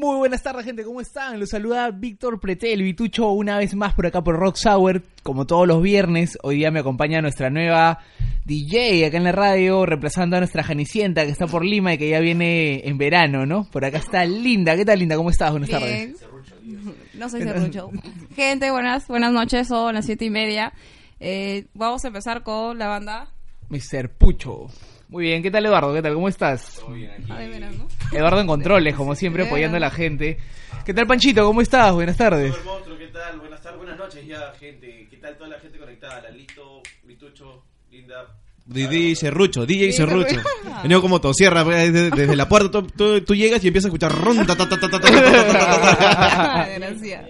[0.00, 1.38] Muy buenas tardes, gente, ¿cómo están?
[1.38, 5.68] Los saluda Víctor Pretel, Vitucho, una vez más por acá por Rock Sour, como todos
[5.68, 6.38] los viernes.
[6.42, 7.98] Hoy día me acompaña nuestra nueva
[8.46, 12.08] DJ acá en la radio, reemplazando a nuestra Janicienta que está por Lima y que
[12.08, 13.68] ya viene en verano, ¿no?
[13.70, 14.74] Por acá está Linda.
[14.74, 15.16] ¿Qué tal, Linda?
[15.16, 15.50] ¿Cómo estás?
[15.50, 16.16] Buenas tardes.
[17.12, 17.90] No soy serrucho.
[18.34, 20.72] Gente, buenas, buenas noches, son las siete y media.
[21.20, 23.28] Eh, vamos a empezar con la banda.
[23.68, 24.08] Mr.
[24.08, 24.68] Pucho.
[25.10, 25.92] Muy bien, ¿qué tal Eduardo?
[25.92, 26.14] ¿Qué tal?
[26.14, 26.76] ¿Cómo estás?
[26.78, 27.24] Todo bien aquí.
[27.28, 27.88] ¿no?
[28.16, 30.38] Eduardo en controles, como siempre, apoyando a la gente.
[30.84, 31.44] ¿Qué tal Panchito?
[31.44, 31.92] ¿Cómo estás?
[31.92, 32.54] Buenas tardes.
[32.96, 33.40] ¿qué tal?
[33.40, 35.08] Buenas tardes, buenas noches ya, gente.
[35.10, 36.20] ¿Qué tal toda la gente conectada?
[36.22, 38.24] Lalito, Vitucho, Linda,
[38.66, 40.40] DJ Cerrucho, DJ Cerrucho.
[40.84, 44.44] Venido como tosierra, desde, desde la puerta tú, llegas y empiezas a escuchar ronda.
[46.78, 47.24] Gracias.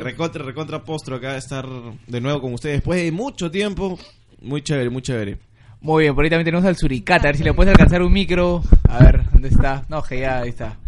[0.00, 1.66] recontra, recontra postro acá estar
[2.06, 3.98] de nuevo con ustedes después de mucho tiempo.
[4.40, 5.38] Muy chévere, muy chévere.
[5.84, 7.24] Muy bien, por ahí también tenemos al Suricata.
[7.24, 8.62] A ver si le puedes alcanzar un micro.
[8.88, 9.84] A ver, ¿dónde está?
[9.90, 10.78] No, que ya, ahí está.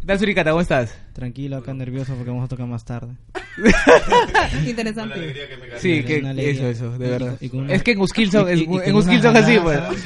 [0.00, 0.50] ¿Qué tal, Suricata?
[0.50, 0.96] ¿Cómo estás?
[1.12, 3.14] Tranquilo, acá nervioso porque vamos a tocar más tarde.
[4.64, 5.34] Interesante.
[5.78, 6.52] Sí, Una que alegría.
[6.70, 7.36] eso, eso, de Y- verdad.
[7.40, 9.58] y con una- Es que en Guskil son, y- es- en Guskil una son así,
[9.58, 9.76] pues.
[9.80, 9.98] ganaza.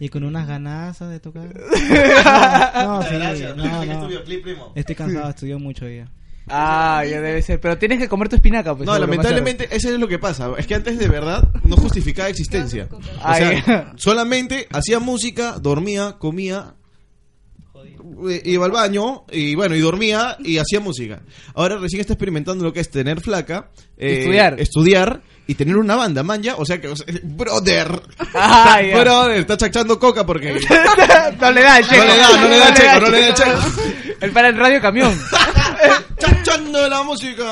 [0.00, 1.48] Y con unas ganas de tocar.
[2.84, 3.14] No, sí,
[3.56, 4.08] no, no.
[4.74, 6.06] Estoy cansado, estudié mucho ya.
[6.48, 7.60] Ah, ya debe ser.
[7.60, 8.86] Pero tienes que comer tu espinaca, pues.
[8.86, 10.50] No, seguro, lamentablemente eso es lo que pasa.
[10.58, 12.88] Es que antes de verdad no justificaba existencia.
[12.90, 16.74] O sea, solamente hacía música, dormía, comía,
[18.28, 21.22] eh, iba al baño y bueno, y dormía y hacía música.
[21.54, 24.60] Ahora recién está experimentando lo que es tener flaca, eh, Estudiar.
[24.60, 28.00] estudiar y tener una banda, man, ya, o sea que, o sea, brother,
[28.34, 30.52] Ah, está, brother, está chachando coca porque
[31.40, 32.04] no le da el checo.
[32.04, 33.60] No le da, no le da el checo, no le da el checo.
[34.20, 35.18] El para el radio camión.
[36.18, 37.42] chachando la música.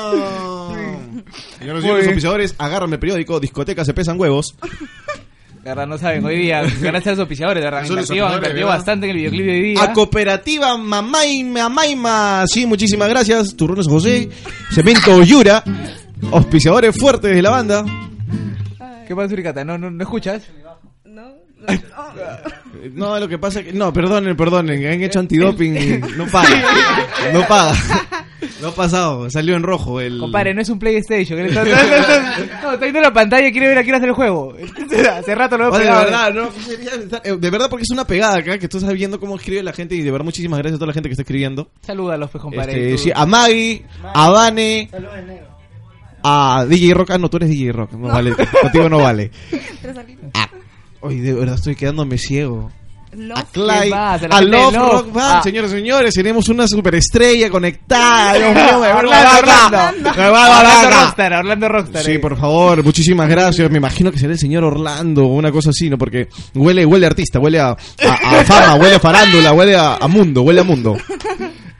[1.59, 4.55] Señoras y señores auspiciadores, agárrame el periódico, discoteca se pesan huevos.
[5.63, 6.25] De verdad, no saben.
[6.25, 7.87] Hoy día, gracias a los auspiciadores, de verdad.
[7.87, 8.65] ¿verdad?
[8.65, 9.83] bastante en el videoclip de hoy día.
[9.83, 12.45] A Cooperativa Mamaima Maima.
[12.47, 13.55] Sí, muchísimas gracias.
[13.55, 14.27] Turrones José.
[14.73, 15.63] Cemento Yura.
[16.31, 17.85] Auspiciadores fuertes de la banda.
[19.07, 19.63] ¿Qué pasa, Suricata?
[19.65, 20.43] ¿No, no, no escuchas?
[21.05, 21.33] ¿No?
[22.93, 23.73] No, lo que pasa es que.
[23.73, 24.85] No, perdonen, perdonen.
[24.85, 26.49] Han hecho antidoping y no paga.
[27.33, 27.73] No paga.
[28.61, 29.29] No ha pasado.
[29.29, 30.19] Salió en rojo el.
[30.19, 31.37] Compadre, no es un PlayStation.
[31.37, 31.63] que le está-
[32.63, 34.55] No, está viendo la pantalla y quiere ver a quién hace el juego.
[35.11, 36.05] Hace rato lo veo Oye, de pegado.
[36.05, 36.49] verdad, no,
[37.23, 39.73] eh, de verdad porque es una pegada acá que tú estás viendo cómo escribe la
[39.73, 41.69] gente y de verdad muchísimas gracias a toda la gente que está escribiendo.
[41.81, 42.71] Salúdalos, pues, compadre.
[42.73, 44.89] Este, Tú- sí, a Maggie, a Vane,
[46.23, 47.11] a DJ Rock.
[47.11, 47.93] Ah, no, tú eres DJ Rock.
[47.93, 49.31] No vale, contigo no vale.
[50.33, 50.47] Ah,
[51.01, 52.71] Oye, de verdad estoy quedándome ciego.
[53.13, 53.37] Love.
[53.39, 53.89] A Clyde?
[53.89, 54.75] La a Love Love.
[54.75, 55.41] Rock Band, Ah.
[55.43, 58.35] señores y señores, tenemos una superestrella conectada.
[58.35, 59.37] Dios mío, me Orlando.
[59.39, 59.77] Orlando.
[60.09, 60.89] Orlando loca.
[61.01, 62.03] Rockstar, Orlando Rockstar.
[62.03, 62.19] Sí, eh.
[62.19, 63.69] por favor, muchísimas gracias.
[63.69, 65.97] Me imagino que será el señor Orlando o una cosa así, ¿no?
[65.97, 69.95] Porque huele, huele a artista, huele a, a- a fama, huele a farándula, huele a,
[69.97, 70.95] a mundo, huele a mundo.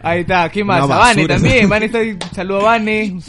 [0.01, 0.81] Ahí está, ¿quién más?
[0.81, 1.69] A Vane también.
[1.69, 1.99] Vane está.
[2.35, 3.19] Saludo a Vane.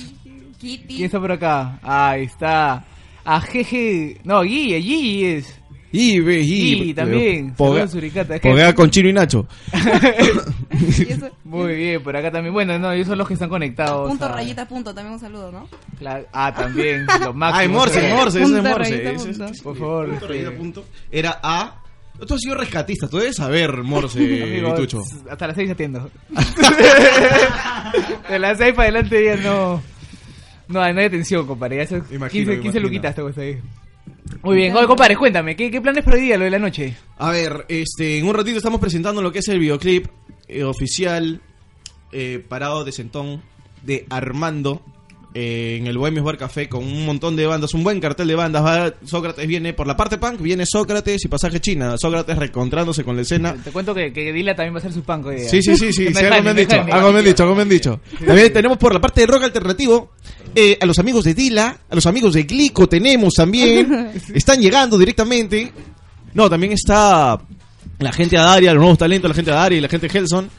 [0.62, 0.95] Kitty.
[0.97, 1.78] ¿Quién está por acá?
[1.83, 2.84] Ahí está.
[3.25, 4.21] A Jeje.
[4.25, 5.59] No, Guille, Guille es.
[5.95, 7.55] Y, ve, y, también.
[7.55, 8.39] Poga- Suricata.
[8.39, 9.47] Poguea con Chino y Nacho.
[11.06, 12.55] Eso- Muy bien, por acá también.
[12.55, 14.09] Bueno, no, ellos son los que están conectados.
[14.09, 14.95] Punto, a- rayita, punto.
[14.95, 15.69] También un saludo, ¿no?
[16.33, 17.05] Ah, también.
[17.23, 17.61] Los máximos.
[17.61, 19.12] Ay, Morse, Morse, ese es Morse.
[19.50, 19.62] ese.
[19.62, 20.06] Por favor.
[20.09, 20.84] Punto, este, rayita, punto.
[21.11, 21.79] Era A.
[22.27, 25.03] Tú has sido rescatista, tú debes saber, Morse, amigo, Tucho.
[25.31, 26.09] hasta las 6 atiendo.
[28.29, 29.83] De las 6 para adelante ya no.
[30.72, 31.77] No, hay- no hay atención, compadre.
[31.77, 32.81] Ya son Imagino, 15, 15 imagino.
[32.83, 33.60] luquitas te ahí.
[34.43, 36.97] Muy bien, oye, compadre, cuéntame, ¿qué, ¿qué planes para hoy día, lo de la noche?
[37.19, 40.06] A ver, este, en un ratito estamos presentando lo que es el videoclip
[40.49, 41.41] eh, oficial
[42.12, 43.43] eh, parado de sentón
[43.82, 44.82] de Armando
[45.34, 48.34] eh, en el Bohemios Bar Café con un montón de bandas, un buen cartel de
[48.34, 48.62] bandas.
[48.64, 51.96] Va- Sócrates viene por la parte punk, viene Sócrates y Pasaje China.
[51.96, 53.55] Sócrates recontrándose con la escena.
[53.62, 55.49] Te cuento que, que Dila también va a ser su panco hoy día.
[55.49, 57.62] Sí, sí, sí, sí, sí, algo me han dicho, algo me han dicho, algo me
[57.62, 58.00] han dicho.
[58.26, 60.12] También tenemos por la parte de rock alternativo
[60.55, 64.11] eh, a los amigos de Dila, a los amigos de Glico tenemos también.
[64.35, 65.73] Están llegando directamente.
[66.35, 67.38] No, también está
[67.99, 70.19] la gente de Adaria, los nuevos talentos, la gente de Adaria y la gente de
[70.19, 70.50] Helson.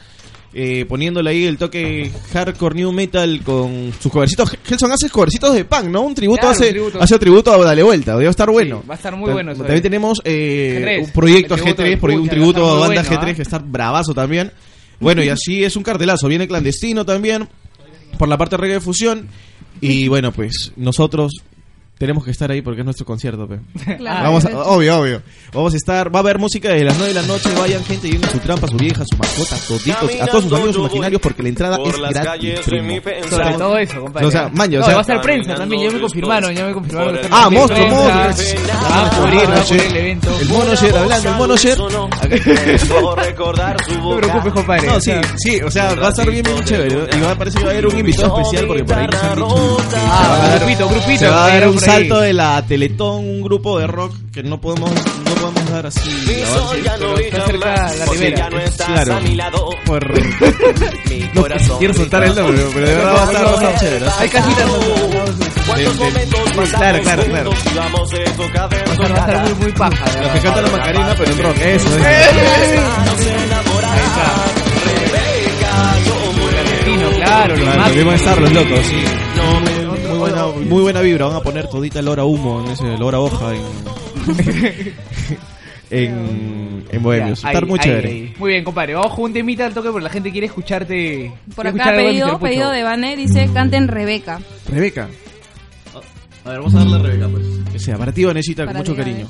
[0.56, 4.56] Eh, poniéndole ahí el toque hardcore new metal con sus covercitos.
[4.64, 6.02] Gelson hace covercitos de punk, ¿no?
[6.02, 7.02] Un tributo Claro, hace, un tributo.
[7.02, 8.82] hace tributo a Dale Vuelta, debe estar bueno.
[8.88, 9.82] va a estar muy bueno eso, También eh.
[9.82, 13.02] tenemos eh, G3, un proyecto tributo G3, del por ahí un tributo a a banda
[13.02, 13.34] bueno, G3 ¿ah?
[13.34, 14.52] que está bravazo también.
[15.00, 16.28] Bueno, y así es un cartelazo.
[16.28, 17.48] Viene clandestino también
[18.16, 19.28] por la parte reggae de fusión.
[19.80, 21.32] Y bueno, pues nosotros
[21.98, 23.58] tenemos que estar ahí porque es nuestro concierto, pe.
[23.96, 24.24] Claro.
[24.24, 25.22] Vamos a- obvio, obvio.
[25.52, 28.10] Vamos a estar, va a haber música de las 9 de la noche, vayan gente,
[28.10, 31.48] lleven su trampa, su vieja, su mascota, toditos, a todos sus amigos imaginarios porque la
[31.50, 32.60] entrada es gratis.
[33.30, 34.26] Sobre todo eso, compadre.
[34.26, 36.64] O sea, maño, o No, sea- va a ser prensa también, ya me confirmaron, ya
[36.66, 37.16] me confirmaron.
[37.16, 38.64] que Ah, monstruo, prensa, monstruo.
[38.90, 40.38] Va a cubrir, va a cubrir el evento.
[40.40, 40.64] El mono
[40.98, 41.54] hablando, el mono.
[43.94, 44.86] No te preocupes, compadre.
[44.88, 47.16] No, o sí, sea, sí, o sea, va a estar bien, bien chévere.
[47.16, 49.22] Y va a parece que va a haber un invitado especial porque por ahí nos
[49.22, 49.76] han dicho.
[49.96, 51.24] Ah, grupito, grupito.
[51.94, 52.08] Ahí.
[52.08, 56.00] salto de la Teletón, un grupo de rock que no podemos, no podemos dar así.
[56.10, 57.26] avance.
[57.26, 58.48] Está cerca la ribera.
[58.76, 59.20] Claro.
[59.84, 60.12] Por...
[61.78, 64.06] quiero soltar el nombre, pero de verdad va a estar, chévere.
[64.18, 64.70] Hay casitas.
[66.70, 67.50] Claro, claro, claro.
[67.50, 70.04] Va a estar, muy, muy paja.
[70.04, 70.42] Los que verdad.
[70.42, 71.98] cantan la Macarena, pero en rock, eso.
[71.98, 72.04] eso.
[76.58, 78.14] Argentino, claro, los más.
[78.14, 78.86] estar los locos,
[80.30, 83.20] buena, muy buena vibra, van a poner todita el hora humo en ese, el hora
[83.20, 83.62] hoja en,
[85.90, 87.44] en, en Bohemios.
[87.44, 88.08] Ahí, estar muy ahí, chévere.
[88.08, 88.34] ahí.
[88.38, 88.94] Muy bien, compadre.
[88.94, 91.32] Vamos con un temita al toque porque la gente quiere escucharte.
[91.54, 94.40] Por quiere acá escuchar algo de pedido, pedido de dice canten Rebeca.
[94.68, 95.08] Rebeca.
[96.44, 97.46] A ver, vamos a darle a Rebeca, pues.
[97.72, 99.28] Que sea, para ti Vanesita, con mucho cariño.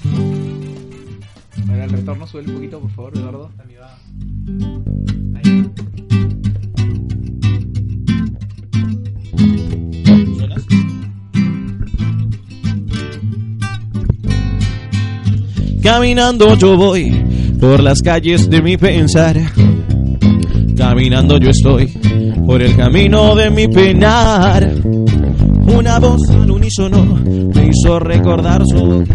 [1.68, 3.50] A ver, el retorno, sube un poquito, por favor, Eduardo.
[15.84, 17.10] Caminando yo voy
[17.60, 19.38] por las calles de mi pensar.
[20.74, 21.88] Caminando yo estoy
[22.46, 24.66] por el camino de mi penar.
[25.76, 27.04] Una voz al unísono
[27.54, 29.14] me hizo recordar su boca.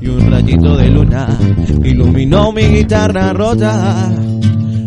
[0.00, 1.38] Y un rayito de luna
[1.84, 4.12] iluminó mi guitarra rota.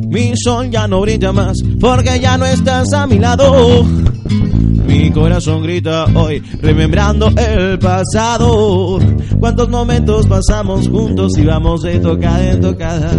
[0.10, 3.86] Mi sol ya no brilla más porque ya no estás a mi lado.
[4.88, 9.00] Mi corazón grita hoy, remembrando el pasado.
[9.40, 13.12] Cuántos momentos pasamos juntos y vamos de tocada en tocada.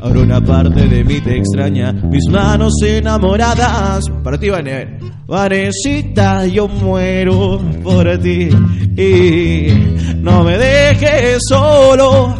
[0.00, 4.04] Ahora una parte de mí te extraña, mis manos enamoradas.
[4.24, 4.98] Para ti, Vane.
[5.28, 8.48] Vanesita, yo muero por ti.
[8.96, 12.34] Y no me dejes solo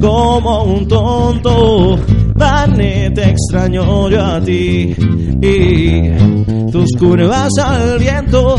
[0.00, 1.98] como un tonto.
[2.42, 4.94] Vane, te extraño yo a ti.
[5.40, 8.56] Y tus curvas al viento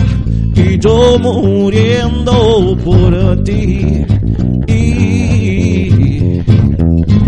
[0.56, 4.06] y yo muriendo por ti.
[4.68, 6.40] Y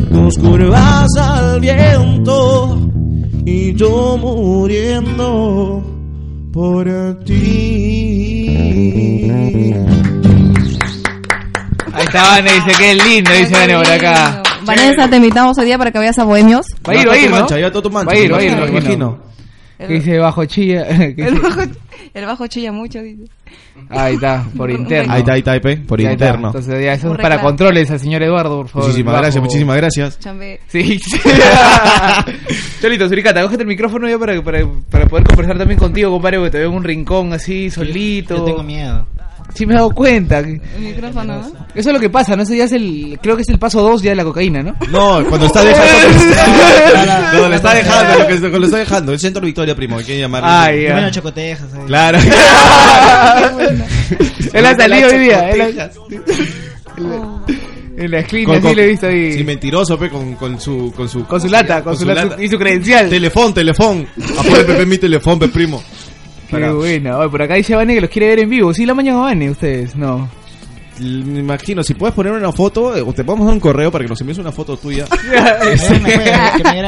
[0.09, 2.89] tus curvas al viento
[3.45, 5.83] y yo muriendo
[6.53, 6.85] por
[7.25, 8.47] ti.
[11.93, 14.44] Ahí está Vane, dice que es lindo, dice Vane por acá.
[14.65, 16.65] Vanessa, te invitamos hoy día para que vayas a Bohemios.
[16.87, 17.37] Va a ir, va a ir, ¿no?
[17.37, 18.11] mancha, ya todo tu mancha.
[18.11, 19.19] Va a ir, va a ir, me me imagino.
[19.77, 20.85] Que dice bajo chilla.
[20.87, 21.61] que El dice- bajo,
[22.13, 23.23] el bajo chilla mucho, dice.
[23.89, 25.11] Ahí está, por interno.
[25.13, 26.13] Ahí está, ahí está, ahí está, por está.
[26.13, 26.47] interno.
[26.47, 28.87] Entonces ya eso es para controles al señor Eduardo, por favor.
[28.87, 30.19] Muchísimas Bajo- gracias, muchísimas gracias.
[30.19, 30.59] Chambe.
[30.67, 30.97] Sí.
[32.81, 34.59] Cholito, Suricata, cógete el micrófono ya para, para,
[34.89, 38.37] para poder conversar también contigo, compadre, porque te veo en un rincón así, solito.
[38.37, 39.05] Yo tengo miedo.
[39.53, 40.39] Sí me he dado cuenta.
[40.39, 41.47] El micrófono, ¿no?
[41.73, 42.43] Eso es lo que pasa, ¿no?
[42.43, 44.75] Ese ya es el, creo que es el paso 2 ya de la cocaína, ¿no?
[44.91, 45.91] No, cuando está dejando.
[47.31, 49.11] Cuando le está dejando, lo que- cuando le está dejando.
[49.13, 50.47] El centro Victoria, primo, hay que llamarlo.
[50.49, 51.11] Ay, Primero ya.
[51.11, 51.73] chocotejas.
[51.73, 51.85] ahí.
[51.87, 52.17] Claro.
[54.53, 55.49] Él ha salido hoy día.
[55.49, 55.89] Él ha-.
[57.97, 59.33] En la esquina, Con- sí con- lo he visto ahí.
[59.33, 62.43] Sí, mentiroso, pe, con, con su, con su, Con su lata, con, su, lata, lata.
[62.43, 63.09] y su credencial.
[63.09, 64.05] Telefón, telefón.
[64.51, 65.81] Pepe, mi telefón, pe, primo.
[66.49, 67.17] Qué bueno.
[67.19, 68.73] Oye, por acá dice Vane que los quiere ver en vivo.
[68.73, 70.29] Sí, la mañana Vane, ustedes, no.
[70.97, 74.05] Me imagino, si puedes poner una foto, eh, o te podemos dar un correo para
[74.05, 75.03] que nos envíes una foto tuya.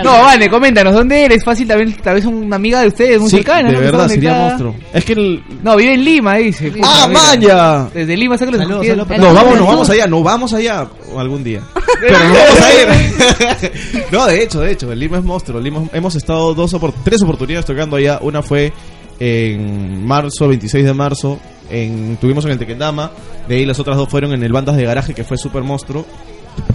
[0.04, 1.44] No, Vane, coméntanos, ¿dónde eres?
[1.44, 3.70] Fácil, tal vez, tal vez una amiga de ustedes, muy Sí, cercana.
[3.70, 3.82] de ¿no?
[3.82, 4.76] Verdad, sería monstruo.
[4.94, 5.44] Es que el...
[5.64, 6.72] No, vive en Lima, dice.
[6.72, 7.90] Puta, ¡Ah, manja!
[7.94, 10.88] Desde Lima saca los Saludos, tiene- saludos, No, vamos, nos vamos allá, no vamos allá
[11.18, 11.62] algún día.
[12.00, 13.72] Pero nos vamos a ir.
[14.12, 15.60] no, de hecho, de hecho, el Lima es monstruo.
[15.60, 18.20] Lima, hemos estado dos opor- tres oportunidades tocando allá.
[18.22, 18.72] Una fue
[19.20, 21.40] en marzo, 26 de marzo.
[21.70, 23.12] En, tuvimos en el Tequendama.
[23.48, 26.06] De ahí las otras dos fueron en el Bandas de Garaje, que fue super monstruo.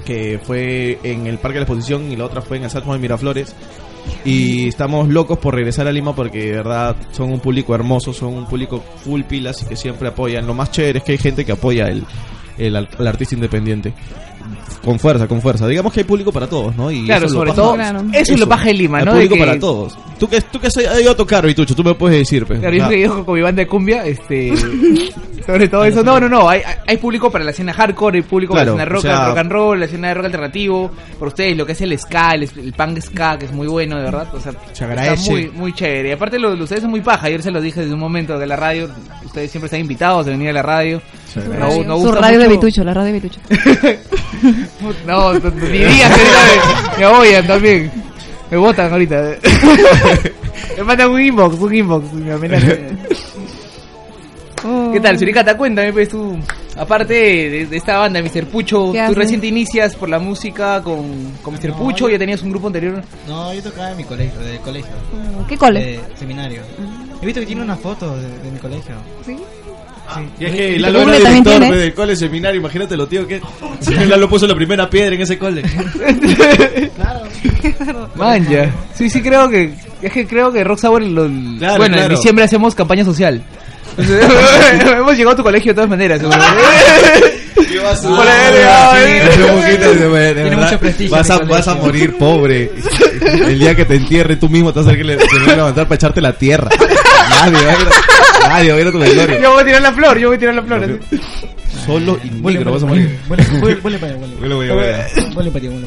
[0.05, 2.93] Que fue en el Parque de la Exposición y la otra fue en el Salmo
[2.93, 3.55] de Miraflores.
[4.25, 8.35] Y estamos locos por regresar a Lima porque de verdad son un público hermoso, son
[8.35, 10.47] un público full pilas y que siempre apoyan.
[10.47, 12.05] Lo más chévere es que hay gente que apoya el,
[12.59, 13.95] el, al artista independiente.
[14.85, 15.67] Con fuerza, con fuerza.
[15.67, 16.91] Digamos que hay público para todos, ¿no?
[16.91, 18.03] Y Claro, eso es lo sobre todo, Claro.
[18.13, 19.11] eso es lo paja de Lima, Hay ¿no?
[19.13, 19.99] De público que- para todos.
[20.19, 22.61] Tú que, tú que has ido a tocar, Vitucho, tú me puedes decir, pues.
[22.61, 24.53] Claro, yo que yo con mi banda de cumbia, este,
[25.47, 28.55] sobre todo eso, no, no, no, hay, hay público para la escena hardcore, hay público
[28.55, 30.91] Claro, para la escena rock, o sea- rock and roll, la escena de rock alternativo,
[31.19, 33.97] por ustedes lo que es el ska, el, el punk ska, que es muy bueno,
[33.97, 35.15] de verdad, o sea, Se agradece.
[35.15, 36.09] está muy, muy chévere.
[36.09, 38.39] Y aparte lo, lo ustedes son muy paja, ayer se lo dije desde un momento
[38.39, 38.89] de la radio,
[39.25, 41.01] ustedes siempre están invitados a venir a la radio.
[41.35, 43.41] Nos- nos Su gusta radio de Vitucho, la radio de Vitucho.
[45.07, 47.91] No, no, no, ni digas me, me apoyan también.
[48.51, 49.23] Me votan ahorita.
[50.79, 52.99] me mandan un inbox, un inbox, me amenazan.
[54.93, 55.57] ¿Qué tal, Suricata?
[55.57, 56.37] Cuéntame, pues tú,
[56.77, 58.47] aparte de, de esta banda, Mr.
[58.47, 61.71] Pucho, ¿Qué tú recién te inicias por la música con, con Mr.
[61.71, 63.03] No, Pucho, yo- ya tenías un grupo anterior.
[63.29, 64.93] No, yo tocaba en mi colegio, del colegio.
[65.49, 65.81] ¿Qué cole?
[65.81, 66.63] De seminario.
[67.21, 68.95] He visto que tiene una foto de, de mi colegio.
[69.27, 69.37] ¿Sí?
[70.39, 71.77] Y es que ¿Y Lalo era director tiene?
[71.77, 73.41] del cole seminario, imagínate lo tío que
[74.09, 75.63] Lalo puso la primera piedra en ese cole.
[78.17, 78.71] Manja.
[78.95, 79.73] Sí, sí, creo que.
[80.03, 81.03] Es que creo que Rock Sour.
[81.03, 81.29] lo-
[81.59, 82.17] Claro, bueno, en claro.
[82.17, 83.43] diciembre hacemos campaña social.
[83.99, 86.21] Hemos llegado a tu colegio de todas maneras.
[87.55, 89.21] Por ahí,
[90.35, 92.71] Tiene mucho prestigio Vas a, vas a morir pobre.
[93.23, 95.57] El día que te entierre tú mismo te vas a tener que le- tener que
[95.57, 96.69] levantar para echarte la tierra.
[97.31, 99.41] Nadie va a ir a, nadie va a ir a tu velorio.
[99.41, 100.85] Yo voy a tirar la flor, yo voy a tirar la flor.
[100.85, 101.52] así.
[101.87, 103.19] Solo y negro vas a morir.
[103.29, 104.27] Vuelve para allá.
[105.35, 105.87] Vuelve para allá.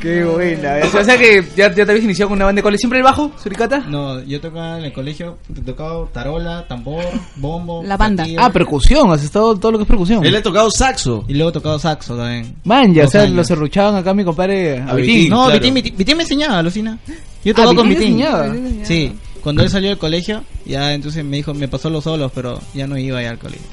[0.00, 0.76] Qué buena.
[0.98, 2.78] O sea que ya, ya te habías iniciado con una banda de cole.
[2.78, 3.80] ¿Siempre el bajo, Suricata?
[3.80, 7.04] No, yo tocaba en el colegio, he tocado tarola, tambor,
[7.36, 7.82] bombo.
[7.84, 8.24] La banda.
[8.38, 9.12] Ah, percusión.
[9.12, 10.24] Has estado todo lo que es percusión.
[10.24, 11.24] Él ha tocado saxo.
[11.28, 12.56] Y luego he tocado saxo también.
[12.64, 13.34] Man, ya, o sea, años.
[13.36, 15.14] lo serruchaban acá mi compadre A a Vitín.
[15.14, 15.30] Vitín.
[15.30, 15.52] No, claro.
[15.60, 16.98] Vitín, Vitín, Vitín me enseñaba, alucina.
[17.44, 18.20] Yo Ah, tocaba con Vitín Vitín.
[18.24, 18.54] enseñaba.
[18.84, 19.12] Sí,
[19.42, 22.86] cuando él salió del colegio, ya entonces me dijo, me pasó los solos, pero ya
[22.86, 23.66] no iba ya al colegio.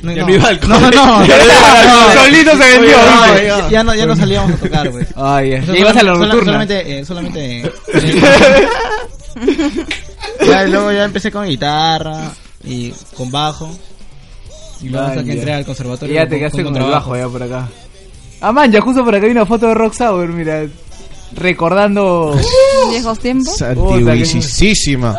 [0.00, 0.90] No, Ya no iba al No, no,
[1.24, 2.96] No, solito se vendió.
[2.98, 5.08] no, ya, no, ya no salíamos a tocar, pues.
[5.16, 5.76] Ay, ya.
[5.76, 6.44] Ibas a la nocturna.
[6.44, 7.60] Solamente, eh, solamente.
[7.94, 8.68] eh,
[10.46, 12.30] ya, y luego ya empecé con guitarra
[12.64, 13.70] y con bajo.
[14.80, 16.14] Y luego hasta que entré al Y conservatorio.
[16.14, 17.10] ya te quedaste con el contrabajo.
[17.10, 17.68] bajo ya por acá.
[18.40, 20.64] Ah, man, ya justo por acá hay una foto de Rock Sour, mira.
[21.34, 22.38] Recordando.
[22.90, 23.60] Viejos tiempos.
[23.60, 25.18] Antiguisísima.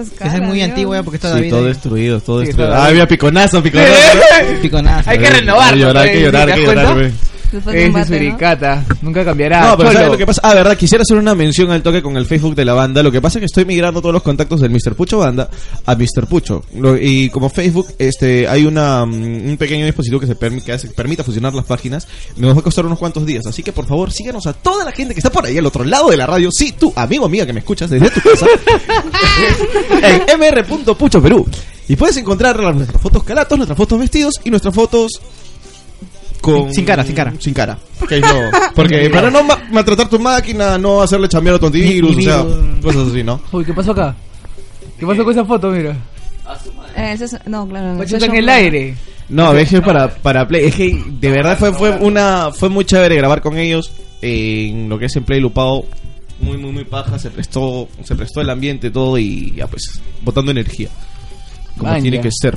[0.00, 0.68] Esas Que es caras, muy Dios.
[0.70, 1.50] antigua porque está Sí, David.
[1.50, 1.66] todo ahí.
[1.68, 2.74] destruido, todo Sí, destruido.
[2.74, 3.92] Ah, había piconazo, piconazo.
[4.62, 5.10] Piconazo.
[5.10, 7.12] Hay que renovarlo, Hay que llorar, hay que pues, llorar, ¿te hay que llorar,
[7.50, 8.36] de es bate, ¿no?
[9.02, 9.68] Nunca cambiará.
[9.68, 9.92] No, pero.
[9.92, 10.40] ¿sabes lo que pasa?
[10.44, 13.02] Ah, verdad, quisiera hacer una mención al toque con el Facebook de la banda.
[13.02, 14.94] Lo que pasa es que estoy migrando todos los contactos del Mr.
[14.94, 15.48] Pucho Banda
[15.86, 16.26] a Mr.
[16.28, 16.64] Pucho.
[16.76, 20.72] Lo- y como Facebook, este, hay una, mm, un pequeño dispositivo que se permi- que
[20.72, 22.06] hace- permita fusionar las páginas.
[22.36, 23.46] Nos va a costar unos cuantos días.
[23.46, 25.84] Así que por favor, síganos a toda la gente que está por ahí al otro
[25.84, 26.50] lado de la radio.
[26.52, 28.46] Sí, tú, amigo amiga que me escuchas desde tu casa.
[30.02, 31.46] en mr.pucho Perú.
[31.88, 35.10] Y puedes encontrar nuestras fotos calatos, nuestras fotos vestidos y nuestras fotos
[36.52, 37.32] con Sin cara, sin cara.
[37.38, 37.78] sin cara
[38.08, 42.16] que lo- porque para no ma- maltratar tu máquina no hacerle chambear a tu antivirus
[42.16, 42.44] o sea
[42.82, 44.14] cosas así no Uy, ¿qué pasó acá?
[44.98, 45.96] ¿Qué pasó con esa foto, mira?
[46.96, 47.94] Eh, ese es- no, claro.
[47.94, 48.94] Macho ese está en el aire.
[49.28, 53.14] no que para para play es que de verdad fue fue una fue muy chévere
[53.16, 55.84] grabar con ellos en lo que es en play lupado
[56.40, 60.50] muy muy muy paja se prestó se prestó el ambiente todo y ya pues botando
[60.50, 60.88] energía
[61.76, 62.22] como Man, tiene ya.
[62.24, 62.56] que ser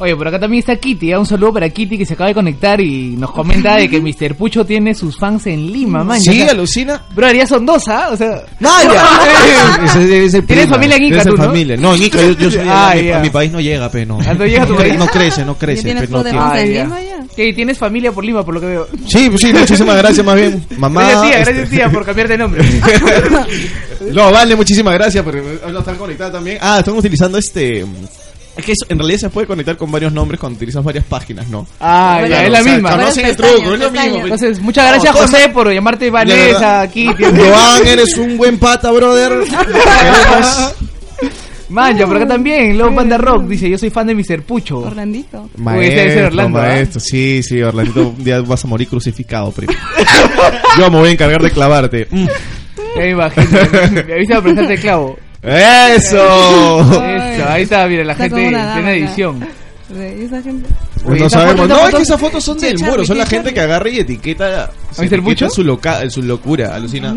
[0.00, 1.10] Oye, por acá también está Kitty.
[1.12, 1.18] ¿eh?
[1.18, 4.34] Un saludo para Kitty que se acaba de conectar y nos comenta de que Mr.
[4.36, 6.20] Pucho tiene sus fans en Lima, man.
[6.20, 8.10] sí Ya alucina Bro, ya son dos, ¿ah?
[8.12, 8.42] O sea.
[8.60, 9.84] No, ya.
[9.84, 10.76] Ese- ese Tienes prima.
[10.76, 11.44] familia en Ica, tú, ¿no?
[11.44, 11.76] familia.
[11.76, 12.60] No, en Ica, yo, yo soy.
[12.68, 13.18] Ah, a, mi, ya.
[13.18, 14.18] a mi país no llega, pe, no.
[14.24, 14.96] Ah, no llega tu No, país.
[14.98, 16.38] No crece, no crece, ¿Ya tienes pe, no tiene.
[16.62, 16.84] en ya.
[16.84, 17.18] Lima ya?
[17.34, 18.86] Que tienes familia por Lima, por lo que veo.
[19.06, 20.64] Sí, pues sí, muchísimas gracias, más bien.
[20.76, 21.02] Mamá.
[21.02, 22.64] gracias, tía, este- gracias, tía, por cambiar de nombre.
[24.12, 26.58] No, vale, muchísimas gracias porque no están conectados también.
[26.60, 27.84] Ah, están utilizando este.
[28.58, 31.48] Es que eso, en realidad se puede conectar con varios nombres cuando utilizas varias páginas,
[31.48, 31.66] ¿no?
[31.80, 32.90] Ah, ya, es o la sea, misma.
[32.90, 34.18] conocen el Pestañas, truco, es lo mismo.
[34.24, 36.88] Entonces, muchas gracias, José, por llamarte Vanessa.
[36.92, 37.22] Kitty.
[37.36, 39.32] Joan, eres un buen pata, brother.
[39.48, 40.74] Queremos-
[41.70, 42.78] Man, ya por acá también.
[42.78, 44.42] Love Banda Rock dice: Yo soy fan de Mr.
[44.42, 44.78] Pucho.
[44.78, 45.50] Orlandito.
[45.54, 46.62] Ser Orlando, ¿ah?
[46.62, 49.74] maestro, sí, sí, Orlandito, un día vas a morir crucificado, primo.
[50.78, 52.08] Yo me voy a encargar de clavarte.
[52.18, 52.26] Mm.
[52.96, 53.46] Ya me imagino.
[54.06, 55.18] Me avisa a prestarte el clavo.
[55.42, 56.80] ¡Eso!
[56.80, 57.02] Eso,
[57.48, 58.36] ahí está, mira, la Está gente
[58.74, 59.40] tiene edición.
[59.88, 60.68] De esa gente.
[61.06, 61.66] No esa sabemos.
[61.66, 63.04] foto- no, es que esas fotos son del muro.
[63.06, 64.70] Son la gente que agarra y etiqueta.
[64.98, 65.04] ¿Mr.
[65.14, 65.48] etiqueta?
[65.48, 67.16] Su, loca, su locura, alucina.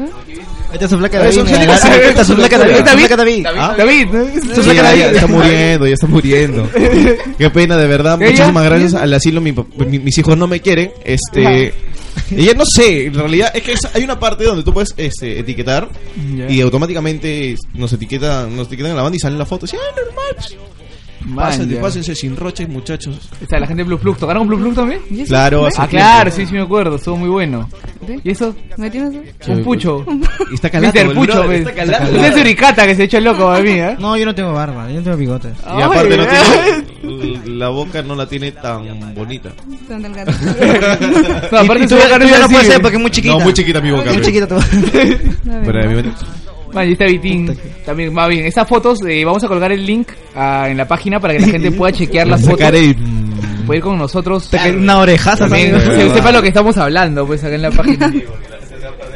[0.71, 1.69] Esta es su placa Eso, David.
[1.69, 2.77] Esta es su eso, placa eso, David.
[2.79, 2.85] eso.
[2.85, 3.45] su placa David.
[3.77, 4.21] David, ¿no?
[4.21, 6.69] Está muriendo, ya está muriendo.
[7.37, 8.17] Qué pena, de verdad.
[8.17, 9.41] Muchísimas gracias al asilo.
[9.41, 10.91] mi pa- mi- mis hijos no me quieren.
[11.03, 11.73] Este.
[12.31, 14.93] Y ya no sé, en realidad es que es- hay una parte donde tú puedes
[14.97, 15.89] este, etiquetar
[16.35, 16.49] Ya.
[16.49, 19.65] y automáticamente nos etiqueta, nos etiquetan en la banda y sale la foto.
[19.65, 20.25] Y, ah, normal.
[20.35, 20.57] pues.
[21.35, 23.17] Pásense, pásense sin roches, muchachos.
[23.43, 24.17] O sea, la gente de Blue Plus.
[24.17, 25.01] ¿Tocaron Blue Plus también?
[25.09, 25.29] ¿Y eso?
[25.29, 26.05] Claro, hace Ah, tiempo.
[26.07, 26.95] claro, sí, sí me acuerdo.
[26.95, 27.69] Estuvo muy bueno.
[28.23, 28.55] ¿Y eso?
[28.77, 29.13] ¿Me tienes?
[29.47, 30.05] Un pucho.
[30.51, 31.07] Y está calando, Mr.
[31.07, 31.59] el Pucho, pues.
[31.59, 32.17] está calando.
[32.17, 33.95] Ese es Suricata que se echó el loco a mí, ¿eh?
[33.99, 35.53] No, yo no tengo barba, yo no tengo bigotes.
[35.77, 39.51] Y aparte no tiene, la boca no la tiene tan bonita.
[39.87, 40.31] Tan delgado.
[41.51, 42.53] No, aparte su boca no así.
[42.53, 43.33] puedes ser porque es muy chiquita.
[43.35, 44.11] No, muy chiquita mi boca.
[44.11, 44.55] Muy chiquita tu
[45.65, 45.85] Pero a
[46.71, 48.45] mí- Man, y está Vitín también va bien.
[48.45, 51.47] Estas fotos, eh, vamos a colgar el link ah, en la página para que la
[51.47, 52.59] gente pueda chequear las fotos.
[52.59, 52.95] sacaré.
[53.65, 54.49] Puede ir con nosotros.
[54.77, 58.11] Una orejaza También se sepa lo que estamos hablando, pues acá en la página.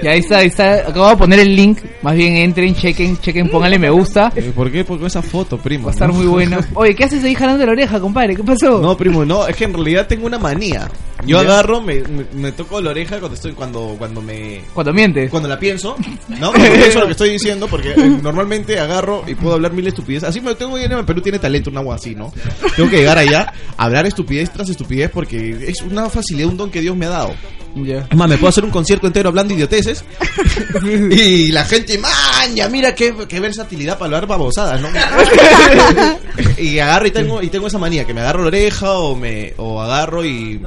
[0.02, 0.74] Y ahí está, ahí está.
[0.90, 1.80] Acabo de poner el link.
[2.02, 4.32] Más bien entren, chequen, chequen, pónganle me gusta.
[4.36, 4.84] Eh, ¿Por qué?
[4.84, 5.86] Porque esa foto, primo.
[5.86, 6.16] Va a estar ¿no?
[6.16, 6.60] muy bueno.
[6.74, 8.36] Oye, ¿qué haces ahí jalando la oreja, compadre?
[8.36, 8.80] ¿Qué pasó?
[8.82, 10.88] No, primo, no, es que en realidad tengo una manía.
[11.26, 11.50] Yo ¿Ya?
[11.50, 15.30] agarro, me, me, me toco la oreja cuando estoy, cuando, cuando me, Cuando mientes.
[15.30, 15.96] cuando la pienso,
[16.28, 16.52] ¿no?
[16.56, 20.30] Cuando pienso lo que estoy diciendo, porque eh, normalmente agarro y puedo hablar mil estupideces.
[20.30, 22.32] Así me tengo que ir en Perú tiene talento, un agua así, ¿no?
[22.76, 26.82] Tengo que llegar allá, hablar estupidez tras estupidez, porque es una facilidad, un don que
[26.82, 27.34] Dios me ha dado.
[27.76, 28.08] Ya.
[28.10, 30.06] Es más, me puedo hacer un concierto entero hablando idioteces
[31.12, 34.88] y la gente, maña, mira qué, qué versatilidad para hablar babosadas, ¿no?
[36.58, 39.54] y agarro y tengo, y tengo esa manía, que me agarro la oreja o me
[39.58, 40.62] o agarro y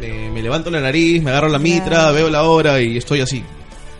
[0.00, 3.42] me, me levanto la nariz, me agarro la mitra, veo la hora y estoy así.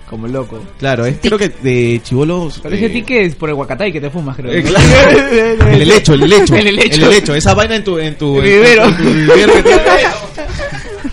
[0.09, 0.63] Como loco.
[0.79, 2.61] Claro, es creo que de chivolos...
[2.63, 4.53] Pero ese eh, tique es por el guacatay que te fumas, creo.
[4.53, 4.63] eh,
[5.73, 6.55] el helecho, el helecho.
[6.57, 7.07] El helecho.
[7.07, 7.99] El helecho, esa vaina en tu...
[7.99, 8.85] En tu, El en tu- vivero.
[8.85, 9.53] en tu vivero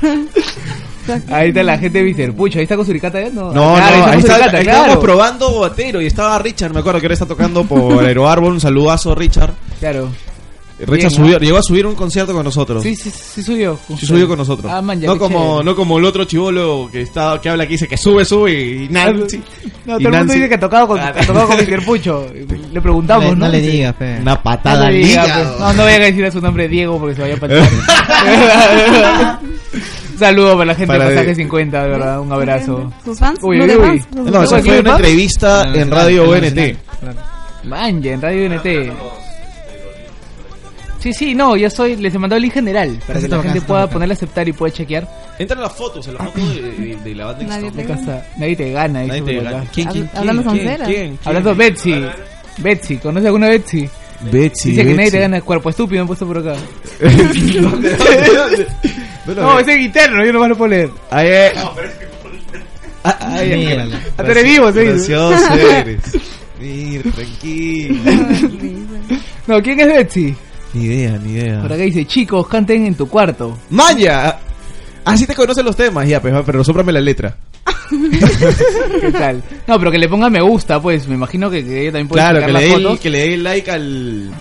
[1.29, 2.33] Ahí está la gente de Mr.
[2.33, 2.59] Pucho.
[2.59, 3.29] Ahí está con Suricata ya.
[3.29, 4.79] No, No, Claro, no, ahí está, Suricata, ahí claro.
[4.81, 8.61] estábamos probando Botero y estaba Richard, me acuerdo que ahora está tocando por Aeroárbol, un
[8.61, 9.51] saludazo Richard.
[9.79, 10.09] Claro.
[10.87, 11.39] Bien, subió, ¿no?
[11.39, 12.81] llegó a subir un concierto con nosotros.
[12.83, 13.77] Sí, sí, sí subió.
[13.97, 14.71] Sí subió con nosotros.
[14.73, 15.63] Ah, man, ya, no como chévere.
[15.65, 18.87] no como el otro chivolo que está que habla aquí dice que sube sube y
[18.89, 19.37] Nancy.
[19.85, 21.85] No, y todo el mundo Nancy- dice que ha tocado con, ha tocado con Mr.
[21.85, 22.27] Pucho.
[22.73, 23.45] Le preguntamos, No le- ¿no?
[23.45, 24.17] no le digas, pe.
[24.21, 25.59] una No patada al diga, pues.
[25.59, 27.69] No, no vayan a decir a su nombre Diego porque se vaya a pasar.
[30.17, 32.19] Saludo para la gente Para de Pasaje de- 50, de verdad.
[32.21, 32.93] Un abrazo.
[33.03, 33.39] ¿Sus fans?
[33.41, 34.03] Uy, ¿Los uy, uy.
[34.15, 36.53] ¿Los No, ¿Aquí fue una entrevista No, en no, Radio no, ONT.
[36.99, 37.19] claro.
[37.63, 38.67] Manja, en Radio NT.
[41.01, 43.61] Sí, sí, no, ya soy, les he mandado el link general para que la gente
[43.61, 45.07] pueda ponerle a aceptar y pueda chequear.
[45.39, 48.27] Entran las fotos, en la foto de, de- de la banda Nadie te- Acá está.
[48.37, 49.03] Nadie te gana.
[49.05, 49.65] Nadie te gana.
[49.73, 50.85] ¿Quién, quién, hablando quién, soncera.
[50.85, 51.19] quién, quién?
[51.25, 52.05] Hablando Betsy.
[52.57, 53.89] Betsy, ¿conoce alguna Betsy?
[54.31, 54.69] Betsy.
[54.69, 55.41] Dice que nadie te gana.
[55.41, 56.53] Cuerpo estúpido me han puesto por acá.
[59.25, 60.89] No, No, ese es guitarro, yo no lo puedo leer.
[61.09, 61.51] Ay, ay.
[63.03, 63.65] Ah, ay, ay.
[63.65, 63.99] Mírala.
[64.17, 64.79] Ah, tú eres vivo, sí.
[64.83, 65.99] Gracioso eres.
[66.59, 67.95] Mira, tranquilo.
[69.47, 70.35] No, ¿quién es Betsy?
[70.73, 71.61] Ni idea, ni idea.
[71.61, 73.57] Por acá dice, chicos, canten en tu cuarto.
[73.69, 74.37] ¡Maya!
[75.03, 77.35] Así te conocen los temas, ya, pues, pero sóprame la letra.
[79.01, 79.43] ¿Qué tal?
[79.67, 81.07] No, pero que le ponga me gusta, pues.
[81.07, 82.91] Me imagino que, que ella también puede Claro, sacar que las le, dé, fotos.
[82.93, 84.31] el- que le dé like al,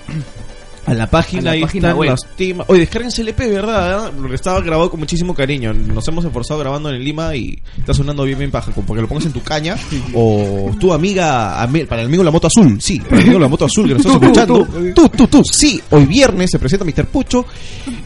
[0.91, 1.41] a la página.
[1.41, 2.11] A la ahí página están web.
[2.11, 2.67] las temas.
[2.69, 4.11] Oye, descarguen CLP, ¿verdad?
[4.19, 5.73] Porque Estaba grabado con muchísimo cariño.
[5.73, 8.73] Nos hemos esforzado grabando en Lima y está sonando bien, bien paja.
[8.73, 9.77] Porque lo pongas en tu caña.
[10.15, 12.81] O tu amiga, ami- para el amigo la moto azul.
[12.81, 14.65] Sí, para el amigo la moto azul que nos estás escuchando.
[14.67, 14.93] tú.
[14.95, 15.43] Tú, tú, tú.
[15.51, 17.07] Sí, hoy viernes se presenta Mr.
[17.07, 17.45] Pucho.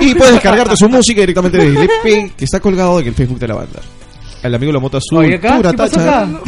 [0.00, 3.38] Y puedes descargarte su música directamente desde el EP que está colgado en el Facebook
[3.38, 3.80] de la banda.
[4.44, 5.24] El amigo la moto azul.
[5.24, 6.22] Oye, acá, Pura ¿qué pasó tacha.
[6.22, 6.40] acá?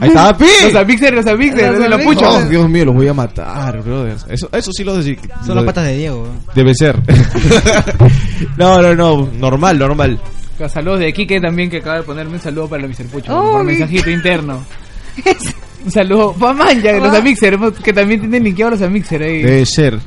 [0.00, 0.44] Ahí está, pi.
[0.64, 2.28] Los amixers, los amixers, Los de los puchos.
[2.34, 4.26] Oh, Dios mío, los voy a matar, brothers.
[4.28, 5.18] Eso, eso sí lo decir.
[5.46, 6.26] Son las patas de Diego.
[6.54, 7.00] Debe ser.
[8.56, 9.28] no, no, no.
[9.38, 10.18] Normal, normal.
[10.68, 13.06] Saludos de Kike también que acaba de ponerme un saludo para el Mr.
[13.06, 14.64] Pucho Oh, por mi- mensajito interno.
[15.84, 17.18] Un saludo para Manja, de los Ah.
[17.18, 19.42] amixers, que también tienen linkeados los amixers ahí.
[19.42, 19.98] Debe ser.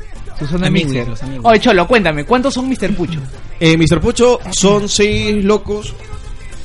[0.42, 1.08] Amigos, mixer.
[1.08, 1.46] los amigos.
[1.46, 2.96] Oye, Cholo, cuéntame, ¿cuántos son Mr.
[2.96, 3.20] Pucho?
[3.60, 4.00] Eh, Mr.
[4.02, 5.94] Pucho son seis locos.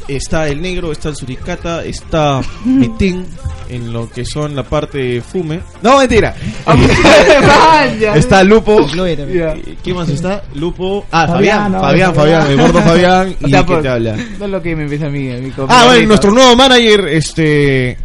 [0.08, 3.24] Está el negro, está el suricata, está Mitín
[3.68, 5.60] en lo que son la parte de fume.
[5.82, 6.34] No, mentira.
[8.14, 8.86] Está Lupo.
[8.88, 9.52] Ya.
[9.52, 10.42] Eh, ¿Quién más está?
[10.54, 11.06] Lupo.
[11.10, 11.72] Ah, Fabián, Fabián.
[11.72, 12.42] no, Fabián, Fabián.
[12.42, 13.36] Fabián, el gordo Fabián.
[13.40, 14.16] Y que por- te habla.
[14.38, 17.08] No es lo que me empieza a mí, a mi Ah, bueno, nuestro nuevo manager,
[17.08, 17.96] este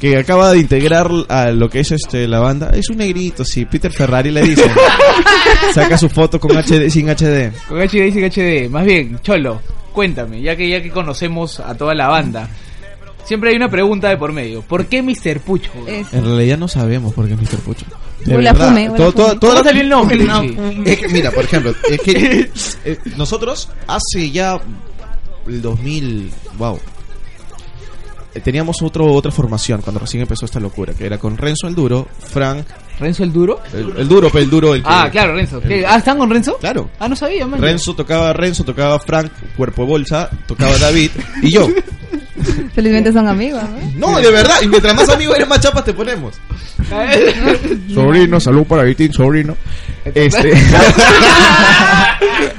[0.00, 3.64] que acaba de integrar a lo que es este la banda, es un negrito, sí,
[3.64, 4.70] Peter Ferrari le dicen.
[5.74, 7.50] Saca su foto con HD sin HD.
[7.68, 8.70] Con HD y sin HD.
[8.70, 9.60] Más bien, Cholo,
[9.98, 12.48] cuéntame, ya que ya que conocemos a toda la banda.
[13.24, 14.62] Siempre hay una pregunta de por medio.
[14.62, 15.40] ¿Por qué Mr.
[15.40, 15.72] Pucho?
[15.88, 17.58] Es- En realidad no sabemos por qué es Mr.
[17.58, 17.84] Pucho.
[18.24, 18.68] De Huele a verdad.
[18.68, 19.40] fume, Todo- todo- fume.
[19.40, 20.18] toda ¿Cómo la- salió el nombre?
[20.18, 20.42] No,
[20.84, 22.50] es que, mira, por ejemplo, es que
[22.84, 24.60] eh, nosotros hace ya
[25.48, 26.78] el 2000, wow.
[28.34, 31.74] eh, Teníamos otro, otra formación cuando recién empezó esta locura, que era con Renzo el
[31.74, 32.64] Duro, Frank,
[33.00, 33.60] ¿Renzo el duro?
[33.72, 35.60] el, el Duro, el Duro, el que- Ah, claro, Renzo.
[35.86, 36.56] Ah, ¿están con Renzo?
[36.58, 36.90] Claro.
[36.98, 37.60] Ah, no sabía, man.
[37.60, 41.10] Renzo tocaba Renzo, tocaba Frank, Cuerpo de Bolsa, tocaba David
[41.42, 41.68] y yo.
[42.74, 43.62] Felizmente son amigos,
[43.96, 44.12] ¿no?
[44.12, 44.56] No, de verdad.
[44.62, 46.34] Y mientras más amigos eres, más chapas te ponemos.
[47.94, 49.56] sobrino, salud para Vitín, sobrino.
[50.04, 50.52] Este.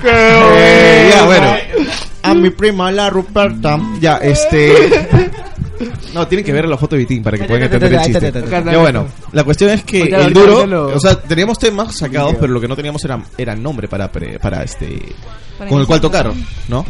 [0.03, 1.55] Eh, ya, bueno.
[2.31, 3.79] A mi prima, la Ruperta.
[3.99, 4.73] Ya, este.
[6.13, 8.31] No, tienen que ver la foto de Vitín para que puedan entender el chiste.
[8.73, 10.57] Ya bueno, la cuestión es que el duro,
[10.93, 14.39] o sea, teníamos temas sacados, pero lo que no teníamos era, era nombre para, pre-
[14.39, 14.99] para este,
[15.69, 16.33] con el cual tocar,
[16.67, 16.85] ¿no?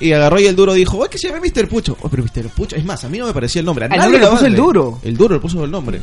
[0.00, 1.68] Y agarró y el duro dijo, "Oye, que se llama Mr.
[1.68, 1.96] Pucho.
[2.00, 2.48] Oh, pero Mr.
[2.48, 3.84] Pucho, es más, a mí no me parecía el nombre.
[3.84, 4.98] A el nadie nombre le puso el duro.
[5.02, 6.00] El duro le puso el nombre.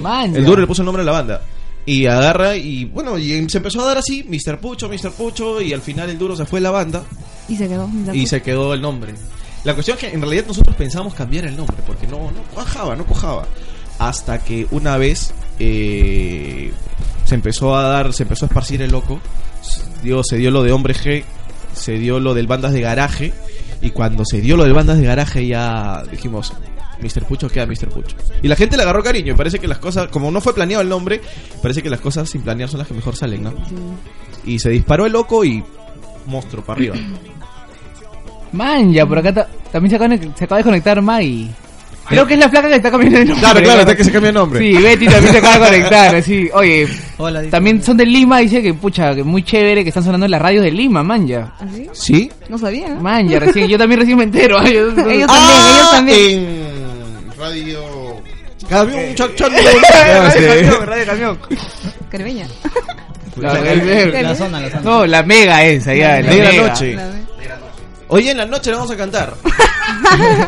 [0.00, 1.42] Man, El duro le puso el nombre a la banda.
[1.88, 4.60] Y agarra y bueno, y se empezó a dar así, Mr.
[4.60, 5.10] Pucho, Mr.
[5.12, 7.02] Pucho, y al final el duro se fue de la banda
[7.48, 7.88] Y se quedó.
[8.12, 9.14] y se quedó el nombre.
[9.64, 12.94] La cuestión es que en realidad nosotros pensábamos cambiar el nombre porque no, no cuajaba,
[12.94, 13.46] no cojaba.
[13.98, 16.72] Hasta que una vez eh,
[17.24, 19.18] se empezó a dar, se empezó a esparcir el loco.
[20.02, 21.24] Dio, se dio lo de hombre G,
[21.74, 23.32] se dio lo del bandas de garaje.
[23.80, 26.52] Y cuando se dio lo del bandas de garaje ya dijimos,
[27.00, 27.24] Mr.
[27.26, 27.88] Pucho queda Mr.
[27.88, 28.16] Pucho.
[28.42, 29.32] Y la gente le agarró cariño.
[29.34, 31.20] Y parece que las cosas, como no fue planeado el nombre,
[31.62, 33.54] parece que las cosas sin planear son las que mejor salen, ¿no?
[34.44, 35.62] Y se disparó el loco y
[36.26, 36.96] monstruo para arriba.
[38.52, 41.50] Man, ya, por acá ta- también se acaba, de- se acaba de conectar Mai.
[42.08, 43.40] Creo que es la flaca que está cambiando de nombre.
[43.42, 44.60] Claro, claro, hasta que se cambia el nombre.
[44.60, 46.48] Sí, Betty también se acaba de conectar, así.
[46.54, 50.24] Oye, Hola, también son de Lima, dice que, pucha, que muy chévere que están sonando
[50.24, 51.52] en las radios de Lima, man, ya.
[51.60, 51.86] ¿Así?
[51.92, 52.30] ¿Sí?
[52.48, 52.88] No sabía.
[52.94, 53.02] ¿no?
[53.02, 54.56] Man, ya, recién, yo también recién me entero.
[54.64, 56.40] yo- Ellos Ah, también, ellos también.
[56.40, 56.77] En
[57.38, 57.82] radio.
[58.68, 59.80] Camión, chac, chac, Radio
[60.32, 61.38] Camión, Radio Camión.
[62.10, 62.46] Caribeña.
[63.36, 64.82] La- el- La zona, la zona.
[64.82, 66.20] No, la mega esa, ya.
[66.20, 66.68] La mega.
[66.68, 66.94] noche.
[66.94, 67.10] La
[68.10, 69.34] Hoy en la noche le vamos a cantar.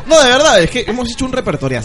[0.06, 1.80] no, de verdad, es que hemos hecho un repertorio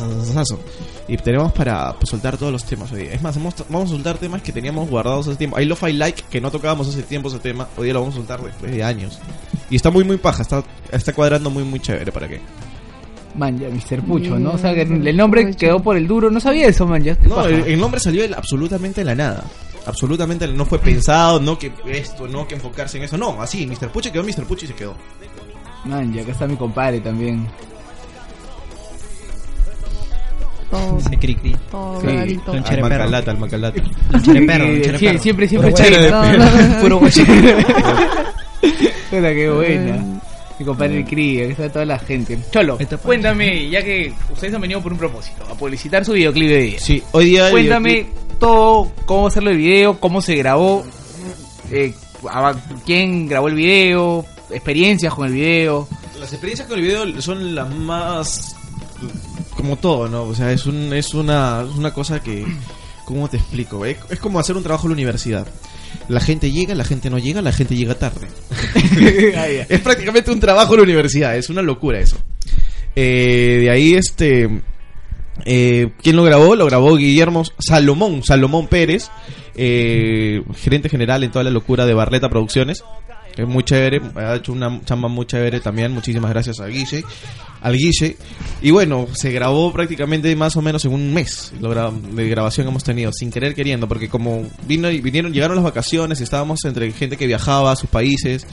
[1.07, 3.13] y tenemos para pues, soltar todos los temas hoy día.
[3.13, 5.57] Es más, hemos- vamos a soltar temas que teníamos guardados hace tiempo.
[5.57, 7.67] Hay Lo-Fi Like, que no tocábamos hace tiempo ese tema.
[7.77, 9.19] Hoy día lo vamos a soltar después de años.
[9.69, 10.41] Y está muy, muy paja.
[10.41, 12.11] Está, está cuadrando muy, muy chévere.
[12.11, 12.41] ¿Para qué?
[13.38, 14.02] Man, ya, Mr.
[14.04, 14.52] Pucho, ¿no?
[14.54, 16.32] O sea, que el nombre quedó por el duro.
[16.32, 17.15] No sabía eso, man, ya.
[17.17, 19.43] qué No, el, el nombre salió absolutamente de la nada.
[19.86, 23.17] Absolutamente no fue pensado, no que esto, no que enfocarse en eso.
[23.17, 23.89] No, así, Mr.
[23.89, 24.45] Pucho quedó Mr.
[24.45, 24.95] Pucho y se quedó.
[25.84, 27.45] Man, ya, acá está mi compadre también.
[30.71, 31.56] Todo, Dice cri cri.
[31.69, 32.89] todo Sí, Al Chere perro.
[32.89, 33.82] macalata, al macalata.
[34.24, 35.19] Chere perro, Sí, chere sí, perro.
[35.21, 36.38] siempre, siempre Puro chere de No, perro.
[36.38, 36.82] no, no.
[36.82, 37.34] Puro guachero.
[39.12, 40.21] Puta, qué buena.
[40.59, 42.39] Mi compadre el Cría, que está toda la gente.
[42.51, 46.57] Cholo, cuéntame, ya que ustedes han venido por un propósito, a publicitar su videoclip de
[46.61, 46.79] día.
[46.79, 47.51] Sí, hoy día.
[47.51, 50.85] Cuéntame videoclip- todo, cómo hacerlo el video, cómo se grabó,
[51.71, 51.93] eh,
[52.85, 55.87] quién grabó el video, experiencias con el video.
[56.19, 58.55] Las experiencias con el video son las más.
[59.57, 60.23] Como todo, ¿no?
[60.23, 62.45] O sea, es, un, es, una, es una cosa que.
[63.05, 63.85] ¿Cómo te explico?
[63.85, 65.45] Es, es como hacer un trabajo en la universidad.
[66.08, 68.27] La gente llega, la gente no llega, la gente llega tarde.
[69.69, 72.17] es prácticamente un trabajo en la universidad, es una locura eso.
[72.95, 74.62] Eh, de ahí, este.
[75.45, 76.55] Eh, ¿Quién lo grabó?
[76.55, 79.10] Lo grabó Guillermo Salomón, Salomón Pérez,
[79.55, 82.84] eh, gerente general en toda la locura de Barleta Producciones.
[83.38, 85.91] Es muy chévere, ha hecho una chamba muy chévere también.
[85.91, 87.04] Muchísimas gracias a Guille,
[87.62, 88.15] al Guille.
[88.62, 93.12] Y bueno, se grabó prácticamente más o menos en un mes de grabación hemos tenido,
[93.13, 97.28] sin querer queriendo, porque como vino y vinieron, llegaron las vacaciones, estábamos entre gente que
[97.28, 98.45] viajaba a sus países.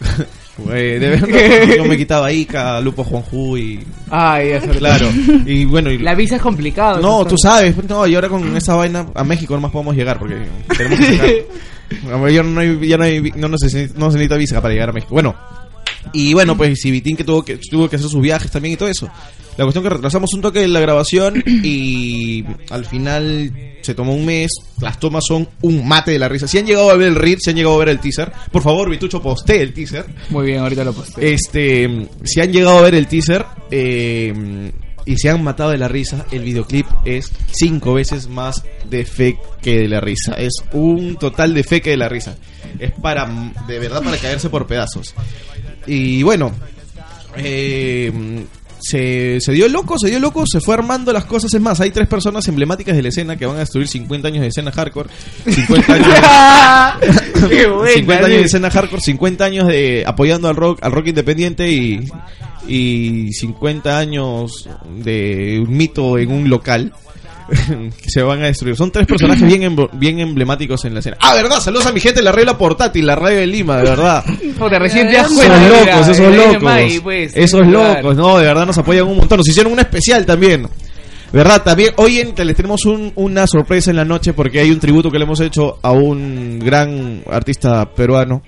[0.74, 3.80] Eh, de verdad, yo me quitaba Ica, Lupo Juanju y
[4.10, 5.08] Ay, sobre claro.
[5.46, 7.00] Y bueno, y- La visa es complicado.
[7.00, 9.96] no, eso tú sabes, no, y ahora con esa vaina a México no más podemos
[9.96, 10.36] llegar porque
[10.76, 11.46] tenemos que
[12.32, 15.14] ya no hay, ya no hay, no no se necesita visa para llegar a México.
[15.14, 15.34] Bueno,
[16.12, 18.88] y bueno, pues Civitín que tuvo que tuvo que hacer sus viajes también y todo
[18.88, 19.10] eso.
[19.56, 24.24] La cuestión que retrasamos un toque de la grabación y al final se tomó un
[24.24, 24.50] mes.
[24.80, 26.48] Las tomas son un mate de la risa.
[26.48, 28.62] Si han llegado a ver el reel, si han llegado a ver el teaser, por
[28.62, 30.06] favor, Vitucho, postee el teaser.
[30.30, 31.34] Muy bien, ahorita lo posté.
[31.34, 34.72] Este, si han llegado a ver el teaser eh,
[35.04, 39.38] y se han matado de la risa, el videoclip es cinco veces más de fe
[39.62, 40.34] que de la risa.
[40.34, 42.36] Es un total de fe que de la risa.
[42.78, 43.28] Es para,
[43.66, 45.14] de verdad, para caerse por pedazos.
[45.86, 46.52] Y bueno,
[47.36, 48.44] eh,
[48.80, 51.52] se, se dio loco, se dio loco, se fue armando las cosas.
[51.52, 54.40] Es más, hay tres personas emblemáticas de la escena que van a destruir 50 años
[54.42, 55.10] de escena hardcore,
[55.44, 56.08] 50 años
[57.48, 61.08] Qué buena, 50 años de escena hardcore, 50 años de apoyando al rock, al rock
[61.08, 62.08] independiente y,
[62.66, 66.92] y 50 años de un mito en un local
[68.00, 68.76] que se van a destruir.
[68.76, 71.16] Son tres personajes bien, bien emblemáticos en la escena.
[71.20, 73.82] Ah, verdad, saludos a mi gente de la regla portátil, la radio de Lima, de
[73.84, 74.24] verdad.
[74.58, 75.68] Puta, recién te das Esos cuenta.
[75.68, 77.00] locos, esos locos.
[77.02, 77.94] Pues, esos claro.
[78.02, 79.38] locos, no, de verdad nos apoyan un montón.
[79.38, 80.68] Nos hicieron un especial también.
[81.32, 81.62] ¿Verdad?
[81.62, 85.12] También hoy en, les tenemos un- una sorpresa en la noche porque hay un tributo
[85.12, 88.42] que le hemos hecho a un gran artista peruano.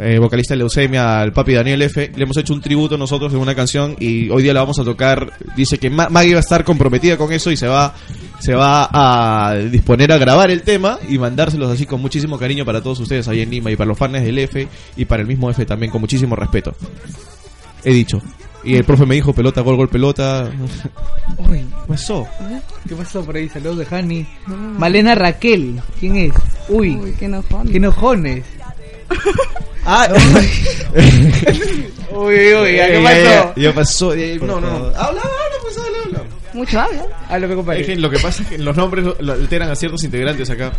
[0.00, 2.10] Eh, vocalista de Leucemia, al papi Daniel F.
[2.16, 4.84] Le hemos hecho un tributo nosotros en una canción y hoy día la vamos a
[4.84, 5.32] tocar.
[5.56, 7.94] Dice que Ma- Maggie va a estar comprometida con eso y se va,
[8.38, 12.80] se va a disponer a grabar el tema y mandárselos así con muchísimo cariño para
[12.82, 15.50] todos ustedes ahí en Lima y para los fans del F y para el mismo
[15.50, 16.74] F también con muchísimo respeto.
[17.84, 18.20] He dicho.
[18.62, 20.50] Y el profe me dijo pelota, gol, gol, pelota.
[21.38, 22.26] Uy, ¿Qué pasó?
[22.86, 23.48] ¿qué pasó por ahí?
[23.48, 24.26] Saludos de Hani.
[24.78, 26.32] Malena Raquel, ¿quién es?
[26.68, 27.68] Uy, Uy, qué enojón.
[27.68, 28.44] qué enojones.
[29.84, 30.08] Ah,
[32.12, 33.54] Uy, uy, ¿ya ¿qué Ya, pasó?
[33.56, 34.14] ya, ya pasó.
[34.14, 34.68] ya, no, no.
[34.68, 35.22] Habla, habla,
[35.62, 36.22] pues habla, habla.
[36.52, 37.02] Mucho habla.
[37.28, 37.84] Háblame, Es compadre.
[37.86, 40.72] que lo que pasa es que los nombres lo- alteran a ciertos integrantes acá.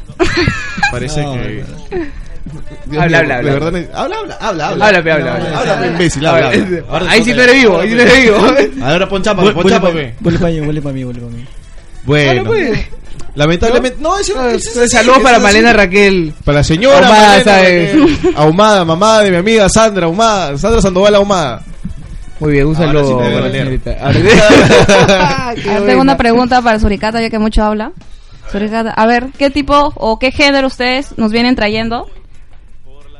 [0.91, 1.63] Parece No, que.
[2.99, 3.41] Habla, habla, habla.
[3.41, 4.85] De verdad, me- habla, habla, habla, habla.
[4.87, 5.59] Habla, pe, habla, habla.
[5.59, 6.83] Habla, pe, imbécil, habla, habla.
[6.89, 8.85] Ahora Ahí te sí toca- no eres vivo, ahí sí no eres vivo.
[8.85, 10.13] Ahora ponchapa, Huele ponchapa, pa- pe.
[10.21, 11.45] huele pa' mí, huele pa' mí, huele pa' mí.
[12.03, 12.79] Bueno, pues.
[13.35, 13.97] Lamentablemente.
[14.01, 15.39] No, es Ah, es- es- Saludos para.
[15.39, 16.33] Malena Raquel.
[16.43, 17.93] Para la señora Ahumada, Malena ¿sabes?
[17.95, 18.33] Raquel.
[18.35, 20.57] Ahumada, mamá de mi amiga Sandra Ahumada.
[20.57, 21.61] Sandra Sandoval Ahumada.
[22.39, 23.19] Muy bien, un saludo.
[23.21, 23.51] Ahora-
[25.19, 26.01] Ah, tengo buena.
[26.01, 27.91] una pregunta para Suricata, ya que mucho habla.
[28.51, 32.09] Suricata, a ver, ¿qué tipo o qué género ustedes nos vienen trayendo?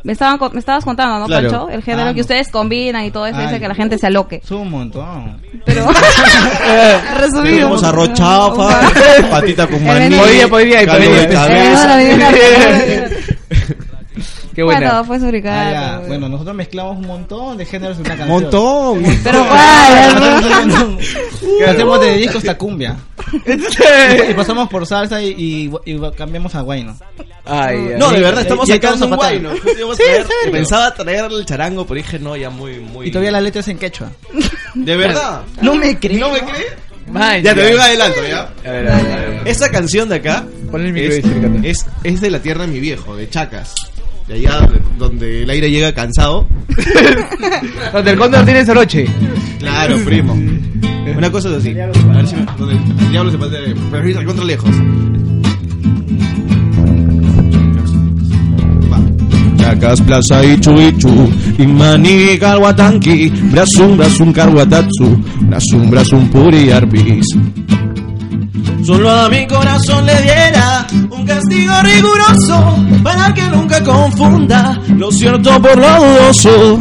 [0.04, 1.50] Me, estaban, me estabas contando, ¿no, Claro.
[1.50, 1.70] Pancho?
[1.70, 4.42] El género Ah, que ustedes combinan y todo eso, dice que la gente se aloque.
[4.44, 5.42] Son un montón.
[5.66, 5.86] Pero,
[7.18, 7.44] resumido.
[7.56, 8.82] Tenemos arroz chafa,
[9.30, 10.62] patita con maní, no, no, no.
[14.54, 14.80] Qué buena.
[14.82, 15.94] Bueno, fue Suricata.
[15.94, 16.10] Ah, pues.
[16.10, 18.42] Bueno, nosotros mezclamos un montón de géneros en una canción.
[18.42, 19.04] Montón.
[19.24, 20.98] Pero cuál,
[21.58, 22.98] Que hacemos de disco hasta cumbia.
[24.30, 26.96] y pasamos por salsa y, y, y cambiamos a guayno.
[27.46, 27.96] Ay, ay.
[27.98, 29.50] No, de verdad, estamos sacando un guay, ¿no?
[30.52, 33.08] Pensaba traer el charango, pero dije, no, ya muy, muy...
[33.08, 34.12] Y todavía la letra es en quechua.
[34.76, 35.42] ¿De verdad?
[35.62, 36.20] No me crees.
[36.20, 36.74] ¿No me crees?
[37.12, 38.42] Man, Ya te digo adelanto, ¿ya?
[38.66, 39.42] A ver, a ver, a ver.
[39.46, 41.14] Esa canción de acá Ponle el micro
[41.64, 43.74] es, es, es de la tierra de mi viejo, de Chacas.
[44.28, 46.48] De allá donde- donde el aire llega cansado.
[47.92, 49.06] Donde el cóndor tiene soroche.
[49.60, 50.34] Claro, primo.
[51.18, 51.78] Una cosa es así.
[51.78, 53.76] A ver si me, donde el diablo se puede...
[53.92, 54.70] Pero contra lejos.
[59.62, 65.06] Chacas, Plaza, Ichu, Ichu, Imani, Calhuatanqui, Brasum, Brasum, Calhuatatsu,
[65.48, 67.26] Brasum, Brasum, Puri, Arbis.
[68.84, 75.62] Solo a mi corazón le diera un castigo riguroso para que nunca confunda lo cierto
[75.62, 76.80] por lo dudoso.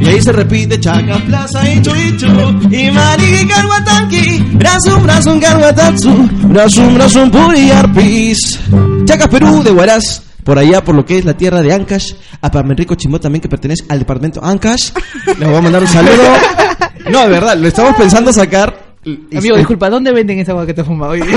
[0.00, 2.26] Y ahí se repite Chaca, Plaza, Ichu, Ichu,
[2.68, 8.58] Imani, Calhuatanqui, Brasum, Brasum, Calhuatatsu, Brasum, Brasum, Puri, Arpis.
[9.04, 10.31] Chacas, Perú, de Huaraz.
[10.44, 13.48] Por allá, por lo que es la tierra de Ancash, a Pamenrico Chimbo también, que
[13.48, 14.90] pertenece al departamento Ancash.
[15.38, 16.22] Les voy a mandar un saludo.
[17.10, 18.82] No, de verdad, lo estamos pensando sacar.
[19.36, 21.22] Amigo, disculpa, ¿dónde venden esa agua que te fumado hoy?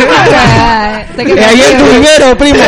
[1.18, 2.60] Eh, ahí en tu vivero, primo.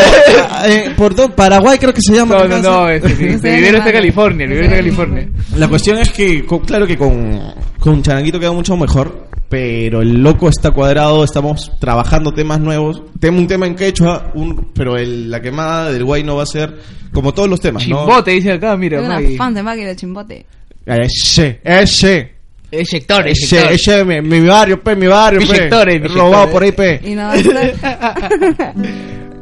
[0.66, 2.36] Eh, por do- Paraguay creo que se llama.
[2.40, 3.92] No, no, no, este, sí, Sí, el vivero está en hermano.
[3.94, 5.28] California, el vivero está en California.
[5.58, 7.42] La cuestión es que, con- claro que con,
[7.80, 13.02] con Charanguito queda mucho mejor, pero el loco está cuadrado, estamos trabajando temas nuevos.
[13.20, 16.48] Tengo un tema en quechua, un, pero el- la quemada del guay no va a
[16.48, 16.78] ser
[17.14, 18.00] como todos los temas, ¿no?
[18.06, 20.46] Chimbote dice acá, mira, Soy una fan de de Chimbote.
[20.86, 22.38] Ese, ese.
[22.70, 23.72] Eyector, Ese, eyector.
[23.74, 25.46] ese, mi, mi barrio, pe, mi barrio, pe.
[25.46, 27.00] Inyectores, Robado por ahí, pe.
[27.04, 27.32] Y no,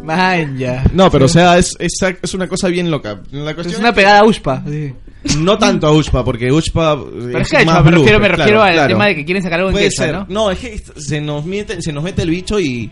[0.03, 0.83] Man, ya.
[0.93, 3.19] No, pero o sea, es, es, es una cosa bien loca.
[3.31, 4.63] La Es una pegada a Uspa.
[4.67, 4.93] sí.
[5.39, 9.07] No tanto a Ushpa, porque Ushpa Pero es quechua, me refiero, me refiero al tema
[9.07, 10.15] de que quieren sacar algo en Puede quechua, ser.
[10.15, 10.25] ¿no?
[10.29, 12.89] No, es que se nos mete, se nos mete el bicho y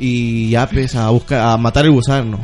[0.00, 2.38] y ya pues a buscar a matar el gusano.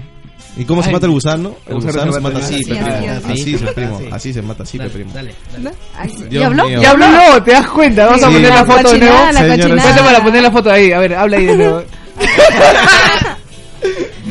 [0.57, 0.95] ¿Y cómo se Ay.
[0.95, 1.55] mata el gusano?
[1.67, 2.87] El gusano gusano se se mata así, así, primo.
[2.87, 3.33] así.
[3.33, 4.07] Así, se primo, Así.
[4.13, 5.11] así se mata así, primo.
[5.15, 5.71] Dale, dale.
[5.97, 6.67] Ay, ¿Y Dios habló?
[6.69, 6.83] mío.
[6.83, 8.05] Ya habló, no, te das cuenta.
[8.07, 8.33] Vamos a Sí.
[8.35, 9.17] poner la La foto de nuevo.
[9.33, 10.93] Vete para poner la foto ahí.
[10.93, 11.83] A ver, habla ahí de nuevo.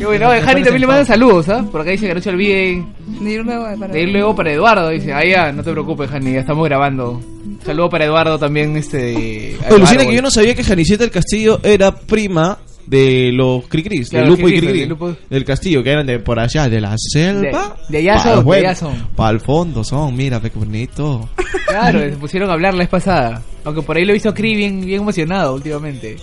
[0.02, 0.30] Qué bueno.
[0.30, 1.64] Oye, Jani también le manda saludos, ¿ah?
[1.72, 2.88] Por acá dice que no se olviden
[3.22, 4.90] De ir luego para- de ir luego para Eduardo.
[4.90, 7.22] Dice, ah, ya, no te preocupes, Jani, ya estamos grabando.
[7.64, 9.56] Saludo para Eduardo también, este.
[9.70, 14.10] Oye, Lucina, que yo no sabía que Janiceta del Castillo era prima de los Cricris,
[14.10, 15.16] Claro, de Lupo y Cricris, Cricri, de Lupo.
[15.30, 17.76] del Castillo, que eran de por allá, de la selva.
[17.88, 19.08] De- de allá son, de allá son.
[19.16, 21.30] Para el fondo son, mira, qué bonito.
[21.68, 23.42] Claro, se pusieron a hablar la vez pasada.
[23.64, 26.18] Aunque por ahí lo he visto a Cree bien, bien emocionado últimamente.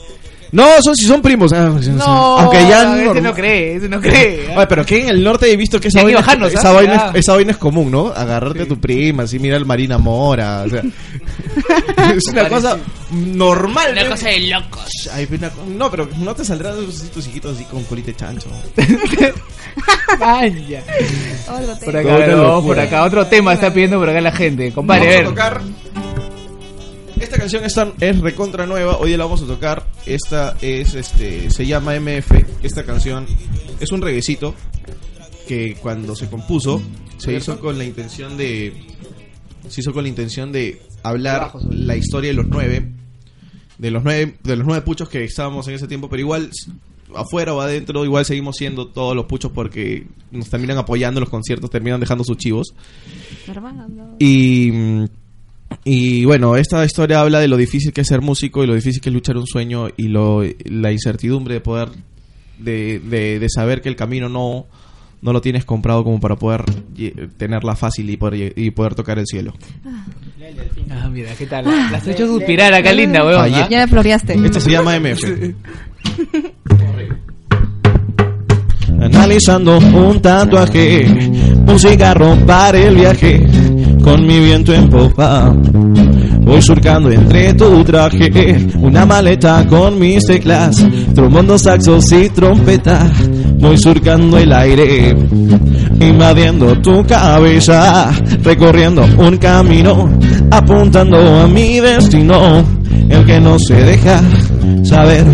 [0.51, 1.53] No, son si son primos.
[1.53, 4.49] ah, No, aunque ya ese normal- no cree, ese no cree.
[4.57, 6.73] Oye, pero que en el norte he visto que esa, vaina, bajarnos, esa, ¿ah?
[6.73, 8.09] vaina, es- esa vaina es común, ¿no?
[8.09, 10.63] Agarrarte a tu prima, así, mira el Marina Mora.
[10.67, 10.83] O sea,
[12.17, 12.79] es una cosa
[13.11, 13.93] normal.
[13.93, 14.11] Una ¿no?
[14.11, 14.89] cosa de locos.
[15.13, 18.49] Ay, una no, pero no te saldrán tus, tus hijitos así con colite chancho.
[20.19, 20.83] Vaya.
[21.85, 24.73] Por acá, no, por acá, otro tema está pidiendo por acá la gente.
[24.73, 25.25] Compadre, a ver.
[25.27, 25.61] tocar.
[27.21, 29.87] Esta canción es, tan- es recontra nueva, hoy la vamos a tocar.
[30.07, 32.31] Esta es, este, se llama MF.
[32.63, 33.27] Esta canción
[33.81, 34.55] es un reguecito.
[35.47, 36.83] que cuando se compuso
[37.17, 38.75] se hizo con la intención de
[39.67, 42.93] se hizo con la intención de hablar la historia de los nueve
[43.79, 46.51] de los nueve de los nueve puchos que estábamos en ese tiempo pero igual
[47.15, 51.31] afuera o adentro igual seguimos siendo todos los puchos porque nos terminan apoyando en los
[51.31, 52.75] conciertos terminan dejando sus chivos
[54.19, 54.71] y
[55.85, 59.01] y bueno, esta historia habla de lo difícil que es ser músico y lo difícil
[59.01, 61.89] que es luchar un sueño y lo, la incertidumbre de poder,
[62.59, 64.67] de, de, de saber que el camino no,
[65.21, 66.65] no lo tienes comprado como para poder
[67.37, 69.55] tenerla fácil y poder, y poder tocar el cielo.
[70.91, 71.65] Ah, mira, ¿qué tal?
[71.65, 73.53] La has hecho suspirar acá, linda, weón.
[73.55, 73.69] ¿ah?
[73.69, 74.35] Ya me floreaste.
[74.35, 75.23] Esto se llama MF.
[79.13, 81.07] Analizando un tatuaje,
[81.67, 83.47] un cigarro para el viaje,
[84.03, 85.55] con mi viento en popa.
[86.43, 90.83] Voy surcando entre tu traje, una maleta con mis teclas,
[91.15, 93.11] trombón, saxos y trompeta.
[93.59, 95.15] Voy surcando el aire,
[96.01, 98.11] invadiendo tu cabeza,
[98.43, 100.09] recorriendo un camino,
[100.51, 102.65] apuntando a mi destino,
[103.11, 104.23] el que no se deja
[104.85, 105.27] saber.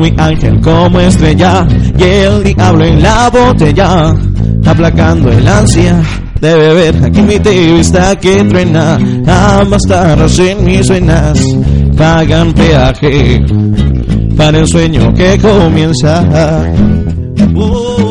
[0.00, 1.66] Mi ángel como estrella
[1.98, 4.14] y el diablo en la botella,
[4.64, 6.02] aplacando el ansia
[6.40, 7.04] de beber.
[7.04, 11.38] Aquí mi vista que truena, ambas tardes en mis venas
[11.96, 13.44] pagan peaje
[14.36, 16.20] para el sueño que comienza.
[17.36, 18.09] Aquí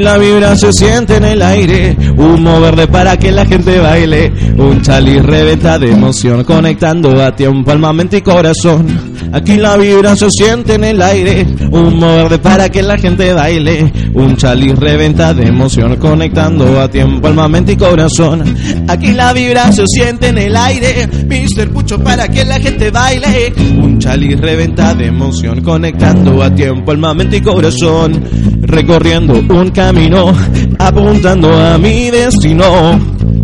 [0.00, 4.80] la vibra se siente en el aire, humo verde para que la gente baile, un
[4.82, 9.09] chaliz reventa de emoción conectando a tiempo alma, mente y corazón.
[9.32, 13.92] Aquí la vibra se siente en el aire, humo verde para que la gente baile,
[14.12, 18.42] un chaliz reventa de emoción conectando a tiempo alma, mente y corazón.
[18.88, 21.70] Aquí la vibra se siente en el aire, Mr.
[21.70, 27.14] Pucho para que la gente baile, un chaliz reventa de emoción conectando a tiempo alma,
[27.14, 28.24] mente y corazón,
[28.62, 30.34] recorriendo un camino,
[30.78, 32.98] apuntando a mi destino,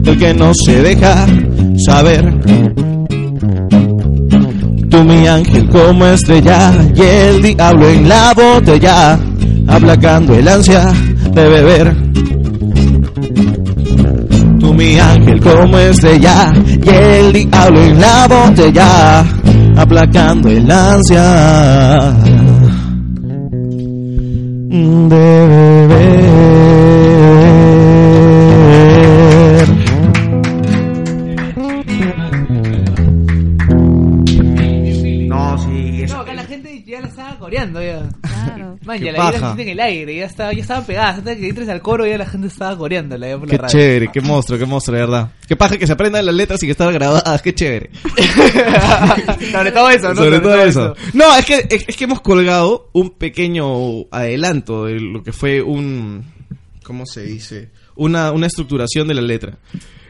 [0.05, 1.27] el que no se deja
[1.85, 2.95] saber.
[4.96, 9.18] Tú mi ángel como estrella y el diablo en la botella,
[9.68, 10.90] aplacando el ansia
[11.35, 11.94] de beber.
[14.59, 16.50] Tú mi ángel como estrella
[16.82, 19.20] y el diablo en la botella,
[19.76, 22.14] aplacando el ansia
[24.70, 26.95] de beber.
[38.98, 41.18] Man, ya la gente en el aire, ya estaba, ya estaban pegadas.
[41.18, 44.09] Antes de que entres al coro ya la gente estaba coreando la por Qué chévere,
[44.12, 45.32] qué monstruo, qué monstruo, de verdad.
[45.48, 47.90] Qué paja que se aprendan las letras y que están grabadas, qué chévere.
[49.52, 50.22] Sobre todo eso, ¿no?
[50.22, 50.94] Sobre, todo, eso.
[51.14, 55.62] No, es que, es, es que hemos colgado un pequeño adelanto de lo que fue
[55.62, 56.24] un...
[56.82, 57.70] ¿Cómo se dice?
[57.96, 59.59] Una, una estructuración de la letra.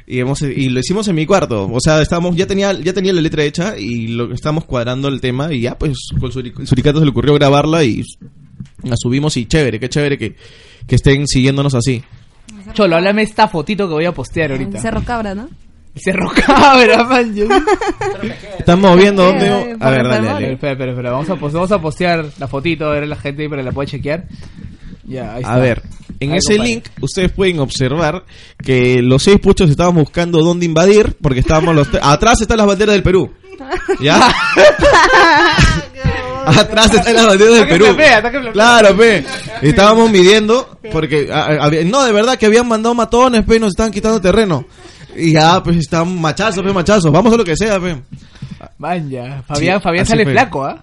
[0.06, 1.68] Y, hemos, y lo hicimos en mi cuarto.
[1.72, 5.20] O sea, estábamos, ya tenía, ya tenía la letra hecha y lo estábamos cuadrando el
[5.20, 8.02] tema y ya pues con Suric- Suricato se le ocurrió grabarla y
[8.82, 10.36] la subimos y chévere, qué chévere que,
[10.86, 12.02] que estén siguiéndonos así.
[12.72, 14.78] Cholo, háblame esta fotito que voy a postear ahorita.
[14.80, 15.48] Cerro Cabra, ¿no?
[15.94, 17.34] Cerro Cabra, man.
[17.34, 17.46] yo-
[18.58, 19.76] Estamos viendo Eh, dónde...
[19.80, 20.52] A ver, dale, dale.
[20.52, 21.10] Espera, espera, espera.
[21.12, 23.66] Vamos a, pos- vamos a postear la fotito, a ver la gente ahí para que
[23.66, 24.24] la pueda chequear.
[25.04, 25.54] Ya, ahí está.
[25.54, 25.82] A ver,
[26.20, 28.24] en Ahí, ese link ustedes pueden observar
[28.62, 31.88] que los seis puchos estaban buscando dónde invadir porque estábamos los...
[32.02, 33.32] Atrás están las banderas del Perú.
[34.02, 34.20] ¿Ya?
[36.60, 37.86] Atrás están las banderas del Perú.
[38.52, 39.24] Claro, pe.
[39.62, 41.28] Estábamos midiendo porque...
[41.32, 44.20] a- a- había- no, de verdad que habían mandado matones, pe, y nos estaban quitando
[44.20, 44.64] terreno.
[45.16, 47.10] Y ya, pues estaban machazos, pe, machazos.
[47.10, 47.96] Vamos a lo que sea, pe.
[48.78, 49.42] Man, ya.
[49.46, 50.32] Fabián, Sí, Fabián sale fue.
[50.32, 50.82] flaco, ¿ah?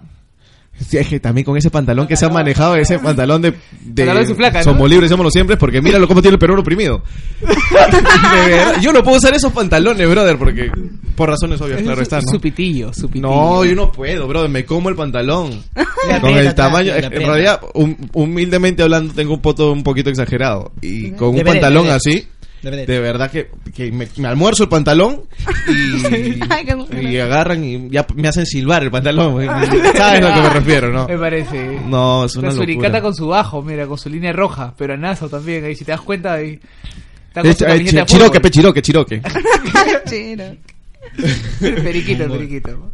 [0.87, 3.51] Sí, es que también con ese pantalón que se ha manejado, ese pantalón de...
[3.51, 4.63] de Pantalón de su flaca, ¿no?
[4.63, 7.03] Somos libres, somos siempre, porque míralo cómo tiene el Perú oprimido.
[7.41, 10.71] De verdad, yo no puedo usar esos pantalones, brother, porque...
[11.15, 12.23] Por razones obvias, claro su, está, ¿no?
[12.31, 13.27] su pitillo, su pitillo.
[13.27, 15.63] No, yo no puedo, brother, me como el pantalón.
[16.21, 20.71] Con el tamaño, en realidad, hum- humildemente hablando, tengo un poto un poquito exagerado.
[20.81, 22.27] Y con un pantalón así,
[22.63, 25.23] De verdad que, que me, me almuerzo el pantalón
[25.67, 29.33] y, Ay, qué y agarran y ya me hacen silbar el pantalón.
[29.33, 29.47] güey.
[29.97, 31.05] ¿Sabes a lo que me refiero, no?
[31.07, 31.81] Me parece.
[31.85, 33.01] No, es una La suricata locura.
[33.01, 36.01] con su bajo, mira, con su línea roja, pero anazo también, ahí si te das
[36.01, 36.57] cuenta ahí.
[37.35, 39.21] Eh, eh, chiroque, pe, chiroque, chiroque.
[40.07, 40.43] Chino.
[41.59, 42.91] periquito, periquito.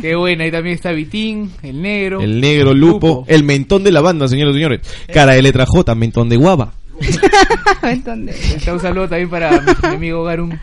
[0.00, 2.20] Qué bueno, ahí también está Vitín, el negro.
[2.22, 4.80] El negro, lupo, el mentón de la banda, señores y señores.
[5.12, 6.72] Cara de letra J, mentón de guava.
[8.26, 10.58] De- Está un saludo también para mi, mi amigo Garun.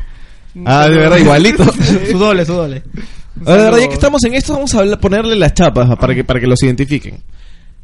[0.55, 1.63] Un Ah, de verdad, igualito.
[2.11, 2.83] Su doble, su doble.
[3.45, 6.23] A ver, ya que estamos en esto, vamos a hablar- ponerle las chapas para que,
[6.23, 7.21] para que los identifiquen.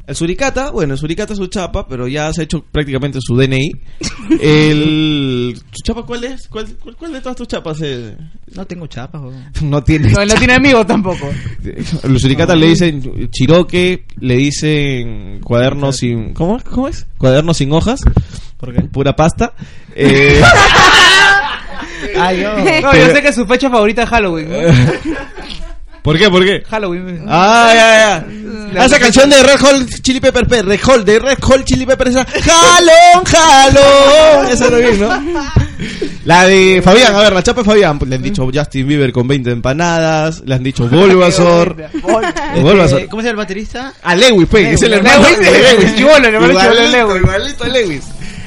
[0.06, 3.36] El suricata, bueno, el suricata es su chapa, pero ya se ha hecho prácticamente su
[3.36, 3.72] DNI.
[4.40, 5.60] El...
[5.72, 6.46] ¿Su chapa cuál es?
[6.46, 8.14] ¿Cuál, cuál, cuál de todas tus chapas es?
[8.54, 9.20] No tengo chapas.
[9.62, 10.10] No tiene.
[10.10, 11.28] No, él no tiene amigos tampoco.
[12.04, 16.34] Los suricatas le dicen chiroque, le dicen cuaderno sin...
[16.34, 17.06] ¿Cómo, ¿Cómo es?
[17.18, 18.00] Cuaderno sin hojas,
[18.58, 18.82] ¿Por qué?
[18.82, 19.54] pura pasta.
[19.94, 20.40] Eh,
[22.14, 22.56] yo.
[22.82, 24.48] No, yo sé que su fecha favorita es Halloween.
[24.50, 24.56] ¿no?
[26.06, 26.30] ¿Por qué?
[26.30, 26.62] ¿Por qué?
[26.70, 27.24] Halloween.
[27.28, 28.24] Ah, ya,
[28.74, 28.80] ya.
[28.80, 31.84] Ah, esa canción de Red Hot Chili Pepper, Pe- Red Hot, de Red Hot Chili
[31.84, 32.24] Pepper, esa.
[32.24, 34.46] ¡Jalón, jalón!
[34.52, 35.08] Esa era bien, ¿no?
[36.24, 37.98] La de Fabián, a ver, la chapa de Fabián.
[38.06, 40.42] Le han dicho Justin Bieber con 20 empanadas.
[40.46, 41.74] Le han dicho Bulbasaur.
[42.62, 43.00] Bulbasaur.
[43.00, 43.92] Este, ¿Cómo se llama el baterista?
[44.02, 47.20] A Lewis, pues, que es el hermano Lewis, de chibolo de Igualito, Lewis.
[47.20, 48.02] igualito a Lewis.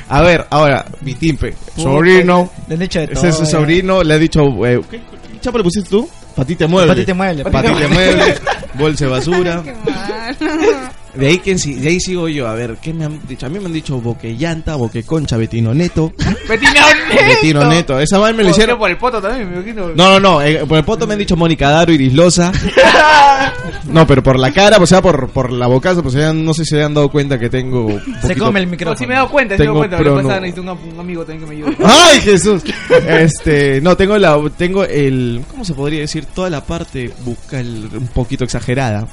[0.09, 1.53] A ver, ahora, mi timpe.
[1.75, 2.51] Sobrino.
[2.69, 3.19] Le han dicho de todo.
[3.19, 4.01] Ese es su sobrino.
[4.01, 4.41] Le ha dicho.
[4.65, 6.09] eh, ¿Qué, qué chapa le pusiste tú?
[6.39, 6.93] Patita mueble.
[6.93, 7.43] Patita mueble.
[7.43, 8.35] Patita mueble.
[8.75, 9.61] Bolsa de basura.
[9.63, 10.91] Qué mal.
[11.19, 12.47] De ahí, que, si- de ahí sigo yo.
[12.47, 13.45] A ver, ¿qué me han dicho?
[13.45, 16.13] A mí me han dicho boquellanta, boqueconcha, betino neto.
[16.49, 17.25] Betino Neto.
[17.27, 17.99] Betino neto.
[17.99, 18.79] Esa madre me lo hicieron.
[18.79, 19.89] por el poto también, me imagino.
[19.89, 20.41] No, no, no.
[20.41, 22.51] eh, por el poto me han dicho Mónica Daro, Iris Loza.
[23.85, 26.63] No, pero por la cara, o sea, por, por la bocaza, pues ya no sé
[26.63, 27.87] si se han dado cuenta que tengo.
[28.21, 28.97] Se come el No, micrófono.
[28.99, 29.97] sí me he dado cuenta, sí me he dado Tengo cuenta.
[29.97, 31.77] Lo que prono- pasa necesito un, un amigo también que me ayude.
[31.85, 32.61] ¡Ay, Jesús!
[33.07, 36.25] Este, no, tengo la, tengo el, ¿cómo se podría decir?
[36.25, 39.07] Toda la parte bucal un poquito exagerada.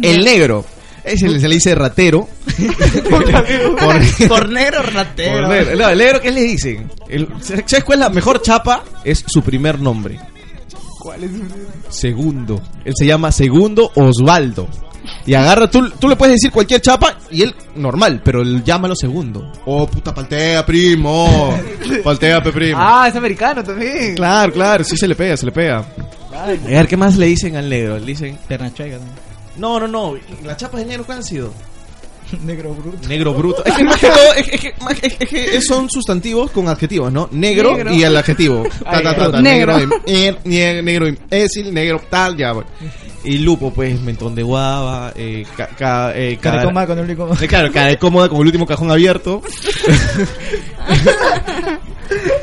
[0.00, 0.64] El negro.
[1.04, 2.28] Ese se le dice ratero.
[4.48, 5.48] Negro ratero.
[5.76, 6.90] No, el negro, ¿qué le dicen?
[7.08, 8.84] El- ¿Sabes cuál es la mejor chapa?
[9.04, 10.18] Es su primer nombre.
[10.98, 11.30] ¿Cuál es?
[11.88, 12.60] Segundo.
[12.84, 14.68] Él se llama Segundo Osvaldo.
[15.26, 18.94] Y agarra, tú, tú le puedes decir cualquier chapa y él normal, pero él llámalo
[18.94, 19.50] segundo.
[19.66, 21.52] Oh, puta, paltea, primo.
[22.04, 22.78] Paltea, pe, primo.
[22.80, 24.14] Ah, es americano también.
[24.14, 25.84] Claro, claro, sí se le pega, se le pega.
[26.34, 27.98] A ver, ¿qué más le dicen al negro?
[27.98, 28.38] Le dicen...
[28.48, 28.98] Pernachuega.
[28.98, 29.04] No,
[29.56, 31.52] no, no, las chapas de negro, ¿cuáles han sido?
[32.46, 33.08] Negro bruto.
[33.08, 33.62] Negro bruto.
[33.64, 34.74] Es que más que todo, es, es que,
[35.24, 37.28] es- que son sustantivos con adjetivos, ¿no?
[37.32, 37.92] Negro, Negro.
[37.92, 38.64] y el adjetivo.
[38.84, 39.76] Ta, ta, Negro.
[39.78, 42.68] Negro, eh, imbécil, negro, tal, ya, bueno.
[43.24, 47.30] Y lupo, pues, mentón de guava, eh, ca, ca- eh, cara- con el único.
[47.40, 49.42] Eh, Claro, cara cómoda con el último cajón abierto.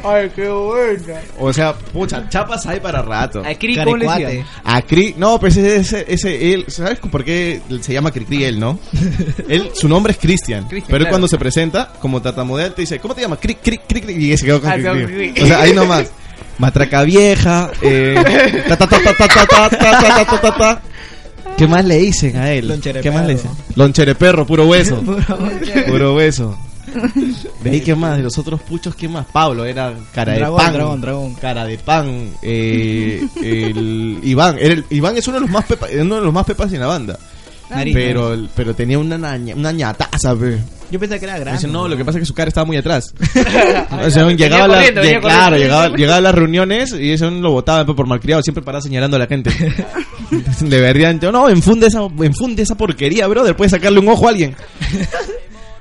[0.04, 1.22] Ay, qué buena.
[1.40, 3.44] O sea, pucha, chapas hay para rato.
[3.46, 4.44] A Cri, ¿cómo le?
[4.64, 8.60] A Cri, no, pues ese, ese, ese- él, ¿sabes por qué se llama Cri él,
[8.60, 8.80] no?
[9.48, 11.10] él, su nombre es Cristian, pero él claro.
[11.10, 13.40] cuando se presenta como tatamodel te dice, ¿cómo te llamas?
[13.42, 15.32] Cri, Cri, Cri, Cri, y se quedó con Ah, Cri, Cri.
[15.34, 15.44] Cri.
[15.44, 16.12] O sea, ahí nomás.
[16.58, 18.16] Matraca vieja, eh,
[18.68, 20.82] ta, ta, ta, ta, ta, ta, ta, ta, ta, ta, ta, ta.
[21.58, 22.68] ¿Qué más le dicen a él?
[22.68, 23.04] Lonchereperro.
[23.04, 23.52] ¿Qué más le dicen?
[23.76, 25.02] Lonchereperro, puro hueso.
[25.88, 26.58] Puro hueso.
[27.64, 28.18] De ahí, ¿qué más?
[28.18, 29.26] De los otros puchos, ¿qué más?
[29.32, 30.74] Pablo era cara de Dragón, pan.
[30.74, 31.34] dragón, dragón.
[31.36, 32.32] Cara de pan.
[32.42, 34.58] Eh, el Iván.
[34.60, 36.80] Era el- Iván es uno de los más pepa- uno de los más pepas en
[36.80, 37.18] la banda.
[37.70, 40.58] Nariz, Pero, pero tenía una naña, una ñataza, pe.
[40.90, 41.52] Yo pensaba que era grande.
[41.62, 43.14] dice, no, lo que pasa es que su cara estaba muy atrás.
[43.92, 47.30] Ah, O sea, llegaba a la- corriendo, claro, llegaba, llegaba a las reuniones y eso
[47.30, 49.52] lo votaba pe, por malcriado, siempre paraba señalando a la gente.
[50.68, 54.32] Le verían, yo, no, enfunde esa, enfunde esa porquería, brother, puedes sacarle un ojo a
[54.32, 54.56] alguien.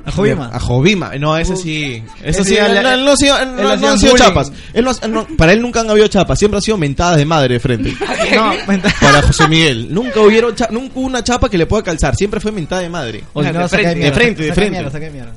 [0.08, 0.50] A Jovima.
[0.52, 1.10] A Jovima.
[1.18, 2.02] No, ese sí.
[2.22, 4.50] Ese sí, él, no, no ha sido- él no- no chapas.
[4.72, 7.24] Él no- él no- para él nunca han habido chapas, siempre han sido mentadas de
[7.24, 7.94] madre de frente.
[8.34, 8.52] No.
[9.00, 9.88] Para José Miguel.
[9.92, 12.88] Nunca hubieron cha- nunca hubo una chapa que le pueda calzar, siempre fue mentada de
[12.88, 13.24] madre.
[13.32, 14.10] O De no, saca frente, de mierda.
[14.10, 14.70] de frente, de saca frente.
[14.70, 15.32] mierda, saca de mierda.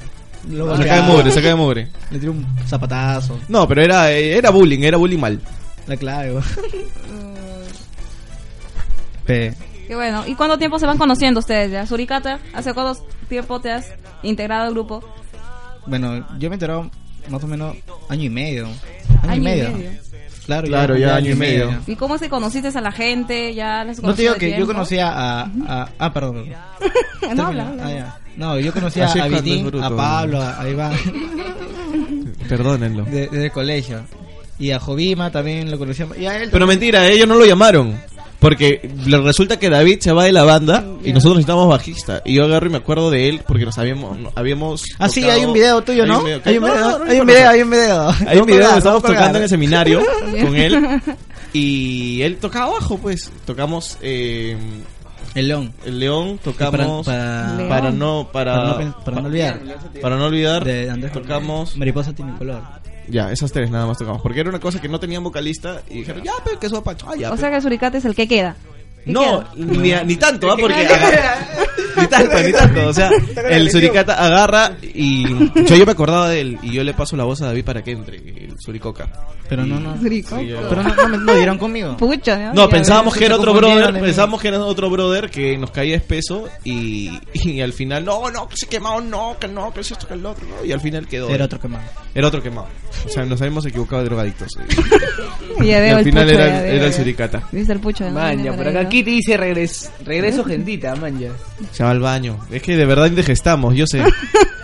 [0.77, 1.87] Saca de mugre, saca de mugre.
[2.11, 3.39] Le tiró un zapatazo.
[3.47, 5.39] No, pero era, era bullying, era bullying mal.
[5.87, 6.43] La clave, güey.
[9.91, 10.23] Qué bueno.
[10.25, 11.85] ¿Y cuánto tiempo se van conociendo ustedes ya?
[11.85, 13.91] Suricata, ¿hace cuánto tiempo te has
[14.23, 15.03] integrado al grupo?
[15.85, 16.89] Bueno, yo me he enterado
[17.27, 17.75] más o menos
[18.07, 18.69] año y medio.
[19.23, 19.67] Año, y medio.
[20.45, 21.77] Claro, Claro, ya año y medio.
[21.87, 23.53] ¿Y cómo es que conociste a la gente?
[23.53, 26.45] ¿Ya les No te digo de que yo conocía a, a- Ah, perdón.
[27.35, 27.85] no, habla, habla.
[27.85, 28.19] Ah, ya.
[28.37, 30.93] No, yo conocía a Vitín, a Pablo, a, a Iván,
[32.47, 33.03] Perdónenlo.
[33.03, 34.05] de- desde el colegio.
[34.57, 36.07] Y a Jovima también lo conocía.
[36.17, 37.99] Y a él Pero mentira, ellos no lo llamaron.
[38.41, 42.23] Porque resulta que David se va de la banda y nosotros necesitamos bajista.
[42.25, 44.17] Y yo agarro y me acuerdo de él porque nos habíamos.
[44.17, 46.25] no- habíamos Ah, sí, hay un video tuyo, ¿no?
[46.25, 48.09] Hay un video, hay un video, hay un video.
[48.27, 50.01] Hay un video colgar, tocando en el seminario
[50.41, 51.01] con él.
[51.53, 53.29] Y él tocaba bajo, pues.
[53.45, 54.57] Tocamos eh,
[55.35, 55.73] El león.
[55.85, 57.05] El León, tocamos.
[57.05, 57.67] Para, no.
[57.67, 59.59] Para, para no para no olvidar.
[60.01, 61.75] para no olvidar, De Andrés tocamos.
[61.77, 62.61] Mariposa tiene color.
[63.07, 64.21] Ya, esas tres nada más tocamos.
[64.21, 65.81] Porque era una cosa que no tenían vocalista.
[65.89, 67.07] Y dijeron, ya, pero que Pancho.
[67.09, 67.39] Ah, ya, O pe.
[67.39, 68.55] sea que Suricata es el que queda.
[69.03, 70.55] ¿Qué No, ni, ni tanto, ¿ah?
[70.59, 70.87] Porque.
[72.01, 72.87] Aga- ni tanto, ni tanto.
[72.87, 73.09] O sea,
[73.49, 75.23] el suricata agarra y.
[75.65, 77.83] Yo, yo me acordaba de él y yo le paso la voz a David para
[77.83, 79.07] que entre, el suricoca.
[79.49, 79.95] Pero no, no.
[80.01, 80.37] Rico.
[80.39, 81.97] Sí, yo- Pero no, no, me- no dieron conmigo.
[81.97, 82.53] Pucha, ¿no?
[82.53, 86.47] No, pensábamos que era otro brother, pensábamos que era otro brother que nos caía espeso
[86.63, 90.07] y, y al final, no, no, que se quemado, no, que no, que es esto,
[90.07, 91.29] que el otro, no, y al final quedó.
[91.29, 91.83] Era otro quemado.
[92.15, 92.67] Era otro quemado.
[93.05, 94.49] O sea, nos habíamos equivocado de drogadictos.
[95.59, 96.97] Ya Y veo al el final pucho, era, ya el- veo, era el ya.
[96.97, 97.43] suricata.
[97.51, 98.03] ¿Viste el pucho?
[98.05, 101.27] de Manja, Manja por acá Kitty dice regres, regreso gentita, manja.
[101.71, 102.39] Se va al baño.
[102.51, 104.01] Es que de verdad indigestamos, yo sé.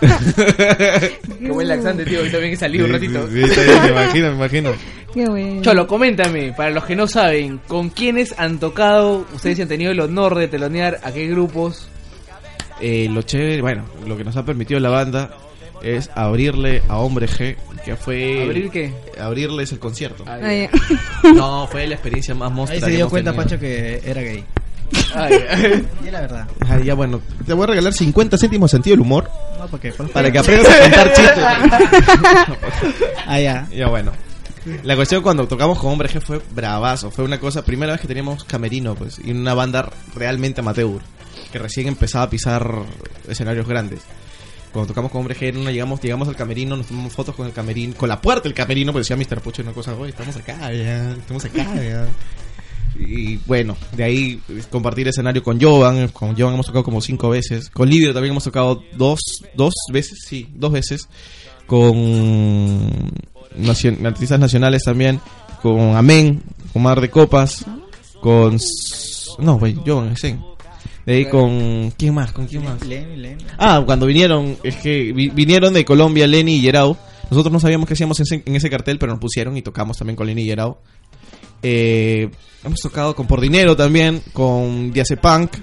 [0.00, 3.26] Qué buen laxante, tío, que también he salido un ratito.
[3.28, 4.72] Sí, sí, me imagino, me imagino.
[5.12, 5.62] Qué bueno.
[5.62, 9.26] Cholo, coméntame, para los que no saben, ¿con quiénes han tocado?
[9.34, 11.88] Ustedes han tenido el honor de telonear a qué grupos.
[12.80, 15.30] Eh, lo chévere, bueno, lo que nos ha permitido la banda
[15.82, 18.42] es abrirle a Hombre G, que fue...
[18.42, 18.92] ¿Abrir qué?
[19.20, 20.24] Abrirles el concierto.
[20.26, 20.70] Ay, Ay,
[21.34, 22.86] No, fue la experiencia más monstruosa.
[22.86, 24.44] Ahí se dio cuenta, Pancho, que era gay.
[25.14, 25.88] Ay, ay.
[26.02, 26.48] Y es la verdad.
[26.68, 30.10] Ah, ya bueno, te voy a regalar 50 céntimos sentido del humor No, porque por
[30.10, 31.44] para que aprendas a contar chistes.
[33.26, 33.68] Ah, ya.
[33.70, 34.12] ya bueno.
[34.82, 38.08] La cuestión cuando tocamos con Hombre G fue bravazo, fue una cosa, primera vez que
[38.08, 41.00] teníamos camerino, pues, y una banda realmente amateur,
[41.52, 42.70] que recién empezaba a pisar
[43.28, 44.00] escenarios grandes.
[44.72, 47.52] Cuando tocamos con Hombre G, no llegamos, llegamos al camerino, nos tomamos fotos con el
[47.52, 49.40] camerino, con la puerta del camerino, pues decía Mr.
[49.40, 52.06] Pucho una cosa, oye, estamos acá, ya, estamos acá, ya.
[52.98, 57.30] Y bueno, de ahí pues, compartir escenario con Jovan, con Jovan hemos tocado como cinco
[57.30, 59.20] veces, con Livio también hemos tocado dos,
[59.54, 61.08] dos veces, sí, dos veces,
[61.66, 63.10] con
[63.56, 65.20] nacion- artistas nacionales también,
[65.62, 66.42] con Amén,
[66.72, 67.64] con Mar de Copas,
[68.20, 68.58] con...
[69.38, 70.36] No, güey, Jovan, ese.
[71.06, 71.92] De ahí con...
[71.96, 72.32] ¿Quién más?
[72.32, 72.84] ¿Con quién más?
[72.84, 73.44] Lenny, Lenny.
[73.56, 76.98] Ah, cuando vinieron, es que vi- vinieron de Colombia Lenny y Yerao.
[77.30, 79.96] Nosotros no sabíamos qué hacíamos en ese, en ese cartel, pero nos pusieron y tocamos
[79.96, 80.80] también con Lenny y Yerao.
[81.62, 82.28] Eh,
[82.64, 85.56] hemos tocado con Por Dinero también, con Diazepunk.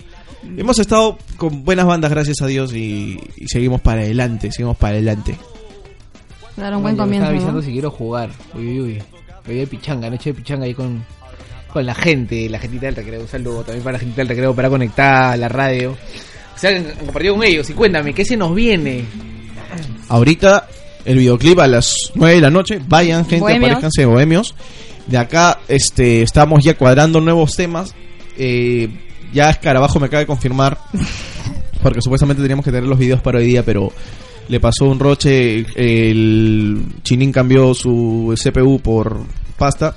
[0.58, 4.94] Hemos estado con buenas bandas, gracias a Dios, y, y seguimos para adelante, seguimos para
[4.94, 5.36] adelante.
[6.56, 7.24] Dar un buen me comienzo.
[7.24, 7.66] Estaba avisando ¿no?
[7.66, 8.30] si quiero jugar.
[8.54, 9.04] Uy, uy, uy.
[9.48, 11.04] Hoy de pichanga, noche de pichanga ahí con,
[11.72, 13.22] con la gente, la gentita del recreo.
[13.22, 15.92] Un saludo también para la gentita del recreo para conectar a la radio.
[15.92, 17.70] O sea, han compartido con ellos.
[17.70, 19.04] Y cuéntame, ¿qué se nos viene?
[20.08, 20.68] Ahorita
[21.04, 23.64] el videoclip a las 9 de la noche, vayan gente, Bohemios.
[23.72, 24.56] aparezcanse bohemios.
[25.08, 27.94] De acá este estamos ya cuadrando nuevos temas.
[28.38, 28.90] Eh,
[29.34, 30.78] ya Escarabajo me acaba de confirmar,
[31.84, 33.92] porque supuestamente teníamos que tener los videos para hoy día, pero
[34.48, 39.22] le pasó un roche, el Chinín cambió su CPU por
[39.58, 39.96] pasta.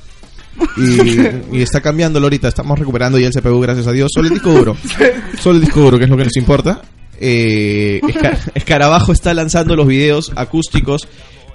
[0.76, 1.20] Y,
[1.58, 4.10] y está cambiándolo ahorita, estamos recuperando ya el CPU, gracias a Dios.
[4.12, 4.76] Solo el disco duro.
[5.40, 6.82] Solo el disco duro, que es lo que nos importa.
[7.20, 11.06] Eh, Esca- Escarabajo está lanzando los videos acústicos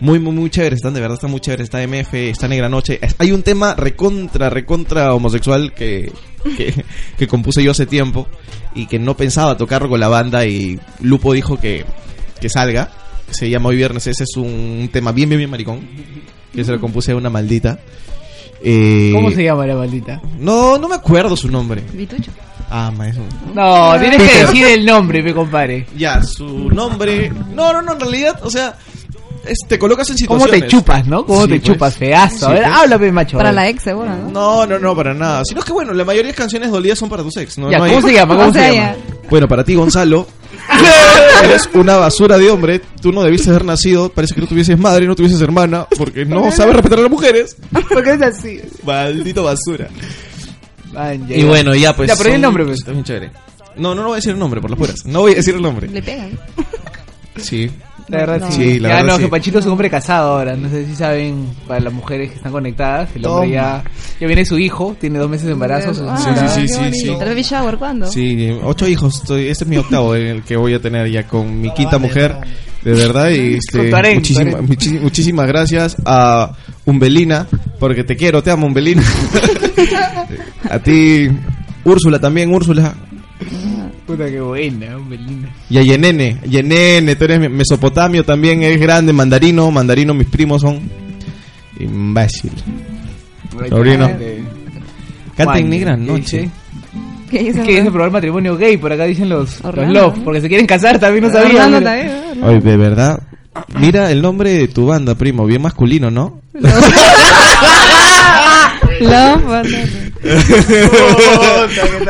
[0.04, 0.80] muy, muy, muy chéveres.
[0.80, 1.64] Están de verdad, están muy chéveres.
[1.64, 3.00] Está MF, está Negra Noche.
[3.20, 6.12] Hay un tema recontra, recontra homosexual que,
[6.58, 6.84] que,
[7.18, 8.28] que compuse yo hace tiempo
[8.76, 10.46] y que no pensaba tocarlo con la banda.
[10.46, 11.86] Y Lupo dijo que,
[12.42, 12.92] que salga.
[13.32, 14.06] Se llama Hoy Viernes.
[14.06, 15.88] Ese es un tema bien, bien, bien maricón.
[16.54, 17.80] Que se lo compuse a una maldita.
[18.62, 20.22] Eh, ¿Cómo se llama la maldita?
[20.38, 21.82] No, no me acuerdo su nombre.
[21.94, 22.32] Vitucho.
[22.70, 23.22] Ah, ma, eso.
[23.54, 25.86] No, tienes que decir el nombre, me compare.
[25.96, 27.32] Ya, su nombre.
[27.54, 28.76] No, no, no, en realidad, o sea,
[29.46, 30.70] es- te colocas en ¿Cómo situaciones.
[30.72, 31.26] te chupas, no?
[31.26, 31.64] ¿Cómo Sí, te pues.
[31.64, 32.48] chupas, feazo?
[32.48, 32.76] A Sí, ver, pues.
[32.76, 33.38] háblame, macho.
[33.38, 34.30] Para a la ex, seguro, ¿no?
[34.32, 35.44] No, no, no, para nada.
[35.46, 37.70] Sino que bueno, la mayoría de canciones dolidas son para tus ex, ¿no?
[37.72, 38.36] Ya, No hay- ¿cómo se llama?
[38.36, 38.96] ¿Cómo O sea, se llama?
[39.30, 40.28] Bueno, para ti, Gonzalo,
[41.44, 42.82] eres una basura de hombre.
[43.02, 44.10] Tú no debiste haber nacido.
[44.10, 45.88] Parece que no tuvieses madre y no tuvieses hermana.
[45.98, 47.56] Porque no sabes respetar a las mujeres.
[47.90, 48.62] Porque es así.
[48.86, 49.88] Maldito basura.
[50.94, 52.08] Man, Y bueno, ya pues.
[52.10, 52.80] Ya, pero el nombre, pues.
[52.80, 53.32] Está bien chévere.
[53.76, 55.06] No, no, no voy a decir el nombre, por las puras.
[55.06, 55.88] No voy a decir el nombre.
[55.90, 56.38] Le pegan.
[57.38, 57.72] Sí.
[58.10, 58.52] La verdad, No.
[58.52, 58.54] sí.
[58.64, 59.24] Sí, la ya verdad, no, sí.
[59.24, 60.56] que Panchito es un hombre casado ahora.
[60.56, 63.84] No sé si saben, para las mujeres que están conectadas, el hombre ya,
[64.20, 65.92] ya viene su hijo, tiene dos meses de embarazo.
[66.10, 66.18] Ah,
[66.56, 67.10] Sí, sí, sí, sí.
[67.10, 68.08] ¿El baby shower cuándo?
[68.08, 69.16] Sí, ocho hijos.
[69.22, 72.08] Estoy, este es mi octavo, el que voy a tener ya con mi quinta vale,
[72.08, 72.34] mujer.
[72.34, 72.52] vale.
[72.84, 74.68] De verdad, y este, Con tu harén, muchísima- tu harén.
[74.68, 76.52] muchi- muchísimas gracias a
[76.86, 77.48] Umbelina,
[77.80, 79.02] porque te quiero, te amo, Umbelina.
[80.70, 81.30] a ti,
[81.86, 82.94] Úrsula también, Úrsula.
[84.06, 85.50] Puta que buena, hombre, linda.
[85.70, 90.62] Y a Yenene, Yenene, tú eres me- mesopotamio también, es grande, mandarino, mandarino, mis primos
[90.62, 90.82] son.
[91.80, 92.52] Imbécil.
[93.70, 94.08] Sobrino.
[95.38, 96.50] Canta Juan, en negra ¿qué noche.
[97.32, 97.50] dice?
[97.50, 100.68] Es que es de probar matrimonio gay, por acá dicen los, love, porque se quieren
[100.68, 101.66] casar, también no sabía.
[101.66, 101.92] Orlando mira.
[101.92, 102.30] también, ¿no?
[102.32, 102.48] Orlando.
[102.48, 103.24] Oye, de verdad.
[103.80, 106.42] Mira el nombre de tu banda, primo, bien masculino, ¿no?
[109.04, 109.78] Love, batata.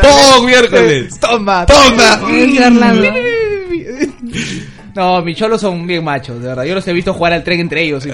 [0.01, 0.45] ¡Pum!
[0.45, 1.19] miércoles!
[1.19, 2.19] Toma, ¡Toma!
[4.95, 6.65] No, mis cholos son bien machos, de verdad.
[6.65, 8.03] Yo los he visto jugar al tren entre ellos.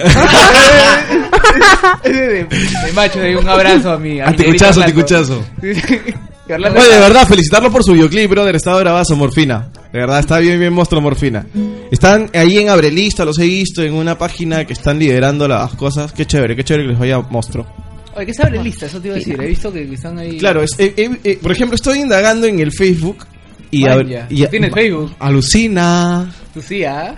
[2.04, 2.46] de,
[2.94, 4.12] macho, de un abrazo a mi.
[4.20, 5.44] A mi Anticuchazo, negrito blanco.
[5.60, 6.20] anticuchazo.
[6.50, 8.56] Oye, de verdad, felicitarlo por su videoclip, brother.
[8.56, 9.68] Estaba grabado Morfina.
[9.92, 11.46] De verdad, está bien, bien monstruo Morfina.
[11.92, 16.12] Están ahí en Abrelista, los he visto, en una página que están liderando las cosas.
[16.12, 17.66] Qué chévere, qué chévere que les vaya monstruo.
[18.14, 18.86] Oye, ¿qué es Abrelista?
[18.86, 19.40] Eso te iba a decir.
[19.40, 20.36] He visto que están ahí.
[20.38, 23.26] Claro, es, eh, eh, eh, por ejemplo, estoy indagando en el Facebook.
[23.70, 25.14] Y, a- y a- ¿Tienes Facebook?
[25.20, 26.28] Alucina.
[26.52, 27.14] Tú sí, ¿ah?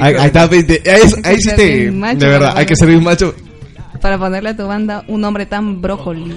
[0.00, 1.76] Ahí, ahí está, ahí, es- ahí sí ser te.
[1.76, 3.34] bien macho De verdad, hay que ser un macho.
[4.00, 6.34] Para ponerle a tu banda un nombre tan brócoli.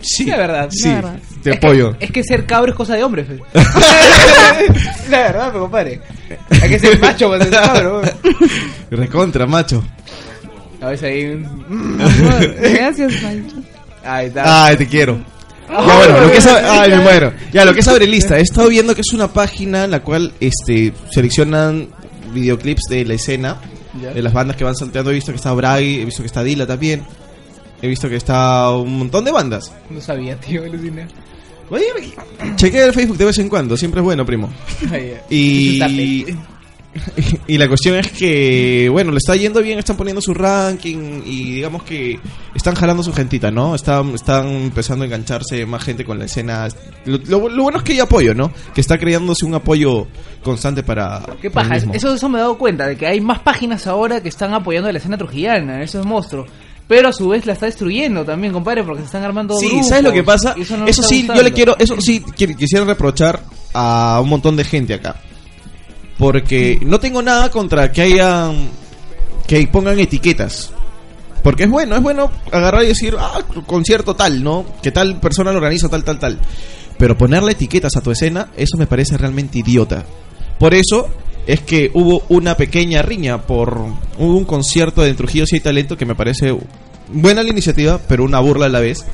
[0.00, 0.68] Sí, La verdad.
[0.70, 1.16] Sí, La verdad.
[1.42, 1.96] te Es que- apoyo.
[1.98, 3.38] es que ser cabro es cosa de hombre, fe.
[5.08, 6.00] La verdad, me compadre.
[6.62, 8.02] Hay que ser macho para ser cabro.
[8.90, 9.82] Recontra, macho.
[10.84, 11.24] A veces ahí.
[11.24, 11.98] un-
[12.60, 13.56] Gracias, Pancho.
[14.04, 14.66] Ahí está.
[14.66, 15.18] Ay, te quiero.
[15.68, 17.32] Ya bueno, lo que es, ay, me muero.
[17.52, 20.32] Ya, lo que es Abrelista, he estado viendo que es una página en la cual
[20.38, 21.88] este seleccionan
[22.34, 23.56] videoclips de la escena
[24.12, 25.10] de las bandas que van salteando.
[25.10, 27.02] He visto que está Bray, he visto que está Dila también.
[27.80, 29.72] He visto que está un montón de bandas.
[29.90, 31.08] No sabía, tío, alucina.
[31.70, 31.84] Oye,
[32.56, 34.52] chequea el Facebook de vez en cuando, siempre es bueno, primo.
[35.30, 35.78] Y.
[37.46, 41.52] y la cuestión es que, bueno, le está yendo bien, están poniendo su ranking y
[41.54, 42.18] digamos que
[42.54, 43.74] están jalando su gentita, ¿no?
[43.74, 46.68] Están, están empezando a engancharse más gente con la escena.
[47.04, 48.52] Lo, lo- lo bueno es que hay apoyo, ¿no?
[48.74, 50.06] Que está creándose un apoyo
[50.42, 51.22] constante para...
[51.42, 51.76] ¿Qué paja?
[51.76, 54.88] Eso, eso me he dado cuenta, de que hay más páginas ahora que están apoyando
[54.88, 56.46] a la escena trujillana, eso es monstruo.
[56.86, 59.88] Pero a su vez la está destruyendo también, compadre, porque se están armando Sí, grupos,
[59.88, 60.54] ¿sabes lo que pasa?
[60.58, 63.40] Eso, no sí, yo le quiero, eso sí qui- quisiera reprochar
[63.72, 65.16] a un montón de gente acá.
[66.18, 68.70] Porque no tengo nada contra que hayan
[69.46, 70.72] que pongan etiquetas.
[71.42, 74.64] Porque es bueno, es bueno agarrar y decir, ah, concierto tal, ¿no?
[74.82, 76.38] Que tal persona lo organiza, tal, tal, tal.
[76.96, 80.04] Pero ponerle etiquetas a tu escena, eso me parece realmente idiota.
[80.58, 81.08] Por eso
[81.46, 83.78] es que hubo una pequeña riña por
[84.18, 86.56] hubo un concierto de Trujillo Si hay talento que me parece
[87.08, 89.04] buena la iniciativa, pero una burla a la vez.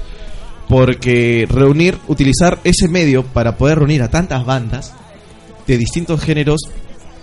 [0.69, 4.93] Porque reunir, utilizar ese medio para poder reunir a tantas bandas
[5.67, 6.61] de distintos géneros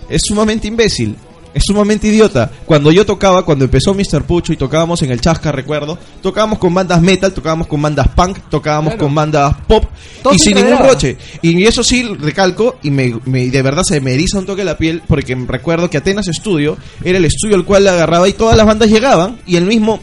[0.08, 1.16] es sumamente imbécil.
[1.54, 2.50] Es sumamente idiota.
[2.66, 4.22] Cuando yo tocaba, cuando empezó Mr.
[4.24, 8.38] Pucho y tocábamos en el Chasca, recuerdo, tocábamos con bandas metal, tocábamos con bandas punk,
[8.50, 9.06] tocábamos Claro.
[9.06, 9.84] con bandas pop
[10.22, 10.92] Todo y sin ningún integraba.
[10.92, 11.16] roche.
[11.40, 14.76] Y eso sí, recalco, y me, me- de verdad se me eriza un toque la
[14.76, 18.56] piel, porque recuerdo que Atenas Studio era el estudio al cual le agarraba y todas
[18.56, 20.00] las bandas llegaban y el mismo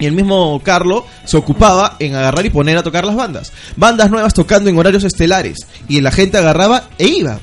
[0.00, 3.52] y el mismo Carlo se ocupaba en agarrar y poner a tocar las bandas.
[3.76, 5.58] Bandas nuevas tocando en horarios estelares.
[5.88, 7.38] Y la gente agarraba e iba.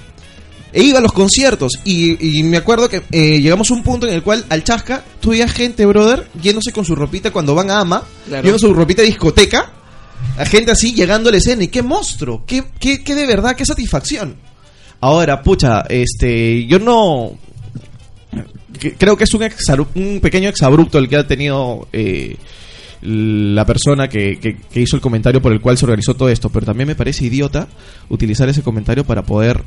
[0.73, 1.73] E iba a los conciertos.
[1.85, 5.03] Y, y me acuerdo que eh, llegamos a un punto en el cual al Chasca
[5.19, 8.03] tú veías gente, brother, yéndose con su ropita cuando van a Ama.
[8.27, 8.43] Claro.
[8.43, 9.71] Yendo su ropita de discoteca.
[10.37, 11.63] La gente así llegando a la escena.
[11.63, 12.43] Y qué monstruo.
[12.45, 14.35] Qué, qué, qué de verdad, qué satisfacción.
[14.99, 17.37] Ahora, pucha, este, yo no,
[18.97, 19.47] creo que es un,
[19.95, 22.35] un pequeño exabrupto el que ha tenido eh,
[23.01, 26.49] la persona que, que- que hizo el comentario por el cual se organizó todo esto,
[26.49, 27.67] pero también me parece idiota
[28.09, 29.61] utilizar ese comentario para poder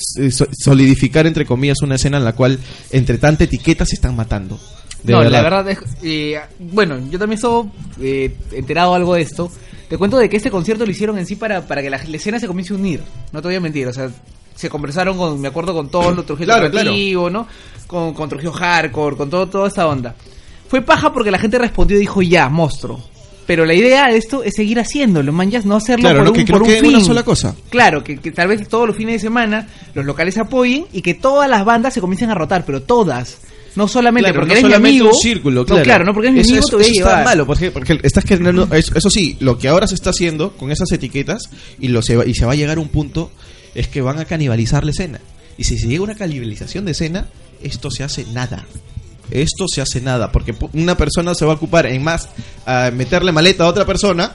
[0.00, 2.58] solidificar, entre comillas, una escena en la cual
[2.90, 4.58] entre tanta etiqueta se están matando.
[5.02, 5.32] De no, verdad.
[5.32, 5.78] la verdad es.
[6.02, 7.70] eh, bueno, yo también estoy
[8.00, 9.50] eh, enterado algo de esto.
[9.88, 12.16] Te cuento de que este concierto lo hicieron en sí para, para que la, la
[12.16, 13.00] escena se comience a unir.
[13.32, 14.10] No te voy a mentir, o sea,
[14.54, 17.46] se conversaron con, me acuerdo, con todo lo Trujillo Claro, Alternativo, ¿no?
[17.86, 20.14] Con, con Trujillo Hardcore, con todo, toda esta onda.
[20.68, 23.02] Fue paja porque la gente respondió y dijo, ya, monstruo.
[23.50, 26.30] Pero la idea de esto es seguir haciéndolo, man, ya no hacerlo Claro, por no,
[26.30, 27.04] un, que por un es una fin.
[27.04, 27.56] sola cosa.
[27.68, 31.14] Claro, que, que tal vez todos los fines de semana los locales apoyen y que
[31.14, 33.38] todas las bandas se comiencen a rotar, pero todas.
[33.74, 35.08] No solamente Claro, porque no eres mi amigo.
[35.08, 36.04] un círculo, No, claro.
[36.04, 38.22] no porque eres mi Eso- amigo eso- te voy a está malo, porque, porque estás
[38.24, 38.68] generando...
[38.72, 42.14] Eso, eso sí, lo que ahora se está haciendo con esas etiquetas y, lo se
[42.16, 43.32] va, y se va a llegar a un punto
[43.74, 45.18] es que van a canibalizar la escena.
[45.58, 47.26] Y si se llega a una canibalización de escena,
[47.64, 48.64] esto se hace nada.
[49.30, 52.28] Esto se hace nada, porque una persona se va a ocupar en más
[52.66, 54.34] a meterle maleta a otra persona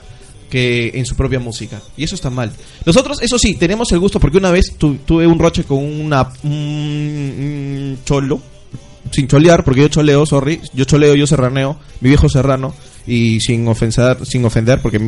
[0.49, 1.81] que en su propia música.
[1.97, 2.51] Y eso está mal.
[2.85, 6.29] Nosotros, eso sí, tenemos el gusto, porque una vez tu- tuve un roche con una,
[6.43, 8.41] un, un cholo,
[9.11, 12.73] sin cholear, porque yo choleo, sorry, yo choleo, yo serraneo, mi viejo serrano,
[13.07, 14.99] y sin ofensar, sin ofender, porque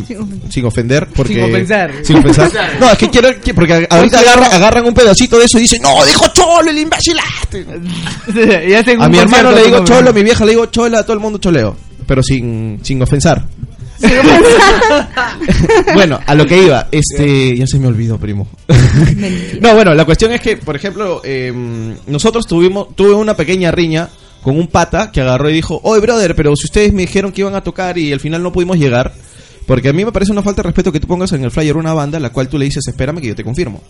[0.50, 1.92] sin ofender, porque Sin ofensar.
[2.04, 2.52] sin ofensar.
[2.80, 5.82] No, es que quiero, que- porque ahorita agarra- agarran un pedacito de eso y dicen,
[5.82, 7.18] no, dijo cholo, el imbécil.
[9.00, 11.14] A un mi hermano le digo cholo, a mi vieja le digo chola, a todo
[11.14, 11.76] el mundo choleo,
[12.06, 13.46] pero sin, sin ofensar.
[15.94, 18.48] bueno, a lo que iba, este, ya se me olvidó, primo.
[19.60, 24.08] no, bueno, la cuestión es que, por ejemplo, em, nosotros tuvimos, tuve una pequeña riña
[24.48, 27.42] con un pata que agarró y dijo, oye, brother, pero si ustedes me dijeron que
[27.42, 29.12] iban a tocar y al final no pudimos llegar,
[29.66, 31.76] porque a mí me parece una falta de respeto que tú pongas en el flyer
[31.76, 33.82] una banda a la cual tú le dices, espérame que yo te confirmo.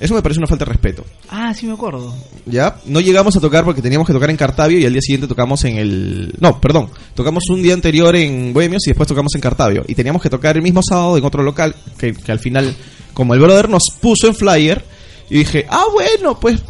[0.00, 1.04] Eso me parece una falta de respeto.
[1.28, 2.12] Ah, sí me acuerdo.
[2.44, 2.80] ¿Ya?
[2.86, 5.62] No llegamos a tocar porque teníamos que tocar en Cartavio y al día siguiente tocamos
[5.62, 6.34] en el...
[6.40, 6.90] No, perdón.
[7.14, 9.84] Tocamos un día anterior en Bohemios y después tocamos en Cartavio.
[9.86, 12.74] Y teníamos que tocar el mismo sábado en otro local que, que al final,
[13.14, 14.84] como el brother nos puso en flyer,
[15.30, 16.60] y dije, ah, bueno, pues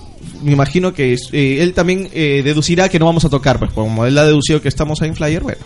[0.42, 4.04] me imagino que eh, él también eh, deducirá que no vamos a tocar, pues como
[4.06, 5.60] él ha deducido que estamos en flyer, bueno.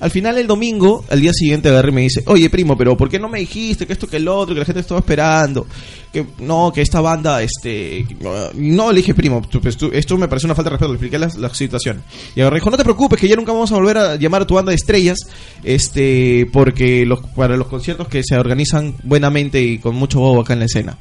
[0.00, 3.10] Al final el domingo, al día siguiente agarré y me dice, oye primo, pero ¿por
[3.10, 5.66] qué no me dijiste que esto que el otro, que la gente estaba esperando?
[6.10, 8.06] Que no, que esta banda, este...
[8.54, 11.18] No, le dije, primo, pues, tú- esto me parece una falta de respeto, le expliqué
[11.18, 12.02] la, situación.
[12.34, 14.46] Y agarré dijo, no te preocupes, que ya nunca vamos a volver a llamar a
[14.46, 15.18] tu banda de estrellas,
[15.64, 20.54] este, porque los, para los conciertos que se organizan buenamente y con mucho bobo acá
[20.54, 20.96] en la escena.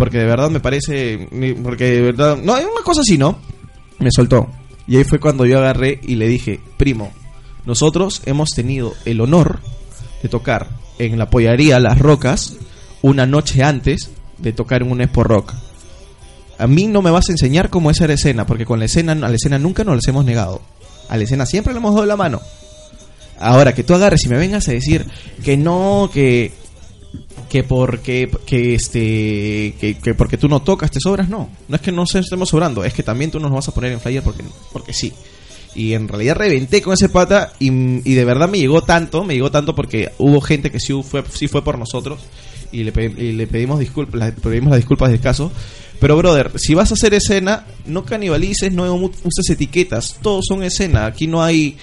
[0.00, 1.28] Porque de verdad me parece,
[1.62, 3.38] porque de verdad, no, es una cosa así, ¿no?
[3.98, 4.48] Me soltó.
[4.88, 7.12] Y ahí fue cuando yo agarré y le dije, primo,
[7.66, 9.60] nosotros hemos tenido el honor
[10.22, 12.56] de tocar en la pollería Las Rocas
[13.02, 15.52] una noche antes de tocar en un Expo Rock.
[16.56, 19.12] A mí no me vas a enseñar cómo es la escena, porque con la escena,
[19.12, 20.62] a la escena nunca nos les hemos negado.
[21.10, 22.40] A la escena siempre le hemos dado la mano.
[23.38, 25.04] Ahora, que tú agarres y me vengas a decir
[25.44, 26.52] que no, que
[27.50, 31.50] que porque que este que, que porque tú no tocas te sobras no.
[31.68, 34.00] No es que no estemos sobrando es que también tú nos vas a poner en
[34.00, 35.12] flyer porque porque sí.
[35.74, 39.34] Y en realidad reventé con ese pata y, y de verdad me llegó tanto me
[39.34, 42.20] llegó tanto porque hubo gente que sí fue sí fue por nosotros
[42.70, 45.50] y le, y le pedimos disculpas pedimos las disculpas del caso.
[45.98, 51.04] Pero brother si vas a hacer escena no canibalices no uses etiquetas todos son escena
[51.04, 51.76] aquí no hay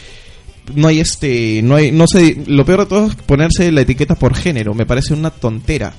[0.75, 4.15] no hay este no hay no sé lo peor de todo es ponerse la etiqueta
[4.15, 5.93] por género me parece una tontera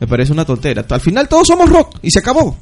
[0.00, 0.84] me parece una tontera.
[0.88, 2.56] Al final todos somos rock y se acabó.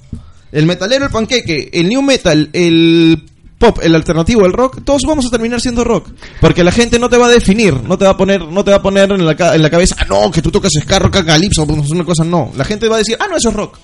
[0.51, 3.25] El metalero el panqueque el new metal el
[3.59, 7.09] pop el alternativo el rock todos vamos a terminar siendo rock porque la gente no
[7.09, 9.25] te va a definir no te va a poner no te va a poner en
[9.25, 12.25] la, en la cabeza ah no que tú tocas ska rock calipso pues una cosa
[12.25, 12.53] no.
[12.55, 13.79] La gente va a decir ah no eso es rock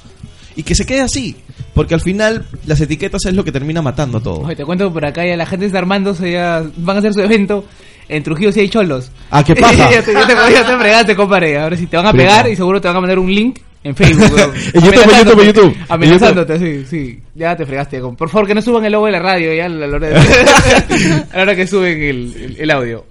[0.56, 1.34] y que se quede así
[1.78, 5.06] porque al final las etiquetas es lo que termina matando todo Oye, te cuento por
[5.06, 7.64] acá, ya la gente está armándose, ya van a hacer su evento.
[8.08, 9.12] En Trujillo sí hay cholos.
[9.30, 9.88] Ah, ¿qué pasa?
[9.88, 11.56] ya, te, te, te fregaste, compadre.
[11.56, 13.94] Ahora sí te van a pegar y seguro te van a mandar un link en
[13.94, 14.32] Facebook.
[14.74, 15.76] En YouTube, en YouTube, en YouTube.
[15.88, 17.20] Amenazándote, sí, sí.
[17.36, 18.00] Ya te fregaste.
[18.00, 20.16] Por favor, que no suban el logo de la radio ya a la hora, de-
[21.32, 23.04] a la hora que suben el, el, el audio.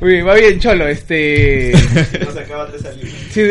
[0.00, 1.72] Uy, va bien, Cholo, este...
[2.24, 3.08] No se acaban de salir.
[3.30, 3.42] Sí,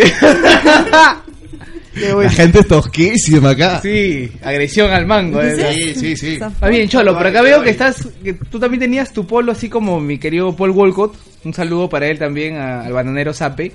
[1.93, 5.41] Qué la gente es tosquísima acá Sí, agresión al mango.
[5.41, 5.55] eh.
[5.93, 9.11] sí sí sí Va bien, Cholo, por acá veo que estás, que tú también tenías
[9.11, 11.15] tu polo así como mi querido Paul Walcott.
[11.43, 13.71] Un saludo para él también, a- al bananero Sape.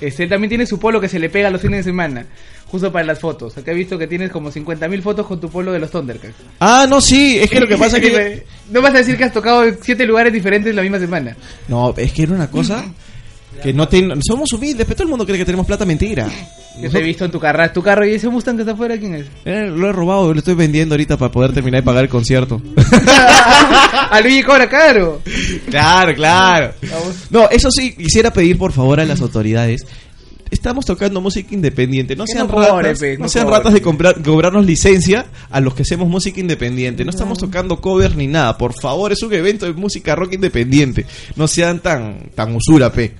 [0.00, 2.26] Este, él también tiene su polo que se le pega los fines de semana,
[2.70, 3.56] justo para las fotos.
[3.56, 6.34] Acá he visto que tienes como 50.000 fotos con tu polo de los Thundercats.
[6.60, 8.46] Ah, no, sí, es que lo que pasa es que...
[8.70, 11.36] No vas a decir que has tocado en siete lugares diferentes la misma semana.
[11.68, 12.84] No, es que era una cosa
[13.62, 14.20] que no ten...
[14.26, 16.28] Somos humildes, pero todo el mundo cree que tenemos plata mentira.
[16.80, 18.98] Yo te he visto en tu carro, tu carro y ese Mustang que está afuera,
[18.98, 19.26] ¿quién es?
[19.46, 22.60] Eh, lo he robado, lo estoy vendiendo ahorita para poder terminar de pagar el concierto.
[24.10, 25.22] a Luigi cobra caro.
[25.70, 26.74] claro, claro.
[27.30, 29.86] No, eso sí, quisiera pedir por favor a las autoridades.
[30.50, 33.58] Estamos tocando música independiente, no sean no cobre, ratas, pe, no, no sean cobre.
[33.58, 37.04] ratas de comprar, cobrarnos licencia a los que hacemos música independiente.
[37.04, 38.56] No estamos tocando covers ni nada.
[38.56, 41.04] Por favor, es un evento de música rock independiente.
[41.34, 43.12] No sean tan tan usura, pe.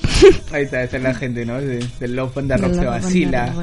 [0.52, 1.60] Ahí está, está la gente, ¿no?
[1.60, 3.54] De- Del Love de De Rock se la vacila.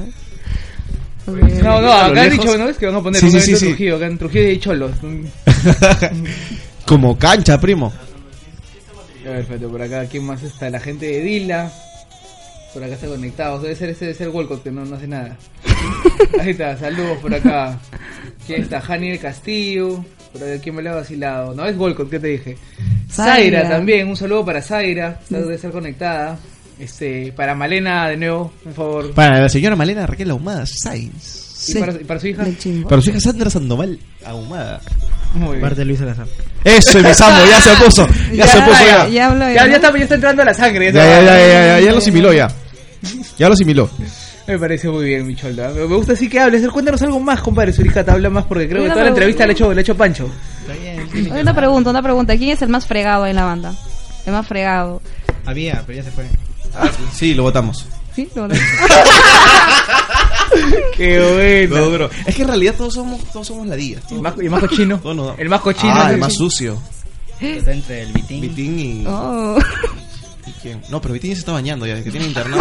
[1.25, 2.69] No, no, acá han dicho, ¿no?
[2.69, 3.65] Es que van a poner Sí, un sí, evento sí.
[3.67, 4.91] Trujillo, acá en Trujillo hay cholos.
[6.85, 7.91] Como cancha, primo.
[9.25, 10.69] A ver, espérate, por acá, ¿quién más está?
[10.69, 11.71] La gente de Dila.
[12.77, 13.59] Por acá está conectado.
[13.59, 15.35] Debe ser ese debe ser Walcott que no, no hace nada.
[16.39, 17.79] Ahí está, saludos por acá.
[18.45, 18.79] ¿Quién está?
[18.79, 20.05] Jani del Castillo.
[20.31, 21.55] Por acá, ¿quién me lo ha vacilado?
[21.55, 22.55] No, es Walcott, ¿qué te dije?
[23.09, 23.69] Zaira, Zaira.
[23.77, 25.19] también, un saludo para Zaira.
[25.23, 26.37] Está- Debe estar conectada.
[26.79, 29.13] Este, para Malena, de nuevo, por favor.
[29.15, 31.69] Para la señora Malena Raquel Ahumada Sainz.
[31.69, 32.45] Y para, y para su hija.
[32.87, 34.79] Para su hija Sandra Sandoval Ahumada.
[35.33, 35.61] Muy bien.
[35.61, 36.27] Parte de Luis Salazar.
[36.63, 38.07] Eso, Sambo, ya se puso.
[38.31, 39.07] Ya, se puso, ya.
[39.09, 40.91] Ya Ya, ya, está, ya está entrando la sangre.
[40.93, 42.47] Ya, ya, ya, ya, ya, ya lo asimiló ya.
[43.37, 43.89] Ya lo asimiló.
[44.47, 45.69] Me parece muy bien, mi cholda.
[45.69, 46.67] Me gusta así que hables.
[46.69, 47.73] Cuéntanos algo más, compadre.
[47.73, 50.29] Suricata, habla más porque creo que toda la entrevista la ha hecho, la hecho Pancho.
[50.61, 52.37] Está bien, tiene que- Una pregunta, una pregunta.
[52.37, 53.73] ¿Quién es el más fregado en la banda?
[54.25, 55.01] El más fregado.
[55.45, 56.25] Había, pero ya se fue.
[57.13, 57.85] Sí, lo votamos.
[58.15, 58.27] ¿Sí?
[58.35, 58.55] No, no.
[60.95, 61.85] Qué bueno.
[61.85, 62.09] No, bro.
[62.25, 64.01] Es que en realidad todos somos, todos somos ladillas.
[64.09, 64.99] Y el más, el más cochino.
[65.03, 65.37] Nos.
[65.39, 65.93] El más cochino.
[65.95, 66.77] Ah, es el más sucio.
[67.39, 68.41] Está entre el Vitín.
[68.41, 69.57] Vitín y, Oh.
[70.47, 70.81] Y quién.
[70.89, 72.59] No, pero Vitín ya se está bañando ya, desde que tiene internet.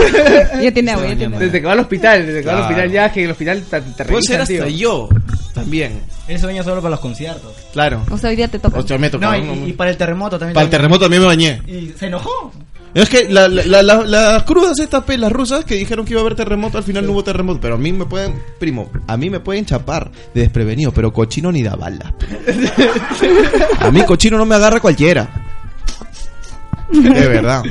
[0.63, 1.39] ya tiene agua, ya tiene.
[1.39, 3.81] Desde que va al hospital, desde que va al hospital ya, que el hospital te,
[3.81, 4.67] te Puede ser hasta tío.
[4.69, 5.09] yo
[5.55, 6.01] también.
[6.29, 7.53] Él sueña solo para los conciertos.
[7.73, 8.03] Claro.
[8.11, 8.79] O sea, hoy día te toca.
[8.81, 9.39] O sea, me No, tocaba.
[9.39, 10.55] y, y para el terremoto también.
[10.55, 11.63] Para el terremoto también me bañé.
[11.67, 12.53] Y se enojó.
[12.95, 16.25] Es que la- la- la- las crudas estas las rusas que dijeron que iba a
[16.25, 17.61] haber terremoto, al final no hubo terremoto.
[17.61, 21.53] Pero a mí me pueden, primo, a mí me pueden chapar de desprevenido, pero cochino
[21.53, 22.15] ni da bala.
[23.81, 25.46] A mí cochino no me agarra cualquiera.
[27.03, 27.63] De verdad.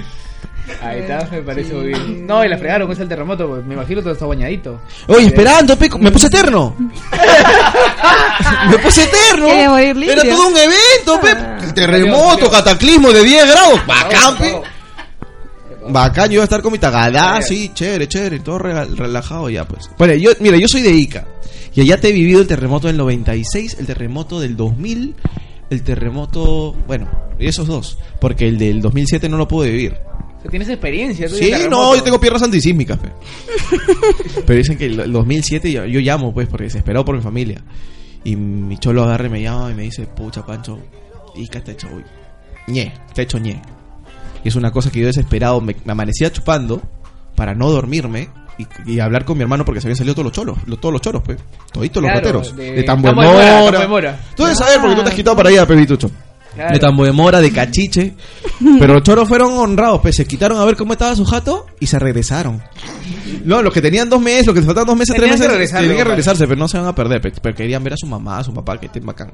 [0.82, 2.26] Ahí está, me parece muy bien.
[2.26, 4.82] No, y la fregaron con ese terremoto, pues, me imagino todo está bañadito.
[5.08, 6.76] Oye, esperando, pe, me puse eterno.
[8.70, 9.46] me puse eterno.
[9.46, 10.24] Quería morir limpio.
[10.24, 11.72] Era todo un evento, pe.
[11.74, 13.86] Terremoto, cataclismo de 10 grados.
[13.86, 14.62] Bacán, pe.
[15.88, 19.90] Bacán, yo iba a estar con mi tagada, sí, chévere, chévere, todo relajado ya, pues.
[20.00, 21.26] Bueno, yo, mira, yo soy de Ica.
[21.76, 25.14] Y allá te he vivido el terremoto del 96, el terremoto del 2000,
[25.70, 27.08] el terremoto, bueno,
[27.40, 27.98] esos dos.
[28.20, 29.94] Porque el del 2007 no lo pude vivir.
[30.38, 31.28] O sea, tienes experiencia.
[31.28, 31.70] tú de Sí, terremoto.
[31.76, 33.10] no, yo tengo piernas antisísmicas, pe.
[34.46, 37.62] Pero dicen que el, el 2007 yo, yo llamo, pues, porque desesperado por mi familia.
[38.24, 40.80] Y mi cholo agarra y me llama y me dice, pucha, Pancho,
[41.36, 42.04] Ica está hecho, uy,
[42.68, 43.62] ñe, está hecho ñe.
[44.44, 46.82] Y es una cosa que yo desesperado me, me amanecía chupando
[47.36, 48.30] para no dormirme
[48.86, 50.94] y, y hablar con mi hermano porque se habían salido todos los cholos, lo- todos
[50.94, 51.38] los choros, pues.
[51.72, 52.56] Toditos los Claro, rateros.
[52.56, 53.64] de- De, Tambo de Tambo de Mora, Mora.
[53.64, 54.20] Tambo de Mora.
[54.36, 56.10] Tú debes saber porque tú te has quitado para allá, Pepitucho.
[56.56, 56.74] Claro.
[56.74, 58.14] De Tambo de Mora, de Cachiche.
[58.80, 61.88] Pero los choros fueron honrados, pues se quitaron a ver cómo estaba su jato y
[61.88, 62.62] se regresaron.
[63.44, 65.72] No, los que tenían dos meses, los que les faltaban dos meses, tres que meses,
[65.72, 68.08] tenían que regresarse, pero no se van a perder, pe- pero querían ver a su
[68.08, 69.32] mamá, a su papá, que estén bacán.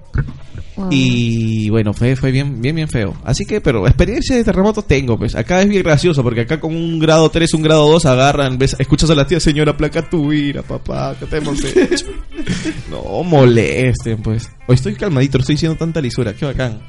[0.76, 0.88] Wow.
[0.90, 3.14] Y bueno, fue, fue bien, bien, bien feo.
[3.24, 5.36] Así que, pero experiencia de terremotos tengo, pues.
[5.36, 8.76] Acá es bien gracioso, porque acá con un grado 3, un grado 2 agarran, ves,
[8.80, 12.06] escuchas a la tía señora, placa tu ira, papá, ¿qué te hemos hecho?
[12.90, 14.50] no molesten, pues.
[14.68, 16.80] Hoy estoy calmadito, no estoy diciendo tanta lisura, qué bacán.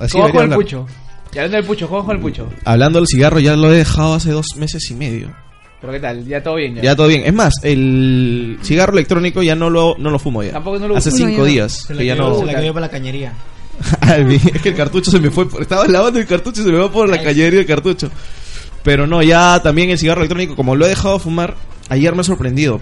[0.00, 0.58] Así ¿Cómo con el hablar.
[0.58, 0.86] pucho?
[1.34, 2.48] Y hablando del pucho, ¿cómo con el pucho?
[2.64, 5.32] Hablando del cigarro, ya lo he dejado hace dos meses y medio.
[5.80, 6.24] Pero ¿qué tal?
[6.26, 6.76] Ya todo bien.
[6.76, 6.82] Ya.
[6.82, 7.22] Ya todo bien.
[7.24, 10.52] Es más, el cigarro electrónico ya no lo, no lo fumo ya.
[10.52, 11.10] Tampoco no lo Hace.
[11.10, 11.44] No, cinco no.
[11.44, 12.38] días Se que ya quedó- no.
[12.38, 13.32] se la quedó para la cañería.
[14.00, 15.48] Ay, mi- es que el cartucho se me fue.
[15.48, 18.10] por- Estaba lavando el cartucho y se me va por la cañería el cartucho.
[18.84, 21.56] Pero no, ya también el cigarro electrónico, como lo he dejado de fumar,
[21.88, 22.80] ayer me he sorprendido.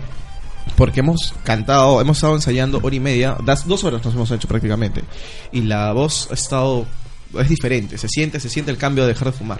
[0.80, 4.48] Porque hemos cantado, hemos estado ensayando hora y media, das, dos horas nos hemos hecho
[4.48, 5.02] prácticamente.
[5.52, 6.86] Y la voz ha estado.
[7.38, 9.58] Es diferente, se siente, se siente el cambio de dejar de fumar.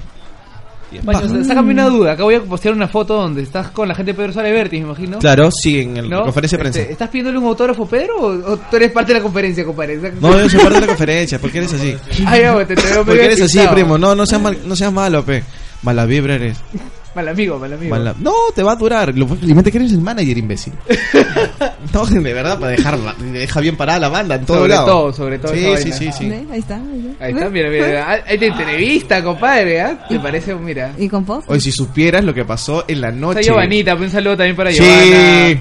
[1.02, 2.12] Bueno, sácame una duda.
[2.12, 4.80] Acá voy a postear una foto donde estás con la gente de Pedro Suárez Vértiz,
[4.80, 5.18] me imagino.
[5.18, 6.22] Claro, sí, en el- la ¿No?
[6.24, 6.80] conferencia de prensa.
[6.80, 8.16] Este, ¿Estás pidiéndole un autógrafo, Pedro?
[8.16, 9.98] O, o tú eres parte de la conferencia, compadre?
[10.20, 11.94] No, yo soy parte de la conferencia, ¿por qué eres así?
[12.26, 13.98] Ay, ya, te, te veo ¿Por qué eres así, primo?
[13.98, 15.44] No, no seas, mal, no seas malo, pe.
[15.82, 16.56] Mala vibra eres.
[17.14, 17.98] Mal amigo, mal amigo.
[18.20, 19.16] No, te va a durar.
[19.16, 20.72] Lo simplemente que eres el manager, imbécil.
[21.92, 24.86] no, de verdad, para dejar deja bien parada la banda en todo Sobre lado.
[24.86, 26.32] todo, sobre todo Sí, sí, sí, sí.
[26.52, 26.76] Ahí está.
[26.76, 27.24] ahí está.
[27.24, 28.06] Ahí está, mira, mira.
[28.12, 30.06] Ah, Ahí te entrevista, compadre, ¿ah?
[30.08, 30.54] ¿Te parece?
[30.54, 30.92] Mira.
[30.98, 31.44] ¿Y con vos?
[31.48, 33.42] Oye, si supieras lo que pasó en la Está noche.
[33.42, 34.78] Giovanita, pues, un saludo también para Sí.
[34.78, 35.60] Giovanna.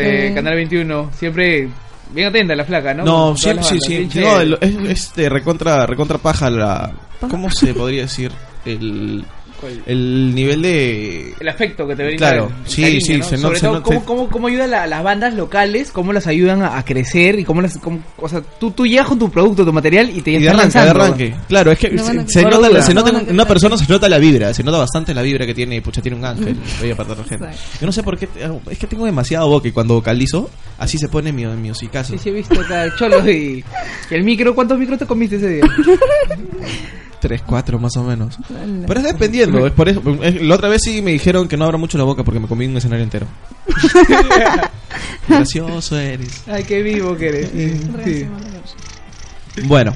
[0.00, 1.10] Eh, Canal 21.
[1.16, 1.68] Siempre
[2.12, 3.04] bien atenta la flaca, ¿no?
[3.04, 6.90] No, Con sí, sí, No, es, es de recontra, recontra paja la.
[7.20, 8.32] ¿Cómo se podría decir?
[8.64, 9.24] El,
[9.60, 9.82] ¿Cuál?
[9.86, 11.34] el nivel de.
[11.40, 12.18] El afecto que te brinda.
[12.30, 13.24] Claro, el sí, cariño, sí, ¿no?
[13.24, 15.90] se no- Sobre se todo, no- cómo, se- cómo, cómo ayuda la- las bandas locales,
[15.90, 17.76] cómo las ayudan a, a crecer y cómo las.
[17.78, 20.46] Cómo, o sea, tú, tú llegas con tu producto, tu material y te Y de
[20.46, 21.34] estás arranque, de arranque.
[21.48, 24.52] Claro, es que No, se, nota, se nota en una persona se nota la vibra,
[24.54, 26.56] se nota bastante la vibra que tiene, pucha, tiene un ángel,
[26.96, 27.46] toda la gente.
[27.80, 28.28] Yo no sé por qué,
[28.70, 32.12] es que tengo demasiado boca y cuando vocalizo, así se pone mi, mi hocicazo.
[32.12, 32.54] Sí, sí, he visto
[32.98, 33.64] cholos y,
[34.10, 34.54] y el micro.
[34.54, 35.64] ¿Cuántos micros te comiste ese día?
[37.20, 38.38] Tres, cuatro más o menos.
[38.48, 38.84] Hola.
[38.86, 40.00] Pero es dependiendo, es por eso.
[40.22, 42.46] es- la otra vez sí me dijeron que no abra mucho la boca porque me
[42.46, 43.26] comí un escenario entero.
[45.28, 46.42] Gracioso eres.
[46.50, 47.50] Ay, qué vivo que eres.
[47.50, 49.62] Sí, sí.
[49.64, 49.92] Bueno,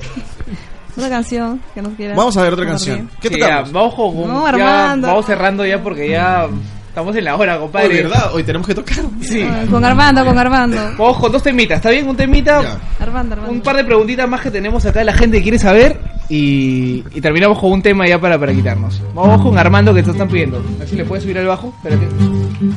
[0.97, 2.17] Otra canción que nos quieras.
[2.17, 3.09] vamos a ver otra canción.
[3.21, 6.49] ¿Qué Sí, ya, vamos con, No, ya, vamos cerrando ya porque ya
[6.89, 8.03] estamos en la hora, compadre.
[8.03, 8.35] ¿verdad?
[8.35, 8.99] Hoy tenemos que tocar.
[9.23, 9.43] Sí.
[9.49, 10.77] Ah, Con Armando, con Armando.
[10.99, 12.07] Vamos con dos temitas, ¿está bien?
[12.09, 12.79] Un temita, Ya.
[13.01, 13.53] Armando, Armando.
[13.55, 15.99] un par de preguntitas más que tenemos acá, la gente quiere saber
[16.35, 19.03] y, y terminamos con un tema ya para, para quitarnos.
[19.15, 20.65] Vamos con Armando que te están pidiendo.
[20.77, 21.75] A ver si le puedes subir al bajo.
[21.77, 22.09] Espérate.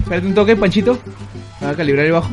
[0.02, 0.98] Espérate un toque, Panchito.
[1.64, 2.30] Va a calibrar el bajo.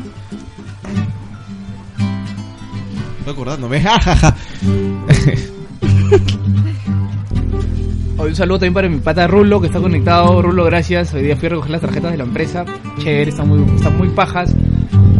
[3.19, 3.81] Estoy acordándome.
[8.17, 10.41] Hoy un saludo también para mi pata Rulo que está conectado.
[10.41, 11.13] Rulo, gracias.
[11.13, 12.65] Hoy día fui a recoger las tarjetas de la empresa.
[12.99, 14.53] Chévere, están muy, están muy pajas.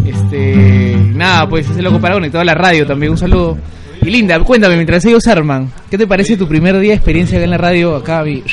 [0.06, 3.14] Este, nada, pues ese loco para conectado a la radio también.
[3.14, 3.58] Un saludo.
[4.04, 7.46] Y Linda, cuéntame, mientras ellos arman, ¿qué te parece tu primer día de experiencia acá
[7.46, 8.44] en la radio, acá a mi,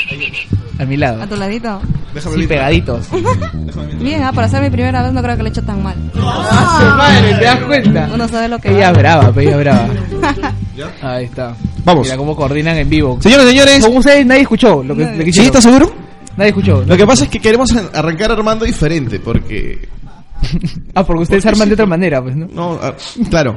[0.78, 1.22] a mi lado?
[1.22, 1.80] A tu ladito.
[2.14, 2.48] Déjame Sí, ver.
[2.48, 3.06] pegaditos.
[4.00, 5.94] Bien, ah, para ser mi primera vez no creo que lo he hecho tan mal.
[6.16, 7.34] ¡Ah, su madre!
[7.38, 8.10] ¿Te das cuenta?
[8.12, 9.88] Uno sabe lo que Ella es brava, pe, ella es brava.
[11.02, 11.54] Ahí está.
[11.84, 12.06] Vamos.
[12.06, 13.18] Mira cómo coordinan en vivo.
[13.20, 13.84] Señores, señores.
[13.84, 15.46] Como ustedes, nadie escuchó lo que, lo que ¿Sí hicieron.
[15.46, 15.92] estás seguro?
[16.36, 16.84] Nadie escuchó.
[16.86, 19.88] Lo que pasa es que queremos arrancar armando diferente porque
[20.94, 22.46] Ah, porque ustedes arman de otra manera, pues, ¿no?
[22.52, 22.94] No, ah,
[23.30, 23.56] claro.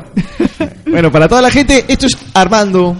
[0.89, 2.95] bueno, para toda la gente, esto es Armando.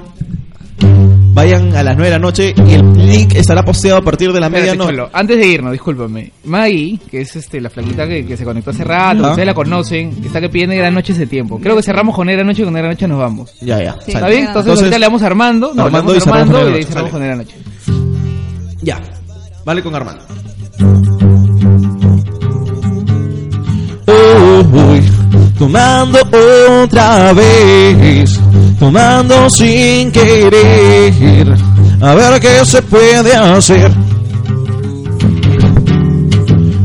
[1.36, 4.40] Vayan a las 9 de la noche y el link estará posteado a partir de
[4.40, 5.02] la medianoche.
[5.14, 6.32] Antes de irnos, discúlpame.
[6.44, 9.30] Maggie, que es este la flaquita que, que se conectó hace rato, Ah.
[9.30, 11.60] ustedes la conocen, está que pide Negra Noche ese tiempo.
[11.60, 13.52] Creo que cerramos con Negra Noche y con Negra Noche nos vamos.
[13.62, 13.94] Ya, ya.
[14.06, 14.12] Sí.
[14.12, 14.42] ¿Está bien?
[14.46, 16.84] Entonces, Entonces, ahorita le damos a Armando, no, Armando le y damos a Armando y
[16.84, 17.56] cerramos con Negra Noche.
[18.84, 19.02] Ya.
[19.66, 20.24] Vale con Armando.
[24.72, 25.02] Uy,
[25.58, 26.20] tomando
[26.84, 28.40] otra vez,
[28.80, 31.56] tomando sin querer,
[32.02, 33.92] a ver qué se puede hacer.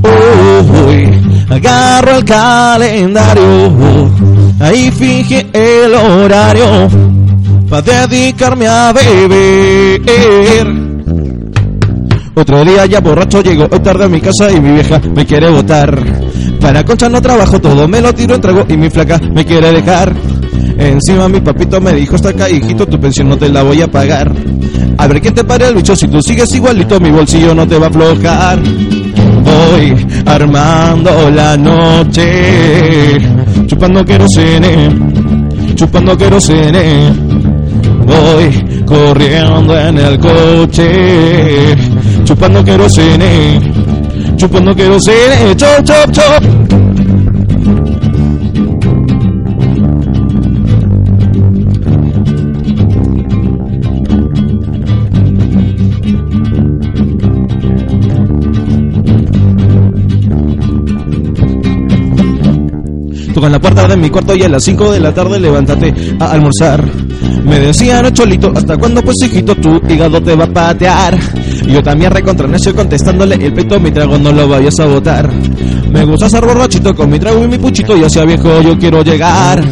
[0.03, 1.09] Uy,
[1.51, 4.11] agarro el calendario,
[4.61, 6.89] ahí fije el horario,
[7.69, 10.88] para dedicarme a beber.
[12.39, 15.51] Otro día ya borracho llego hoy tarde a mi casa y mi vieja me quiere
[15.51, 16.01] botar.
[16.61, 19.73] Para concha no trabajo, todo me lo tiro en trago y mi flaca me quiere
[19.73, 20.15] dejar.
[20.79, 23.89] Encima mi papito me dijo, está acá hijito, tu pensión no te la voy a
[23.89, 24.33] pagar.
[24.99, 27.77] A ver quién te para el bicho, si tú sigues igualito mi bolsillo no te
[27.77, 28.61] va a aflojar.
[29.43, 33.17] Voy armando la noche,
[33.67, 34.91] chupando querosene,
[35.75, 37.13] chupando querosene.
[38.07, 41.75] Voy corriendo en el coche,
[42.29, 43.59] chupando querosene,
[44.37, 46.45] chupando querosene, chop, chop, chop.
[63.33, 66.33] Tocan la puerta de mi cuarto y a las 5 de la tarde levántate a
[66.33, 66.85] almorzar.
[67.43, 71.19] Me decían, "Oh, cholito, ¿hasta cuándo pues hijito tu hígado te va a patear?
[71.67, 75.31] Yo también recontra necio contestándole el peto, mi trago no lo vayas a botar.
[75.91, 79.03] Me gusta ser borrachito con mi trago y mi puchito y hacia viejo yo quiero
[79.03, 79.63] llegar.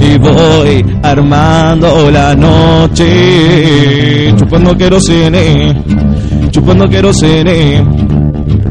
[0.00, 5.82] Y voy armando la noche, chupando querosene,
[6.50, 7.84] chupando querosene.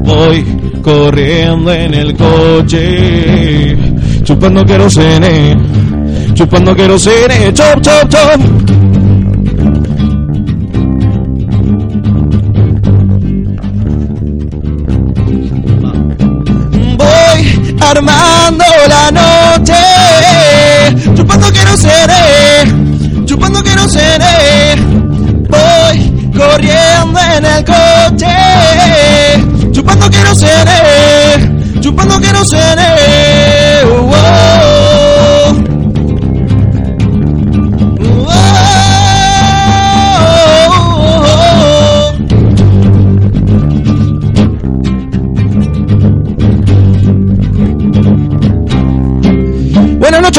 [0.03, 0.45] Voy
[0.81, 3.77] corriendo en el coche,
[4.23, 5.57] chupando querosene,
[6.33, 8.88] chupando querosene, chop, chop, chop.
[17.89, 19.73] Armando la noche,
[21.15, 24.75] chupando querosene, chupando querosene.
[25.49, 28.35] Voy corriendo en el coche,
[29.71, 32.69] chupando querosene, chupando querosene.
[32.69, 32.78] Wow.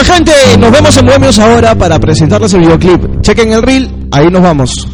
[0.01, 0.33] Noches, gente.
[0.59, 3.21] Nos vemos en Bohemios ahora para presentarles el videoclip.
[3.21, 4.71] Chequen el reel, ahí nos vamos.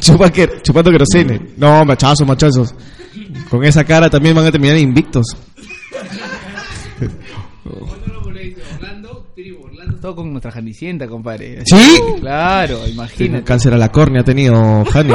[0.00, 1.52] Chupa que, chupando querosene.
[1.58, 2.74] No, machazos, machazos.
[3.50, 5.26] Con esa cara también van a terminar invictos.
[10.00, 11.62] Todo con nuestra jandicienta, compadre.
[11.66, 11.98] ¿Sí?
[12.20, 13.44] Claro, imagínate.
[13.44, 15.12] cáncer a la córnea ha tenido Hani.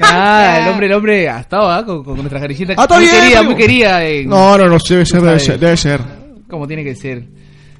[0.00, 1.84] Ah, el hombre, el hombre ha estado ¿ah?
[1.84, 2.74] con, con nuestra jandicienta.
[2.76, 3.50] Ah, muy bien, querida, primo.
[3.50, 4.04] muy querida.
[4.04, 6.00] en- No, no, no, debe ser, debe ser, debe ser.
[6.48, 7.24] Como tiene que ser.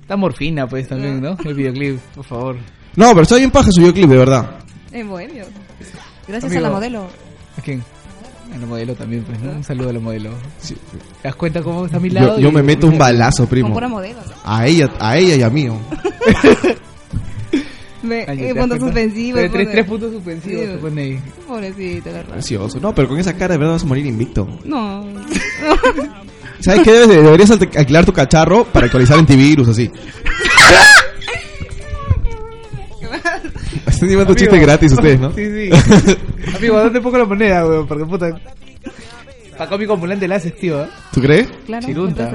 [0.01, 1.37] Está morfina, pues, también, ¿no?
[1.45, 2.57] El videoclip, por favor.
[2.97, 4.51] No, pero está bien paja su videoclip, de verdad.
[4.93, 5.45] En Bohemio.
[6.29, 6.67] Gracias Amigo.
[6.67, 7.07] a la modelo.
[7.59, 7.83] ¿A quién?
[8.53, 9.51] A la modelo también, pues, ¿no?
[9.53, 10.31] Un saludo a la modelo.
[10.61, 10.75] Sí.
[11.23, 12.39] ¿Te das cuenta cómo está a mi lado?
[12.39, 13.73] Yo, me meto un balazo, Con primo.
[13.75, 14.21] pura modelo.
[14.21, 14.33] ¿no?
[14.45, 15.69] A ella, a ella y a mí.
[18.03, 19.41] Me, Ay, ¿te eh, puntos suspensivos.
[19.41, 21.19] Tres, tres, pone- tres puntos suspensivos se pone ahí.
[21.49, 22.33] Pobrecito, la verdad.
[22.35, 22.79] Precioso.
[22.79, 24.47] No, pero con esa cara de verdad vas a morir invicto.
[24.65, 25.07] No.
[26.61, 26.93] ¿Sabes qué?
[26.93, 29.91] Debes deberías alquilar tu cacharro para actualizar antivirus, así.
[33.87, 34.35] Están llevando Amigo.
[34.35, 35.33] chistes gratis ustedes, ¿no?
[35.35, 35.71] Sí, sí.
[36.57, 37.87] Amigo, ¿dónde pongo la moneda, weón?
[37.87, 38.41] Porque puta.
[39.57, 40.83] Para cómico ambulante la haces, tío.
[40.83, 40.89] ¿eh?
[41.13, 41.49] ¿Tú crees?
[41.67, 42.31] Claro, Chirunta.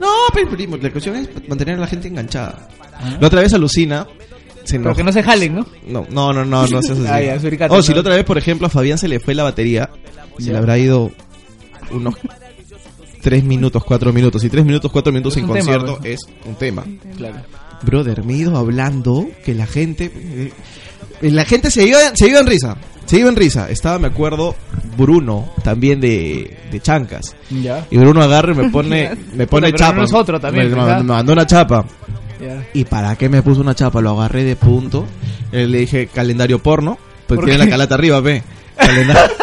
[0.00, 2.68] no pero primo, la cuestión es mantener a la gente enganchada.
[3.20, 4.06] La otra vez alucina.
[4.64, 5.66] Se Pero que no se jalen, ¿no?
[5.86, 7.06] No, no, no, no, no seas así.
[7.08, 7.96] Ah, ya, suricato, oh, si no.
[7.96, 9.88] la otra vez, por ejemplo, a Fabián se le fue la batería,
[10.36, 10.52] se Ya.
[10.52, 11.10] le habrá ido
[11.90, 12.14] unos
[13.22, 14.44] 3 minutos, 4 minutos.
[14.44, 16.12] Y 3 minutos, 4 minutos Es en un tema, concierto pues.
[16.12, 16.84] es un tema.
[17.16, 17.36] Claro.
[17.82, 20.10] Brother, me he ido hablando que la gente.
[20.14, 20.52] eh,
[21.30, 22.76] la gente se iba, se iba en risa.
[23.06, 23.70] Se iba en risa.
[23.70, 24.54] Estaba, me acuerdo,
[24.96, 27.34] Bruno, también de, de Chancas.
[27.50, 27.86] Ya.
[27.90, 29.94] Y Bruno agarra y me pone, me pone pero chapa.
[29.96, 31.84] no nosotros también, Me, mandó una chapa.
[32.40, 32.66] Ya.
[32.74, 34.00] ¿Y para qué me puso una chapa?
[34.00, 35.06] Lo agarré de punto.
[35.50, 36.98] Eh, le dije calendario porno.
[37.26, 37.64] Pues ¿Por tiene qué?
[37.64, 38.42] la calata arriba, ve.
[38.76, 39.34] Calendario.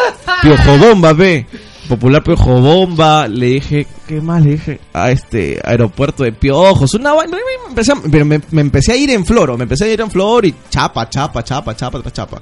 [0.42, 1.46] Piojo bomba, ve.
[1.88, 4.80] Popular Piojo Bomba, le dije, ¿qué más le dije?
[4.92, 8.96] A este aeropuerto de Piojos, una vaina, me empecé, a- pero me, me empecé a
[8.96, 12.10] ir en floro, me empecé a ir en flor y chapa, chapa, chapa, chapa, chapa,
[12.10, 12.40] chapa.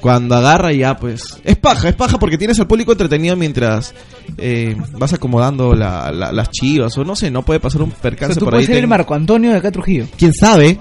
[0.00, 3.94] Cuando agarra ya, pues, es paja, es paja porque tienes al público entretenido mientras
[4.38, 7.92] eh, vas acomodando la- la- las chivas o no sé, no puede pasar un O
[7.92, 8.60] sea, percance tú por ahí.
[8.60, 10.06] puedes ser el Marco Antonio de acá Trujillo.
[10.16, 10.78] ¿Quién sabe?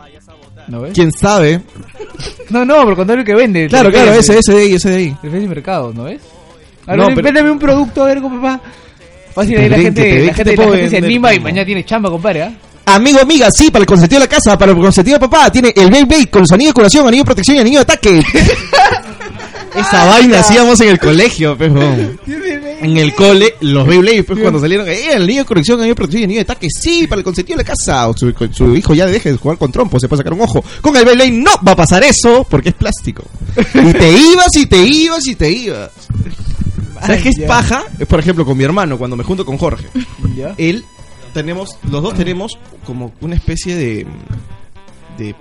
[0.67, 0.93] ¿No ves?
[0.93, 1.61] ¿Quién sabe?
[2.49, 3.67] No, no, Marco Antonio que vende.
[3.67, 5.17] Claro, claro, ese, ese de ahí, ese de ahí.
[5.23, 6.21] Al mercado, ¿no ves?
[6.87, 8.59] A No, ver, pero- véndeme un producto, a ver va.
[9.33, 11.29] Fácil, ahí la gente, te la que gente, te la puedo gente se vender, anima
[11.33, 11.43] y primo.
[11.49, 12.53] mañana tiene chamba, compadre, ¿ah?
[12.85, 15.73] Amigo, amiga, sí, para el consentido de la casa, para el consentido de papá, tiene
[15.75, 18.23] el Beyblade con los anillos de curación, anillo de protección y anillo de ataque.
[19.75, 22.19] Esa vaina hacíamos en el colegio, pues, weón.
[22.85, 25.95] En el cole, los Beyblade, pues, cuando salieron, eh, el anillo de corrección, anillo de
[25.95, 28.07] protección y anillo de ataque, sí, para el consentido de la casa.
[28.07, 30.63] O su, su hijo ya deje de jugar con trompo, se puede sacar un ojo.
[30.81, 33.23] Con el Beyblade no va a pasar eso, porque es plástico.
[33.55, 35.91] Y te ibas, y te ibas, y te ibas.
[37.01, 37.83] ¿Sabes qué es paja?
[37.99, 39.87] Es, por ejemplo, con mi hermano, cuando me junto con Jorge
[40.57, 40.85] él
[41.33, 44.07] tenemos los dos tenemos como una especie de
[45.17, 45.35] de,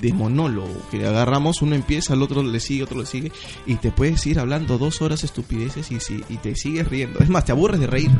[0.00, 3.32] de monólogo que agarramos uno empieza el otro le sigue otro le sigue
[3.66, 7.28] y te puedes ir hablando dos horas estupideces y, si, y te sigues riendo es
[7.28, 8.10] más te aburres de reír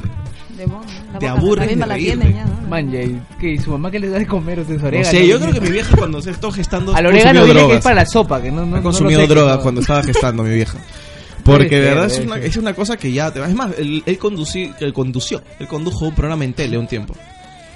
[0.56, 2.32] La Te aburres de reírte.
[2.32, 2.68] ya, ¿no?
[2.68, 3.52] Manja, ¿y qué?
[3.52, 4.60] ¿Y su mamá qué le da de comer?
[4.60, 5.46] O sea, su no orégano, sé yo ¿no?
[5.46, 8.06] creo que mi vieja cuando se está gestando Al orégano dile que es para la
[8.06, 9.62] sopa, que no, no ha no consumido sé, drogas no.
[9.62, 10.78] cuando estaba gestando mi vieja
[11.44, 13.48] porque de verdad es una, es una cosa que ya te va.
[13.48, 17.14] Es más, él, él, conducí, él condució, él condujo un programa en tele un tiempo.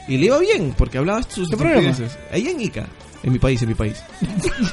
[0.08, 1.94] Y le iba bien, porque hablaba sus ¿Qué.
[2.32, 2.86] Ahí en Ica.
[3.22, 4.02] En mi país, en mi país.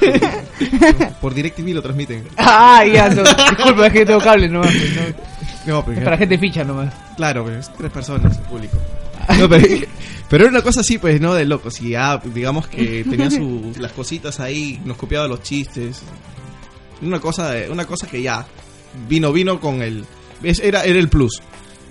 [1.20, 2.24] Por DirecTV lo transmiten.
[2.36, 4.72] Ah, ya, no, disculpa, es que tengo cable nomás.
[4.74, 5.74] pues, no.
[5.74, 6.92] No, pero- Es para gente ficha nomás.
[7.16, 8.76] Claro, pero es tres personas el público.
[9.38, 9.64] No, pero,
[10.28, 11.34] pero era una cosa así, pues, ¿no?
[11.34, 11.80] De locos.
[11.82, 16.00] Y ya, digamos que tenía sus, las cositas ahí, nos copiaba los chistes.
[17.02, 18.44] Una cosa, de- una cosa que ya
[19.08, 20.04] vino, vino con el.
[20.42, 21.40] es- era, era el plus.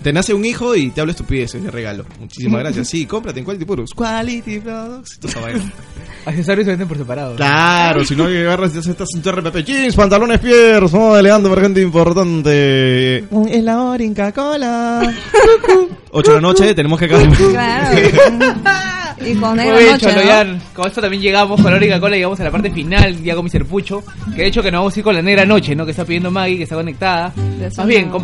[0.02, 2.06] Te nace un hijo y te habla estupideces de regalo.
[2.20, 2.88] Muchísimas gracias.
[2.90, 3.94] Sí, cómprate en Quality Products.
[3.94, 5.20] Quality Products.
[6.26, 7.36] Accesorios se venden por separado.
[7.36, 11.62] Claro, si no agarras ya estás en tu RPP jeans, pantalones pierros, oh, elegante para
[11.62, 13.26] gente importante.
[13.30, 15.02] Un helado Inca Cola.
[16.12, 17.28] 8 de la noche, tenemos que acabar.
[17.38, 18.00] Claro.
[19.26, 20.24] y con Muy bien, noche, Cholo, ¿no?
[20.24, 23.36] ya con esto también llegamos con la única cola, llegamos a la parte final, ya
[23.36, 24.02] con mi serpucho,
[24.34, 25.86] que de hecho que nos vamos a ir con la negra noche, ¿no?
[25.86, 27.34] Que está pidiendo Maggie, que está conectada.
[27.36, 28.22] De Más bien, no.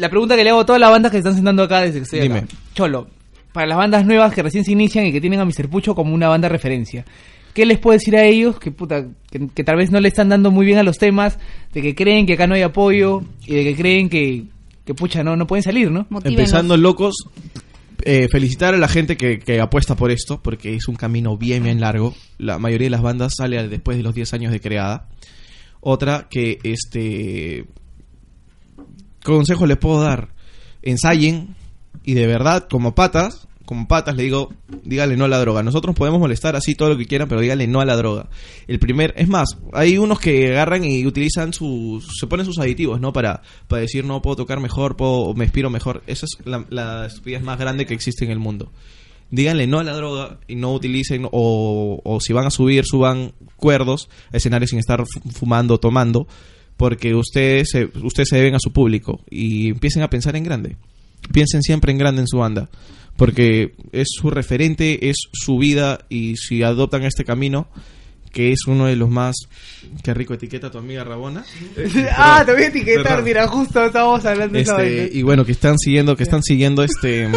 [0.00, 2.04] La pregunta que le hago a todas las bandas que están sentando acá desde que
[2.04, 2.34] estoy acá.
[2.34, 2.46] Dime.
[2.74, 3.08] Cholo,
[3.52, 6.14] para las bandas nuevas que recién se inician y que tienen a mi serpucho como
[6.14, 7.04] una banda referencia.
[7.54, 10.28] ¿Qué les puedo decir a ellos que puta que, que tal vez no le están
[10.28, 11.38] dando muy bien a los temas,
[11.72, 14.44] de que creen que acá no hay apoyo y de que creen que,
[14.84, 16.06] que pucha no no pueden salir, ¿no?
[16.10, 16.40] Motívenlos.
[16.40, 17.14] Empezando locos,
[18.04, 21.64] eh, felicitar a la gente que, que apuesta por esto, porque es un camino bien,
[21.64, 22.14] bien largo.
[22.38, 25.08] La mayoría de las bandas sale al- después de los 10 años de creada.
[25.80, 27.64] Otra que, este,
[29.24, 30.28] consejo les puedo dar,
[30.82, 31.54] ensayen
[32.04, 34.52] y de verdad, como patas, como patas le digo,
[34.82, 35.62] díganle no a la droga.
[35.62, 38.28] Nosotros podemos molestar así todo lo que quieran, pero díganle no a la droga.
[38.66, 43.00] El primer, es más, hay unos que agarran y utilizan sus, se ponen sus aditivos,
[43.00, 43.12] ¿no?
[43.12, 46.02] Para, para decir no puedo tocar mejor, puedo, me expiro mejor.
[46.08, 48.72] Esa es la, estupidez más grande que existe en el mundo.
[49.30, 53.34] Díganle no a la droga y no utilicen, o, o si van a subir, suban
[53.54, 56.26] cuerdos a escenarios sin estar fu- fumando, tomando,
[56.80, 60.76] porque ustedes se, ustedes se deben a su público y empiecen a pensar en grande.
[61.30, 62.70] Piensen siempre en grande en su banda,
[63.18, 67.68] porque es su referente, es su vida y si adoptan este camino,
[68.32, 69.36] que es uno de los más...
[70.02, 71.44] Qué rico etiqueta tu amiga Rabona.
[72.16, 75.18] ah, te voy a etiquetar, mira, justo estábamos hablando de esa Este, vaina.
[75.18, 77.28] y bueno, que están siguiendo, que están siguiendo este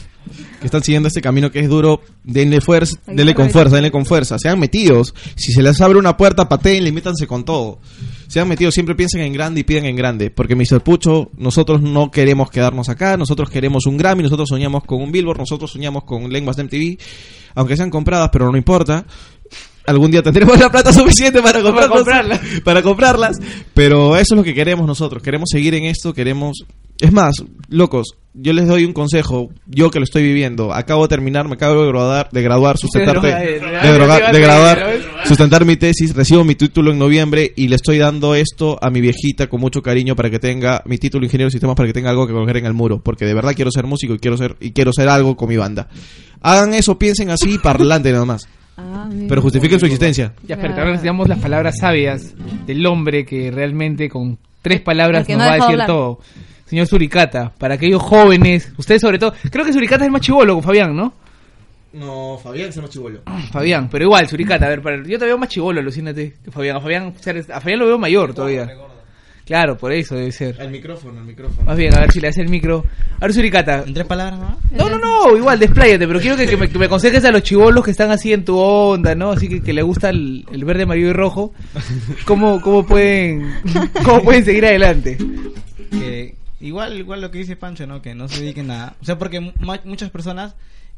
[0.60, 4.04] que están siguiendo este camino que es duro, denle fuerza, denle con fuerza, denle con
[4.04, 7.80] fuerza, sean metidos, si se les abre una puerta, pateen, métanse con todo.
[8.32, 10.80] Sean metidos, siempre piensen en grande y piden en grande, porque Mr.
[10.80, 15.36] Pucho, nosotros no queremos quedarnos acá, nosotros queremos un Grammy, nosotros soñamos con un Billboard,
[15.36, 16.98] nosotros soñamos con lenguas de MTV,
[17.56, 19.04] aunque sean compradas, pero no importa.
[19.86, 22.40] Algún día tendremos la plata suficiente para comprarlas, comprarlas.
[22.64, 23.38] para comprarlas,
[23.74, 25.22] pero eso es lo que queremos nosotros.
[25.22, 26.64] Queremos seguir en esto, queremos.
[27.00, 27.34] Es más,
[27.68, 29.48] locos, yo les doy un consejo.
[29.66, 33.28] Yo que lo estoy viviendo, acabo de terminar, me acabo de graduar, de graduar, sustentarte,
[33.98, 37.98] droga- de, de graduar, sustentar mi tesis, recibo mi título en noviembre y le estoy
[37.98, 41.52] dando esto a mi viejita con mucho cariño para que tenga mi título ingeniero de
[41.52, 43.84] sistemas para que tenga algo que colgar en el muro, porque de verdad quiero ser
[43.86, 45.88] músico y quiero ser y quiero ser algo con mi banda.
[46.40, 48.46] Hagan eso, piensen así, parlante nada más,
[48.76, 50.32] Ah, pero justifiquen su existencia.
[50.46, 52.34] Ya, pero ahora necesitamos las palabras sabias
[52.66, 55.86] del hombre que realmente con tres palabras El nos no va a decir hablar.
[55.86, 56.20] todo.
[56.66, 60.54] Señor Suricata, para aquellos jóvenes, ustedes sobre todo, creo que Suricata es el más chivolo
[60.54, 61.12] con Fabián, ¿no?
[61.92, 63.20] No, Fabián se llama chivolo.
[63.50, 66.76] Fabián, pero igual, Suricata, a ver, para- yo te veo más chivolo, alucínate, que Fabián.
[66.76, 67.12] A Fabián,
[67.52, 68.66] a Fabián lo veo mayor todavía.
[69.52, 70.56] Claro, por eso debe ser.
[70.58, 71.66] El micrófono, el micrófono.
[71.66, 72.86] Más bien, a ver si le hace el micro.
[73.20, 73.84] A ver, Suricata.
[73.86, 74.58] En tres palabras, ¿no?
[74.70, 77.42] No, no, no, igual, despláyate, pero quiero que, que me, que me aconsejes a los
[77.42, 79.30] chivolos que están así en tu onda, ¿no?
[79.32, 81.52] Así que, que le gusta el, el verde, amarillo y rojo.
[82.24, 83.52] ¿Cómo, cómo pueden
[84.04, 85.18] cómo pueden seguir adelante?
[85.90, 89.18] que igual igual lo que dice Pancho no que no se dediquen a o sea
[89.18, 89.52] porque mu-
[89.84, 90.54] muchas personas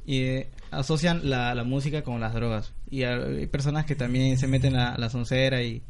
[0.07, 4.77] eh, asocian la, la música con las drogas y hay personas que también se meten
[4.77, 5.83] a la soncera y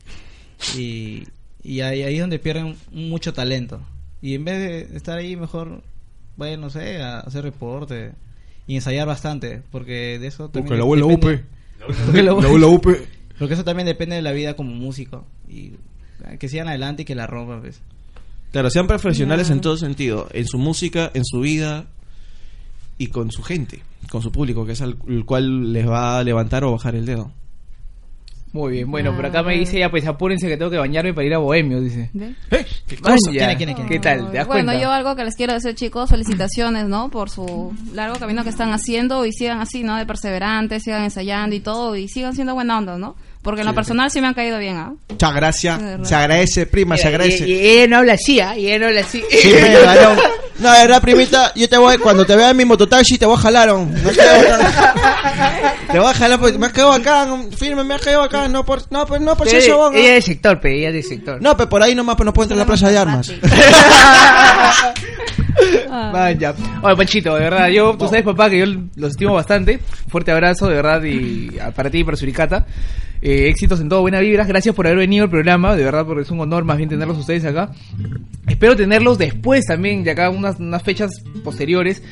[0.78, 1.24] y,
[1.64, 3.80] y ahí, ahí es donde pierden mucho talento.
[4.22, 4.58] Y en vez
[4.90, 5.82] de estar ahí mejor
[6.36, 8.12] vayan no sé a hacer reporte
[8.66, 11.42] y ensayar bastante porque de eso también Porque la abuela depende-
[11.86, 11.94] UP.
[12.06, 12.66] porque la La abuela
[13.38, 15.72] porque eso también depende de la vida como músico y
[16.26, 17.80] eh, que sigan adelante y que la rompan pues.
[18.52, 21.86] Claro, sean profesionales en todo sentido, en su música, en su vida
[22.98, 26.22] y con su gente, con su público, que es al el cual les va a
[26.24, 27.32] levantar o bajar el dedo.
[28.54, 31.26] Muy bien, bueno, por acá me dice ya, pues apúrense que tengo que bañarme para
[31.26, 32.08] ir a Bohemio, dice.
[32.12, 32.36] ¿Ve?
[32.48, 32.64] ¿Qué.
[32.86, 33.76] ¿Quién es, quién es, quién es?
[33.88, 34.30] ¿Qué tal?
[34.30, 34.80] ¿Te das bueno, cuenta?
[34.80, 37.10] yo algo que les quiero decir, chicos, felicitaciones, ¿no?
[37.10, 39.96] Por su largo camino que están haciendo y sigan así, ¿no?
[39.96, 43.16] De perseverantes, sigan ensayando y todo y sigan siendo buena onda, ¿no?
[43.44, 44.92] Porque en lo personal sí me han caído bien, ¿ah?
[45.10, 45.80] Muchas gracias.
[45.80, 46.04] De.
[46.04, 47.46] Se agradece, prima, se agradece.
[47.46, 48.56] Y, y- y ella no habla así, ¿ah?
[48.58, 49.22] Y ella no habla así.
[49.30, 50.18] Sí, pero, varón.
[50.56, 53.34] No, de verdad, primita, yo te voy, cuando te vea en mi mototaxi, te voy
[53.34, 53.70] a jalar.
[53.70, 53.88] ¿no?
[54.08, 55.74] Has quedado acá.
[55.90, 57.50] Te voy a jalar porque me has quedado acá, ¿no?
[57.50, 59.98] firme, me has quedado acá, no por, no, pues, no por eso, ¿no?
[59.98, 61.42] ella es del sector, pero ella es del sector.
[61.42, 63.32] No, pero por ahí nomás, pues no puedo entrar a la plaza de armas.
[65.90, 66.10] Ah.
[66.12, 66.54] Vaya.
[66.82, 68.66] Oye, Panchito, de verdad, yo, tú sabes, papá, que yo
[68.96, 69.78] los estimo bastante.
[70.08, 72.66] Fuerte abrazo, de verdad, y para ti y para Suricata.
[73.26, 74.46] Eh, éxitos en todo, buena vibras.
[74.46, 77.16] Gracias por haber venido al programa, de verdad, porque es un honor más bien tenerlos
[77.16, 77.70] ustedes acá.
[78.46, 81.10] Espero tenerlos después también, de acá unas, unas fechas
[81.42, 82.02] posteriores,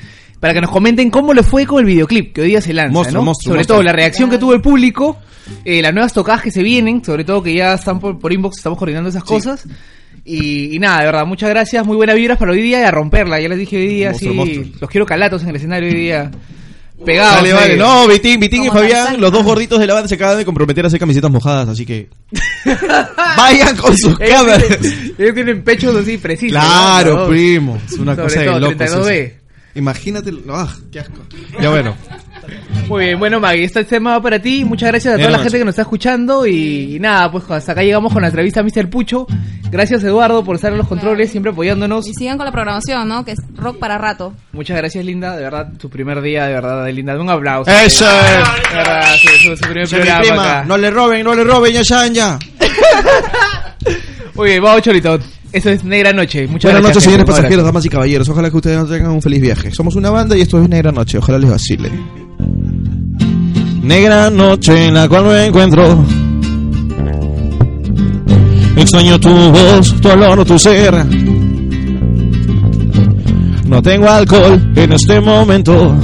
[0.41, 2.95] para que nos comenten cómo le fue con el videoclip que hoy día se lanza,
[2.95, 3.27] Monstruo, ¿no?
[3.27, 3.77] monstruo, Sobre monstruo.
[3.77, 5.19] todo la reacción que tuvo el público,
[5.67, 8.57] eh, las nuevas tocadas que se vienen, sobre todo que ya están por, por inbox,
[8.57, 9.67] estamos coordinando esas cosas.
[10.25, 12.91] Y, y nada, de verdad, muchas gracias, muy buenas vibras para hoy día y a
[12.91, 13.39] romperla.
[13.39, 16.31] Ya les dije hoy día, sí, los quiero calatos en el escenario hoy día.
[17.05, 17.37] Pegados.
[17.37, 17.77] Vale, vale.
[17.77, 20.45] No, Vitín, Vitín y Como Fabián, los dos gorditos de la banda se acaban de
[20.45, 22.09] comprometer a hacer camisetas mojadas, así que
[23.37, 24.66] vayan con sus Ellos cámaras.
[24.79, 26.59] tienen, ellos tienen pechos así precisos.
[26.59, 27.29] Claro, ¿no?
[27.29, 27.79] primo.
[27.87, 28.77] Es una Sobre cosa de todo, locos.
[28.77, 29.11] 32B.
[29.24, 29.37] eso.
[29.74, 31.23] Imagínate, ah, qué asco.
[31.61, 31.97] Ya bueno.
[32.89, 34.64] Muy bien, bueno Maggie, este tema va para ti.
[34.64, 37.44] Muchas gracias a toda Buenas la gente que nos está escuchando y, y nada, pues
[37.51, 38.89] hasta acá llegamos con la entrevista a Mr.
[38.90, 39.27] Pucho.
[39.70, 42.06] Gracias Eduardo por estar en los controles, siempre apoyándonos.
[42.06, 43.24] Y sigan con la programación, ¿no?
[43.24, 44.35] Que es rock para rato.
[44.52, 47.19] Muchas gracias Linda, de verdad, tu primer día, de verdad, de Linda.
[47.19, 47.70] Un aplauso.
[47.70, 48.70] Eso es.
[48.70, 50.64] De verdad, su, su- su primer programa prima, acá.
[50.66, 52.39] no le roben, no le roben, ya saben ya.
[54.35, 55.19] Muy bien, vamos Cholito.
[55.52, 56.47] Eso es Negra Noche.
[56.47, 56.94] Muchas Buenas gracias.
[56.97, 58.28] noches, señores pasajeros, damas y caballeros.
[58.28, 59.70] Ojalá que ustedes tengan un feliz viaje.
[59.70, 61.19] Somos una banda y esto es Negra Noche.
[61.19, 61.90] Ojalá les vacile.
[63.83, 66.05] Negra noche en la cual me encuentro.
[68.77, 71.05] Extraño tu voz, tu olor, tu ser.
[73.67, 75.95] No tengo alcohol en este momento.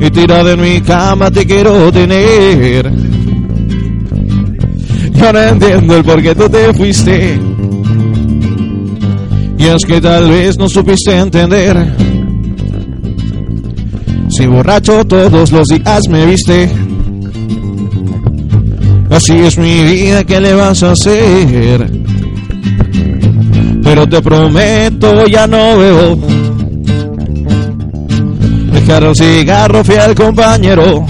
[0.00, 2.92] Y tirado en mi cama te quiero tener.
[5.12, 7.40] Yo no entiendo el por qué tú te fuiste.
[9.58, 12.19] Y es que tal vez no supiste entender.
[14.40, 16.70] Si borracho todos los días me viste.
[19.10, 21.90] Así es mi vida, ¿qué le vas a hacer?
[23.84, 26.18] Pero te prometo, ya no veo.
[28.72, 31.04] Dejar un cigarro, fiel compañero.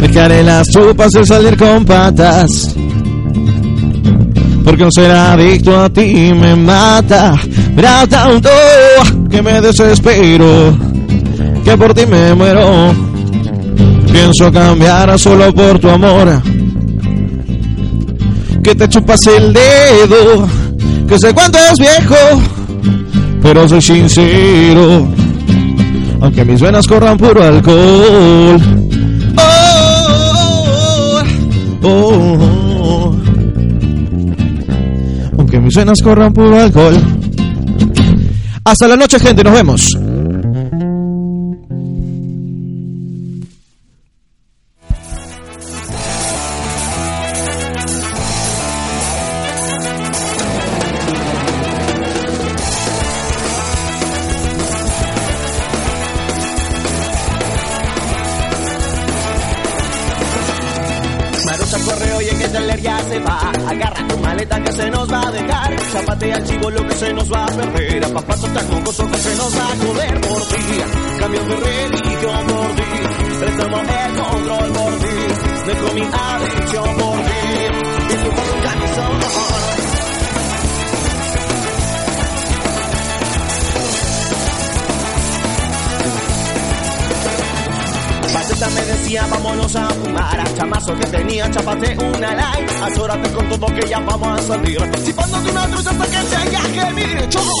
[0.00, 2.74] Dejaré las chupas de salir con patas.
[4.64, 7.34] Porque un ser adicto a ti me mata.
[7.74, 8.50] Verá tanto
[9.30, 10.76] que me desespero.
[11.64, 12.94] Que por ti me muero.
[14.12, 16.42] Pienso cambiar solo por tu amor.
[18.62, 20.48] Que te chupas el dedo.
[21.08, 22.42] Que sé cuánto es viejo.
[23.42, 25.08] Pero soy sincero.
[26.20, 28.60] Aunque mis venas corran puro alcohol.
[29.36, 31.22] Oh,
[31.82, 32.49] oh, oh.
[35.50, 36.94] Aunque mis venas corran puro alcohol.
[38.64, 39.42] Hasta la noche, gente.
[39.42, 39.99] Nos vemos.
[62.82, 63.52] Ya se va.
[63.68, 65.80] Agarra tu maleta que se nos va a dejar.
[65.92, 68.04] Zapate al chivo lo que se nos va a perder.
[68.04, 70.62] A papazo tan mocoso que se nos va a joder por ti.
[71.18, 72.82] Cambio mi religión por ti.
[73.40, 75.16] Retomo el control por ti.
[75.66, 77.40] Dejo mi adicción por ti.
[78.10, 79.79] Y tu
[88.68, 92.70] me decía vámonos a fumar Chamazo que tenía, chapate una light.
[92.82, 94.78] Azórate con todo que ya vamos a salir.
[95.04, 97.54] Chipándote una trucha hasta que se haya gemir Choco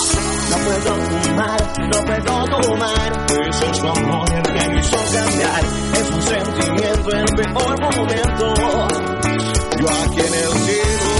[0.50, 5.64] No puedo fumar, no puedo tomar Eso es tu amor el que me hizo cambiar.
[6.00, 8.54] Es un sentimiento en el peor momento.
[9.78, 11.19] Yo aquí en el cielo